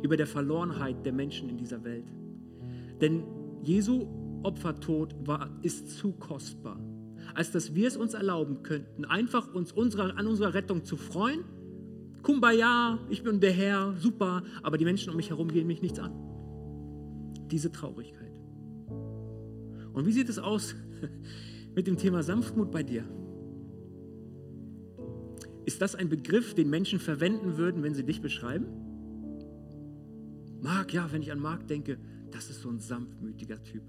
Über 0.02 0.16
der 0.16 0.26
Verlorenheit 0.26 1.06
der 1.06 1.12
Menschen 1.12 1.50
in 1.50 1.58
dieser 1.58 1.84
Welt. 1.84 2.06
Denn 3.02 3.24
Jesu 3.62 4.08
Opfertod 4.42 5.14
war, 5.28 5.50
ist 5.64 5.98
zu 5.98 6.14
kostbar, 6.14 6.80
als 7.34 7.52
dass 7.52 7.76
wir 7.76 7.90
es 7.90 7.98
uns 7.98 8.14
erlauben 8.14 8.64
könnten, 8.64 9.04
einfach 9.04 9.54
uns 9.54 9.74
unserer, 9.74 10.18
an 10.18 10.28
unserer 10.28 10.54
Rettung 10.54 10.86
zu 10.86 10.96
freuen 10.96 11.44
Kumbaya, 12.24 13.00
ich 13.10 13.24
bin 13.24 13.42
der 13.42 13.52
Herr, 13.52 13.94
super, 13.98 14.44
aber 14.64 14.78
die 14.78 14.86
Menschen 14.86 15.10
um 15.10 15.18
mich 15.18 15.30
herum 15.30 15.50
gehen 15.50 15.68
mich 15.68 15.82
nichts 15.82 16.00
an. 16.00 16.14
Diese 17.52 17.70
Traurigkeit. 17.70 18.32
Und 19.94 20.06
wie 20.06 20.12
sieht 20.14 20.30
es 20.30 20.40
aus 20.40 20.74
mit 21.76 21.86
dem 21.86 21.98
Thema 21.98 22.24
Sanftmut 22.24 22.72
bei 22.72 22.84
dir? 22.84 23.04
Ist 25.68 25.82
das 25.82 25.96
ein 25.96 26.08
Begriff, 26.08 26.56
den 26.56 26.70
Menschen 26.70 26.98
verwenden 26.98 27.58
würden, 27.58 27.84
wenn 27.84 27.94
sie 27.94 28.06
dich 28.06 28.22
beschreiben? 28.22 28.68
Marc, 30.62 30.94
ja, 30.94 31.12
wenn 31.12 31.22
ich 31.22 31.30
an 31.30 31.42
Marc 31.42 31.68
denke, 31.68 31.98
das 32.32 32.50
ist 32.50 32.62
so 32.62 32.70
ein 32.70 32.80
sanftmütiger 32.80 33.62
Typ. 33.62 33.84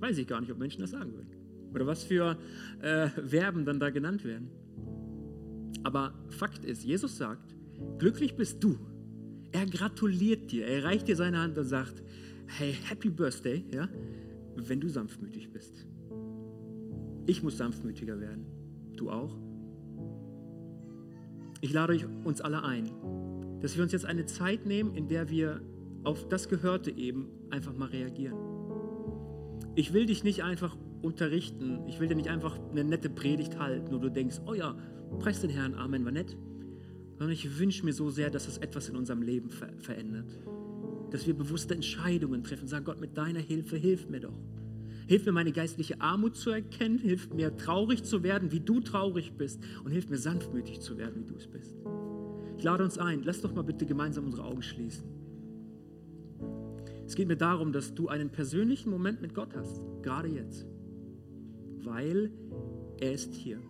Weiß 0.00 0.16
ich 0.16 0.26
gar 0.26 0.40
nicht, 0.40 0.50
ob 0.50 0.58
Menschen 0.58 0.80
das 0.80 0.92
sagen 0.92 1.12
würden. 1.12 1.28
Oder 1.74 1.86
was 1.86 2.04
für 2.04 2.38
äh, 2.80 3.08
Verben 3.08 3.66
dann 3.66 3.78
da 3.78 3.90
genannt 3.90 4.24
werden. 4.24 4.48
Aber 5.82 6.14
Fakt 6.30 6.64
ist, 6.64 6.84
Jesus 6.84 7.18
sagt, 7.18 7.54
glücklich 7.98 8.34
bist 8.34 8.64
du. 8.64 8.78
Er 9.52 9.66
gratuliert 9.66 10.50
dir, 10.50 10.66
er 10.66 10.84
reicht 10.84 11.06
dir 11.06 11.16
seine 11.16 11.38
Hand 11.38 11.58
und 11.58 11.66
sagt, 11.66 12.02
hey, 12.46 12.72
happy 12.72 13.10
birthday, 13.10 13.62
ja, 13.70 13.90
wenn 14.56 14.80
du 14.80 14.88
sanftmütig 14.88 15.52
bist. 15.52 15.86
Ich 17.26 17.42
muss 17.42 17.58
sanftmütiger 17.58 18.18
werden. 18.18 18.46
Du 18.96 19.10
auch? 19.10 19.43
Ich 21.60 21.72
lade 21.72 21.92
euch 21.92 22.06
uns 22.24 22.40
alle 22.40 22.62
ein, 22.62 22.90
dass 23.60 23.76
wir 23.76 23.82
uns 23.82 23.92
jetzt 23.92 24.04
eine 24.04 24.26
Zeit 24.26 24.66
nehmen, 24.66 24.94
in 24.94 25.08
der 25.08 25.30
wir 25.30 25.60
auf 26.04 26.28
das 26.28 26.48
Gehörte 26.48 26.90
eben 26.90 27.28
einfach 27.50 27.74
mal 27.74 27.88
reagieren. 27.88 28.36
Ich 29.74 29.92
will 29.92 30.06
dich 30.06 30.22
nicht 30.22 30.42
einfach 30.42 30.76
unterrichten, 31.02 31.80
ich 31.86 32.00
will 32.00 32.08
dir 32.08 32.14
nicht 32.14 32.28
einfach 32.28 32.58
eine 32.70 32.84
nette 32.84 33.10
Predigt 33.10 33.58
halten, 33.58 33.92
wo 33.92 33.98
du 33.98 34.10
denkst, 34.10 34.40
oh 34.46 34.54
ja, 34.54 34.76
Preis 35.18 35.40
den 35.40 35.50
Herrn, 35.50 35.74
Amen, 35.74 36.04
war 36.04 36.12
nett. 36.12 36.36
Sondern 37.18 37.32
ich 37.32 37.58
wünsche 37.58 37.84
mir 37.84 37.92
so 37.92 38.10
sehr, 38.10 38.30
dass 38.30 38.48
es 38.48 38.58
etwas 38.58 38.88
in 38.88 38.96
unserem 38.96 39.22
Leben 39.22 39.50
ver 39.50 39.68
verändert. 39.78 40.26
Dass 41.10 41.26
wir 41.26 41.34
bewusste 41.34 41.74
Entscheidungen 41.74 42.42
treffen. 42.42 42.66
Sagen, 42.66 42.84
Gott, 42.84 43.00
mit 43.00 43.16
deiner 43.16 43.38
Hilfe, 43.38 43.76
hilf 43.76 44.08
mir 44.08 44.20
doch. 44.20 44.34
Hilf 45.06 45.26
mir, 45.26 45.32
meine 45.32 45.52
geistliche 45.52 46.00
Armut 46.00 46.36
zu 46.36 46.50
erkennen. 46.50 46.98
Hilf 46.98 47.32
mir, 47.32 47.56
traurig 47.56 48.04
zu 48.04 48.22
werden, 48.22 48.52
wie 48.52 48.60
du 48.60 48.80
traurig 48.80 49.32
bist. 49.32 49.60
Und 49.84 49.90
hilf 49.90 50.08
mir, 50.08 50.18
sanftmütig 50.18 50.80
zu 50.80 50.96
werden, 50.96 51.22
wie 51.22 51.26
du 51.26 51.36
es 51.36 51.46
bist. 51.46 51.76
Ich 52.56 52.64
lade 52.64 52.84
uns 52.84 52.98
ein, 52.98 53.22
lass 53.22 53.40
doch 53.40 53.54
mal 53.54 53.62
bitte 53.62 53.84
gemeinsam 53.84 54.24
unsere 54.24 54.44
Augen 54.44 54.62
schließen. 54.62 55.04
Es 57.06 57.14
geht 57.14 57.28
mir 57.28 57.36
darum, 57.36 57.72
dass 57.72 57.94
du 57.94 58.08
einen 58.08 58.30
persönlichen 58.30 58.90
Moment 58.90 59.20
mit 59.20 59.34
Gott 59.34 59.54
hast, 59.54 59.82
gerade 60.02 60.28
jetzt, 60.28 60.66
weil 61.82 62.30
er 62.98 63.12
ist 63.12 63.34
hier. 63.34 63.60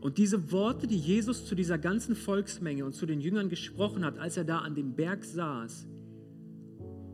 Und 0.00 0.18
diese 0.18 0.50
Worte, 0.52 0.86
die 0.86 0.98
Jesus 0.98 1.46
zu 1.46 1.54
dieser 1.54 1.78
ganzen 1.78 2.14
Volksmenge 2.14 2.84
und 2.84 2.94
zu 2.94 3.06
den 3.06 3.20
Jüngern 3.20 3.48
gesprochen 3.48 4.04
hat, 4.04 4.18
als 4.18 4.36
er 4.36 4.44
da 4.44 4.58
an 4.58 4.74
dem 4.74 4.94
Berg 4.94 5.24
saß, 5.24 5.86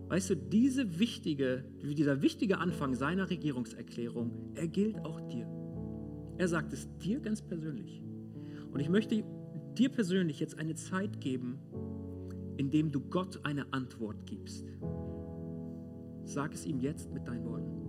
weißt 0.08 0.30
du, 0.30 0.36
diese 0.36 0.98
wichtige, 0.98 1.64
dieser 1.82 2.22
wichtige 2.22 2.58
Anfang 2.58 2.94
seiner 2.94 3.28
Regierungserklärung, 3.28 4.52
er 4.54 4.68
gilt 4.68 4.98
auch 5.04 5.20
dir. 5.28 5.46
Er 6.38 6.48
sagt 6.48 6.72
es 6.72 6.88
dir 6.98 7.20
ganz 7.20 7.42
persönlich. 7.42 8.02
Und 8.72 8.80
ich 8.80 8.88
möchte 8.88 9.24
dir 9.76 9.88
persönlich 9.88 10.40
jetzt 10.40 10.58
eine 10.58 10.74
Zeit 10.74 11.20
geben, 11.20 11.58
in 12.56 12.70
dem 12.70 12.92
du 12.92 13.00
Gott 13.00 13.40
eine 13.42 13.72
Antwort 13.72 14.26
gibst. 14.26 14.66
Sag 16.24 16.54
es 16.54 16.66
ihm 16.66 16.80
jetzt 16.80 17.12
mit 17.12 17.26
deinen 17.26 17.44
Worten. 17.44 17.85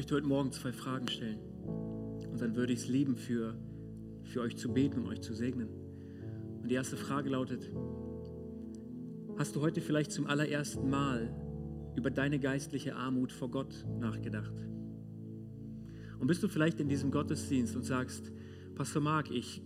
Möchte 0.00 0.14
heute 0.14 0.26
Morgen 0.26 0.50
zwei 0.50 0.72
Fragen 0.72 1.08
stellen. 1.08 1.40
Und 2.32 2.40
dann 2.40 2.56
würde 2.56 2.72
ich 2.72 2.78
es 2.78 2.88
lieben, 2.88 3.16
für, 3.16 3.54
für 4.24 4.40
euch 4.40 4.56
zu 4.56 4.72
beten 4.72 5.00
und 5.00 5.08
euch 5.08 5.20
zu 5.20 5.34
segnen. 5.34 5.68
Und 6.62 6.70
die 6.70 6.74
erste 6.74 6.96
Frage 6.96 7.28
lautet, 7.28 7.70
hast 9.36 9.54
du 9.54 9.60
heute 9.60 9.82
vielleicht 9.82 10.10
zum 10.10 10.26
allerersten 10.26 10.88
Mal 10.88 11.30
über 11.96 12.10
deine 12.10 12.38
geistliche 12.38 12.96
Armut 12.96 13.30
vor 13.30 13.50
Gott 13.50 13.84
nachgedacht? 14.00 14.54
Und 16.18 16.26
bist 16.28 16.42
du 16.42 16.48
vielleicht 16.48 16.80
in 16.80 16.88
diesem 16.88 17.10
Gottesdienst 17.10 17.76
und 17.76 17.82
sagst, 17.82 18.32
Pastor 18.76 19.02
Mark, 19.02 19.30
ich, 19.30 19.62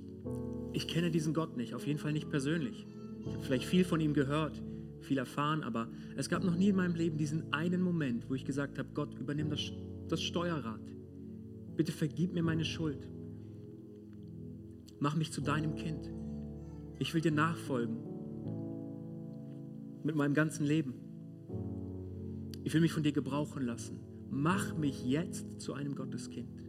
ich 0.73 0.89
kenne 0.89 1.13
diesen 1.13 1.33
Gott 1.33 1.57
nicht, 1.57 1.75
auf 1.75 1.87
jeden 1.87 2.01
Fall 2.01 2.13
nicht 2.13 2.29
persönlich. 2.29 2.89
Ich 3.25 3.35
habe 3.35 3.45
vielleicht 3.45 3.67
viel 3.67 3.85
von 3.85 4.01
ihm 4.01 4.15
gehört, 4.15 4.61
viel 5.01 5.19
erfahren, 5.19 5.63
aber 5.63 5.87
es 6.17 6.29
gab 6.29 6.43
noch 6.43 6.57
nie 6.57 6.71
in 6.71 6.77
meinem 6.77 6.97
Leben 6.97 7.19
diesen 7.19 7.53
einen 7.53 7.81
Moment, 7.83 8.29
wo 8.29 8.35
ich 8.35 8.45
gesagt 8.45 8.81
habe, 8.81 8.89
Gott, 8.95 9.17
übernimm 9.17 9.49
das 9.49 9.61
das 10.09 10.23
Steuerrad. 10.23 10.81
Bitte 11.77 11.93
vergib 11.93 12.33
mir 12.33 12.43
meine 12.43 12.65
Schuld. 12.65 13.09
Mach 15.01 15.17
mich 15.17 15.33
zu 15.33 15.41
deinem 15.41 15.75
Kind. 15.75 16.11
Ich 16.99 17.13
will 17.15 17.21
dir 17.21 17.33
nachfolgen. 17.33 17.97
Mit 20.05 20.15
meinem 20.15 20.35
ganzen 20.35 20.65
Leben. 20.65 20.95
Ich 22.63 22.73
will 22.73 22.81
mich 22.81 22.93
von 22.93 23.03
dir 23.03 23.13
gebrauchen 23.13 23.65
lassen. 23.65 23.99
Mach 24.31 24.77
mich 24.77 25.05
jetzt 25.05 25.61
zu 25.61 25.75
einem 25.75 25.95
Gotteskind. 25.95 26.63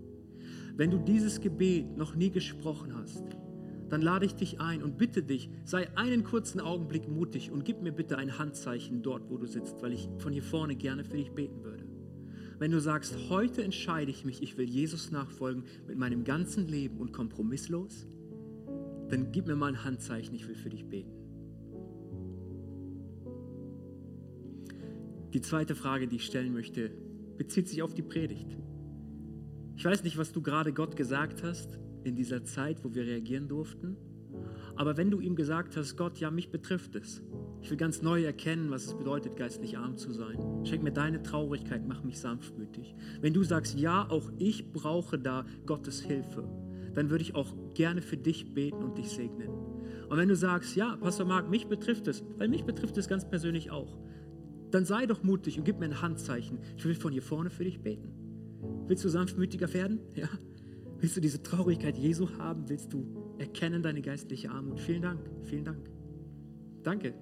Wenn 0.76 0.92
du 0.92 0.98
dieses 0.98 1.40
Gebet 1.40 1.96
noch 1.96 2.16
nie 2.16 2.32
gesprochen 2.32 2.96
hast, 2.96 3.24
dann 3.90 4.02
lade 4.02 4.26
ich 4.26 4.36
dich 4.36 4.60
ein 4.60 4.82
und 4.84 4.98
bitte 4.98 5.22
dich, 5.22 5.50
sei 5.64 5.96
einen 5.96 6.24
kurzen 6.24 6.60
Augenblick 6.60 7.08
mutig 7.08 7.52
und 7.52 7.64
gib 7.64 7.82
mir 7.82 7.92
bitte 7.92 8.18
ein 8.18 8.38
Handzeichen 8.40 9.04
dort, 9.04 9.30
wo 9.30 9.38
du 9.38 9.46
sitzt, 9.46 9.82
weil 9.82 9.94
ich 9.94 10.10
von 10.18 10.34
hier 10.34 10.44
vorne 10.44 10.76
gerne 10.76 11.06
für 11.06 11.18
dich 11.18 11.32
beten 11.32 11.64
würde 11.64 11.85
wenn 12.60 12.72
du 12.72 12.80
sagst, 12.80 13.16
heute 13.30 13.64
entscheide 13.64 14.12
ich 14.12 14.26
mich, 14.26 14.42
ich 14.42 14.58
will 14.58 14.70
Jesus 14.70 15.12
nachfolgen 15.12 15.64
mit 15.88 15.98
meinem 15.98 16.24
ganzen 16.24 16.68
Leben 16.68 16.98
und 16.98 17.12
kompromisslos, 17.12 18.08
dann 19.10 19.32
gib 19.32 19.48
mir 19.48 19.56
mal 19.56 19.68
ein 19.68 19.84
Handzeichen, 19.84 20.34
ich 20.36 20.48
will 20.48 20.56
für 20.56 20.70
dich 20.70 20.86
beten. 20.86 21.12
Die 25.34 25.42
zweite 25.42 25.76
Frage, 25.76 26.08
die 26.08 26.16
ich 26.16 26.26
stellen 26.26 26.54
möchte, 26.54 26.92
bezieht 27.38 27.68
sich 27.68 27.82
auf 27.82 27.94
die 27.94 28.02
Predigt. 28.02 28.58
Ich 29.76 29.84
weiß 29.84 30.04
nicht, 30.04 30.18
was 30.18 30.32
du 30.32 30.42
gerade 30.42 30.72
Gott 30.72 30.96
gesagt 30.96 31.44
hast 31.44 31.78
in 32.06 32.16
dieser 32.16 32.46
Zeit, 32.46 32.84
wo 32.86 32.94
wir 32.94 33.04
reagieren 33.04 33.50
durften. 33.50 33.98
Aber 34.78 34.96
wenn 34.96 35.12
du 35.12 35.20
ihm 35.20 35.36
gesagt 35.36 35.76
hast, 35.76 35.98
Gott, 35.98 36.20
ja, 36.20 36.32
mich 36.32 36.52
betrifft 36.52 36.96
es. 36.96 37.22
Ich 37.66 37.72
will 37.72 37.78
ganz 37.78 38.04
neu 38.04 38.24
erkennen, 38.24 38.70
was 38.70 38.86
es 38.86 38.94
bedeutet, 38.94 39.38
geistlich 39.38 39.76
arm 39.76 39.98
zu 39.98 40.14
sein. 40.14 40.38
Schenk 40.66 40.84
mir 40.84 40.92
deine 40.92 41.24
Traurigkeit, 41.24 41.82
mach 41.88 42.04
mich 42.04 42.20
sanftmütig. 42.20 42.94
Wenn 43.22 43.34
du 43.34 43.42
sagst, 43.42 43.80
ja, 43.80 44.08
auch 44.08 44.32
ich 44.38 44.72
brauche 44.72 45.18
da 45.18 45.48
Gottes 45.66 46.00
Hilfe, 46.00 46.48
dann 46.94 47.10
würde 47.10 47.24
ich 47.24 47.34
auch 47.34 47.56
gerne 47.74 48.04
für 48.04 48.18
dich 48.18 48.54
beten 48.54 48.84
und 48.84 49.00
dich 49.00 49.10
segnen. 49.10 49.50
Und 50.08 50.16
wenn 50.16 50.30
du 50.30 50.36
sagst, 50.36 50.76
ja, 50.76 50.96
Pastor 50.98 51.26
Marc, 51.26 51.50
mich 51.50 51.66
betrifft 51.66 52.08
es, 52.08 52.24
weil 52.38 52.50
mich 52.50 52.66
betrifft 52.66 53.00
es 53.00 53.08
ganz 53.08 53.28
persönlich 53.28 53.72
auch, 53.72 53.98
dann 54.70 54.86
sei 54.86 55.08
doch 55.08 55.24
mutig 55.24 55.58
und 55.58 55.64
gib 55.64 55.80
mir 55.80 55.86
ein 55.86 56.04
Handzeichen. 56.04 56.60
Ich 56.78 56.86
will 56.86 56.94
von 56.94 57.12
hier 57.12 57.24
vorne 57.24 57.50
für 57.50 57.64
dich 57.64 57.82
beten. 57.82 58.14
Willst 58.86 59.04
du 59.04 59.10
sanftmütiger 59.10 59.74
werden? 59.74 60.02
Ja. 60.14 60.30
Willst 61.00 61.18
du 61.18 61.22
diese 61.22 61.42
Traurigkeit 61.42 61.98
Jesu 61.98 62.30
haben? 62.38 62.70
Willst 62.70 62.94
du 62.94 63.36
erkennen 63.40 63.82
deine 63.82 64.04
geistliche 64.04 64.52
Armut? 64.52 64.80
Vielen 64.80 65.02
Dank, 65.02 65.20
vielen 65.44 65.66
Dank. 65.66 65.90
Danke. 66.84 67.16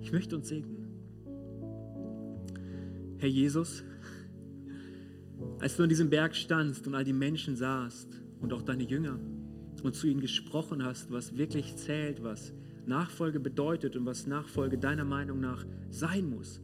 Ich 0.00 0.12
möchte 0.12 0.36
uns 0.36 0.48
segnen. 0.48 0.86
Herr 3.18 3.28
Jesus, 3.28 3.82
als 5.60 5.76
du 5.76 5.82
an 5.82 5.88
diesem 5.88 6.08
Berg 6.08 6.36
standst 6.36 6.86
und 6.86 6.94
all 6.94 7.04
die 7.04 7.12
Menschen 7.12 7.56
sahst 7.56 8.08
und 8.40 8.52
auch 8.52 8.62
deine 8.62 8.84
Jünger 8.84 9.18
und 9.82 9.94
zu 9.94 10.06
ihnen 10.06 10.20
gesprochen 10.20 10.84
hast, 10.84 11.10
was 11.10 11.36
wirklich 11.36 11.76
zählt, 11.76 12.22
was 12.22 12.52
Nachfolge 12.86 13.40
bedeutet 13.40 13.96
und 13.96 14.06
was 14.06 14.26
Nachfolge 14.26 14.78
deiner 14.78 15.04
Meinung 15.04 15.40
nach 15.40 15.64
sein 15.90 16.30
muss, 16.30 16.60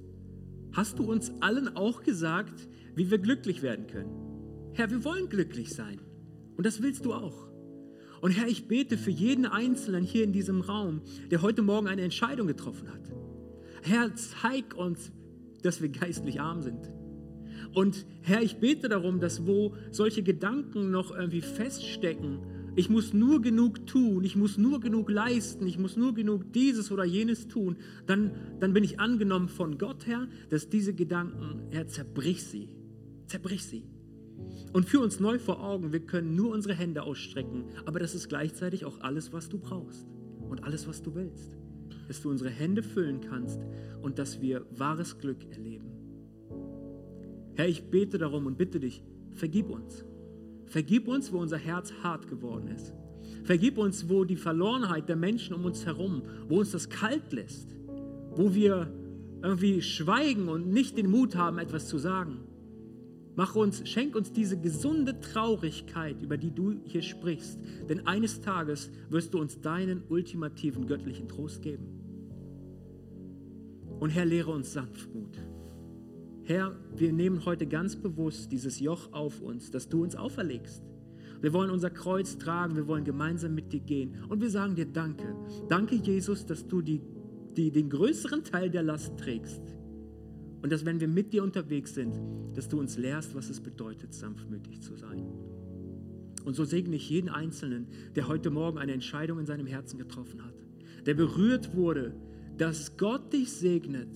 hast 0.72 0.98
du 0.98 1.04
uns 1.04 1.32
allen 1.40 1.76
auch 1.76 2.02
gesagt, 2.02 2.68
wie 2.94 3.10
wir 3.10 3.18
glücklich 3.18 3.62
werden 3.62 3.86
können. 3.86 4.72
Herr, 4.74 4.90
wir 4.90 5.04
wollen 5.04 5.28
glücklich 5.28 5.74
sein 5.74 6.00
und 6.56 6.64
das 6.64 6.82
willst 6.82 7.04
du 7.04 7.12
auch. 7.12 7.48
Und 8.24 8.30
Herr, 8.30 8.48
ich 8.48 8.68
bete 8.68 8.96
für 8.96 9.10
jeden 9.10 9.44
Einzelnen 9.44 10.02
hier 10.02 10.24
in 10.24 10.32
diesem 10.32 10.62
Raum, 10.62 11.02
der 11.30 11.42
heute 11.42 11.60
Morgen 11.60 11.88
eine 11.88 12.00
Entscheidung 12.00 12.46
getroffen 12.46 12.88
hat. 12.88 13.12
Herr, 13.82 14.14
zeig 14.14 14.74
uns, 14.78 15.12
dass 15.60 15.82
wir 15.82 15.90
geistlich 15.90 16.40
arm 16.40 16.62
sind. 16.62 16.90
Und 17.74 18.06
Herr, 18.22 18.40
ich 18.40 18.56
bete 18.60 18.88
darum, 18.88 19.20
dass 19.20 19.46
wo 19.46 19.74
solche 19.90 20.22
Gedanken 20.22 20.90
noch 20.90 21.14
irgendwie 21.14 21.42
feststecken, 21.42 22.38
ich 22.76 22.88
muss 22.88 23.12
nur 23.12 23.42
genug 23.42 23.86
tun, 23.86 24.24
ich 24.24 24.36
muss 24.36 24.56
nur 24.56 24.80
genug 24.80 25.10
leisten, 25.10 25.66
ich 25.66 25.78
muss 25.78 25.98
nur 25.98 26.14
genug 26.14 26.50
dieses 26.54 26.90
oder 26.90 27.04
jenes 27.04 27.46
tun, 27.46 27.76
dann, 28.06 28.30
dann 28.58 28.72
bin 28.72 28.84
ich 28.84 29.00
angenommen 29.00 29.50
von 29.50 29.76
Gott, 29.76 30.06
Herr, 30.06 30.28
dass 30.48 30.70
diese 30.70 30.94
Gedanken, 30.94 31.66
Herr, 31.72 31.88
zerbrich 31.88 32.42
sie, 32.42 32.70
zerbrich 33.26 33.64
sie. 33.64 33.84
Und 34.72 34.88
für 34.88 35.00
uns 35.00 35.20
neu 35.20 35.38
vor 35.38 35.62
Augen, 35.62 35.92
wir 35.92 36.00
können 36.00 36.34
nur 36.34 36.52
unsere 36.52 36.74
Hände 36.74 37.02
ausstrecken, 37.04 37.66
aber 37.84 38.00
das 38.00 38.14
ist 38.14 38.28
gleichzeitig 38.28 38.84
auch 38.84 39.00
alles, 39.00 39.32
was 39.32 39.48
du 39.48 39.58
brauchst 39.58 40.08
und 40.48 40.64
alles, 40.64 40.88
was 40.88 41.02
du 41.02 41.14
willst. 41.14 41.56
Dass 42.08 42.20
du 42.20 42.30
unsere 42.30 42.50
Hände 42.50 42.82
füllen 42.82 43.20
kannst 43.20 43.60
und 44.02 44.18
dass 44.18 44.40
wir 44.40 44.66
wahres 44.70 45.18
Glück 45.18 45.50
erleben. 45.50 45.92
Herr, 47.54 47.68
ich 47.68 47.84
bete 47.84 48.18
darum 48.18 48.46
und 48.46 48.58
bitte 48.58 48.80
dich, 48.80 49.02
vergib 49.32 49.70
uns. 49.70 50.04
Vergib 50.66 51.06
uns, 51.06 51.32
wo 51.32 51.38
unser 51.38 51.58
Herz 51.58 51.92
hart 52.02 52.26
geworden 52.26 52.68
ist. 52.68 52.92
Vergib 53.44 53.78
uns, 53.78 54.08
wo 54.08 54.24
die 54.24 54.36
Verlorenheit 54.36 55.08
der 55.08 55.16
Menschen 55.16 55.54
um 55.54 55.64
uns 55.64 55.86
herum, 55.86 56.22
wo 56.48 56.58
uns 56.58 56.72
das 56.72 56.88
kalt 56.88 57.32
lässt, 57.32 57.76
wo 58.34 58.54
wir 58.54 58.92
irgendwie 59.42 59.82
schweigen 59.82 60.48
und 60.48 60.68
nicht 60.68 60.96
den 60.98 61.10
Mut 61.10 61.36
haben, 61.36 61.58
etwas 61.58 61.86
zu 61.86 61.98
sagen. 61.98 62.40
Mach 63.36 63.56
uns, 63.56 63.88
schenk 63.88 64.14
uns 64.14 64.32
diese 64.32 64.60
gesunde 64.60 65.18
Traurigkeit, 65.20 66.22
über 66.22 66.36
die 66.36 66.52
du 66.52 66.80
hier 66.84 67.02
sprichst. 67.02 67.58
Denn 67.88 68.06
eines 68.06 68.40
Tages 68.40 68.90
wirst 69.10 69.34
du 69.34 69.40
uns 69.40 69.60
deinen 69.60 70.04
ultimativen 70.08 70.86
göttlichen 70.86 71.28
Trost 71.28 71.62
geben. 71.62 71.88
Und 73.98 74.10
Herr, 74.10 74.24
lehre 74.24 74.52
uns 74.52 74.72
Sanftmut. 74.72 75.36
Herr, 76.44 76.76
wir 76.94 77.12
nehmen 77.12 77.44
heute 77.44 77.66
ganz 77.66 77.96
bewusst 77.96 78.52
dieses 78.52 78.78
Joch 78.78 79.12
auf 79.12 79.40
uns, 79.40 79.70
das 79.70 79.88
du 79.88 80.02
uns 80.02 80.14
auferlegst. 80.14 80.82
Wir 81.40 81.52
wollen 81.52 81.70
unser 81.70 81.90
Kreuz 81.90 82.38
tragen, 82.38 82.76
wir 82.76 82.86
wollen 82.86 83.04
gemeinsam 83.04 83.54
mit 83.54 83.72
dir 83.72 83.80
gehen. 83.80 84.24
Und 84.28 84.40
wir 84.40 84.50
sagen 84.50 84.76
dir 84.76 84.86
Danke. 84.86 85.34
Danke, 85.68 85.96
Jesus, 85.96 86.46
dass 86.46 86.68
du 86.68 86.82
die, 86.82 87.00
die, 87.56 87.72
den 87.72 87.90
größeren 87.90 88.44
Teil 88.44 88.70
der 88.70 88.82
Last 88.82 89.16
trägst 89.18 89.62
Und 90.64 90.70
dass, 90.70 90.86
wenn 90.86 90.98
wir 90.98 91.08
mit 91.08 91.34
dir 91.34 91.42
unterwegs 91.42 91.92
sind, 91.92 92.18
dass 92.54 92.70
du 92.70 92.80
uns 92.80 92.96
lehrst, 92.96 93.34
was 93.34 93.50
es 93.50 93.60
bedeutet, 93.60 94.14
sanftmütig 94.14 94.80
zu 94.80 94.96
sein. 94.96 95.22
Und 96.42 96.54
so 96.54 96.64
segne 96.64 96.96
ich 96.96 97.10
jeden 97.10 97.28
Einzelnen, 97.28 97.86
der 98.16 98.28
heute 98.28 98.48
Morgen 98.48 98.78
eine 98.78 98.94
Entscheidung 98.94 99.38
in 99.38 99.44
seinem 99.44 99.66
Herzen 99.66 99.98
getroffen 99.98 100.42
hat, 100.42 100.54
der 101.04 101.12
berührt 101.12 101.76
wurde, 101.76 102.14
dass 102.56 102.96
Gott 102.96 103.34
dich 103.34 103.52
segnet 103.52 104.08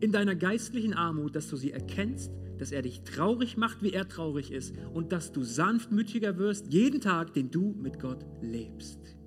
in 0.00 0.12
deiner 0.12 0.34
geistlichen 0.34 0.94
Armut, 0.94 1.36
dass 1.36 1.50
du 1.50 1.56
sie 1.56 1.72
erkennst, 1.72 2.32
dass 2.56 2.72
er 2.72 2.80
dich 2.80 3.02
traurig 3.02 3.58
macht, 3.58 3.82
wie 3.82 3.92
er 3.92 4.08
traurig 4.08 4.50
ist 4.50 4.74
und 4.94 5.12
dass 5.12 5.30
du 5.30 5.42
sanftmütiger 5.42 6.38
wirst 6.38 6.72
jeden 6.72 7.02
Tag, 7.02 7.34
den 7.34 7.50
du 7.50 7.74
mit 7.78 8.00
Gott 8.00 8.24
lebst. 8.40 9.18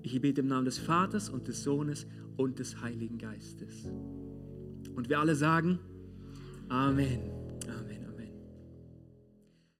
Ich 0.00 0.18
bete 0.18 0.40
im 0.40 0.46
Namen 0.46 0.64
des 0.64 0.78
Vaters 0.78 1.28
und 1.28 1.46
des 1.46 1.62
Sohnes 1.62 2.06
und 2.38 2.58
des 2.58 2.80
Heiligen 2.80 3.18
Geistes. 3.18 3.86
Und 4.94 5.08
wir 5.08 5.18
alle 5.18 5.34
sagen, 5.34 5.78
Amen. 6.68 7.20
Amen. 7.68 8.03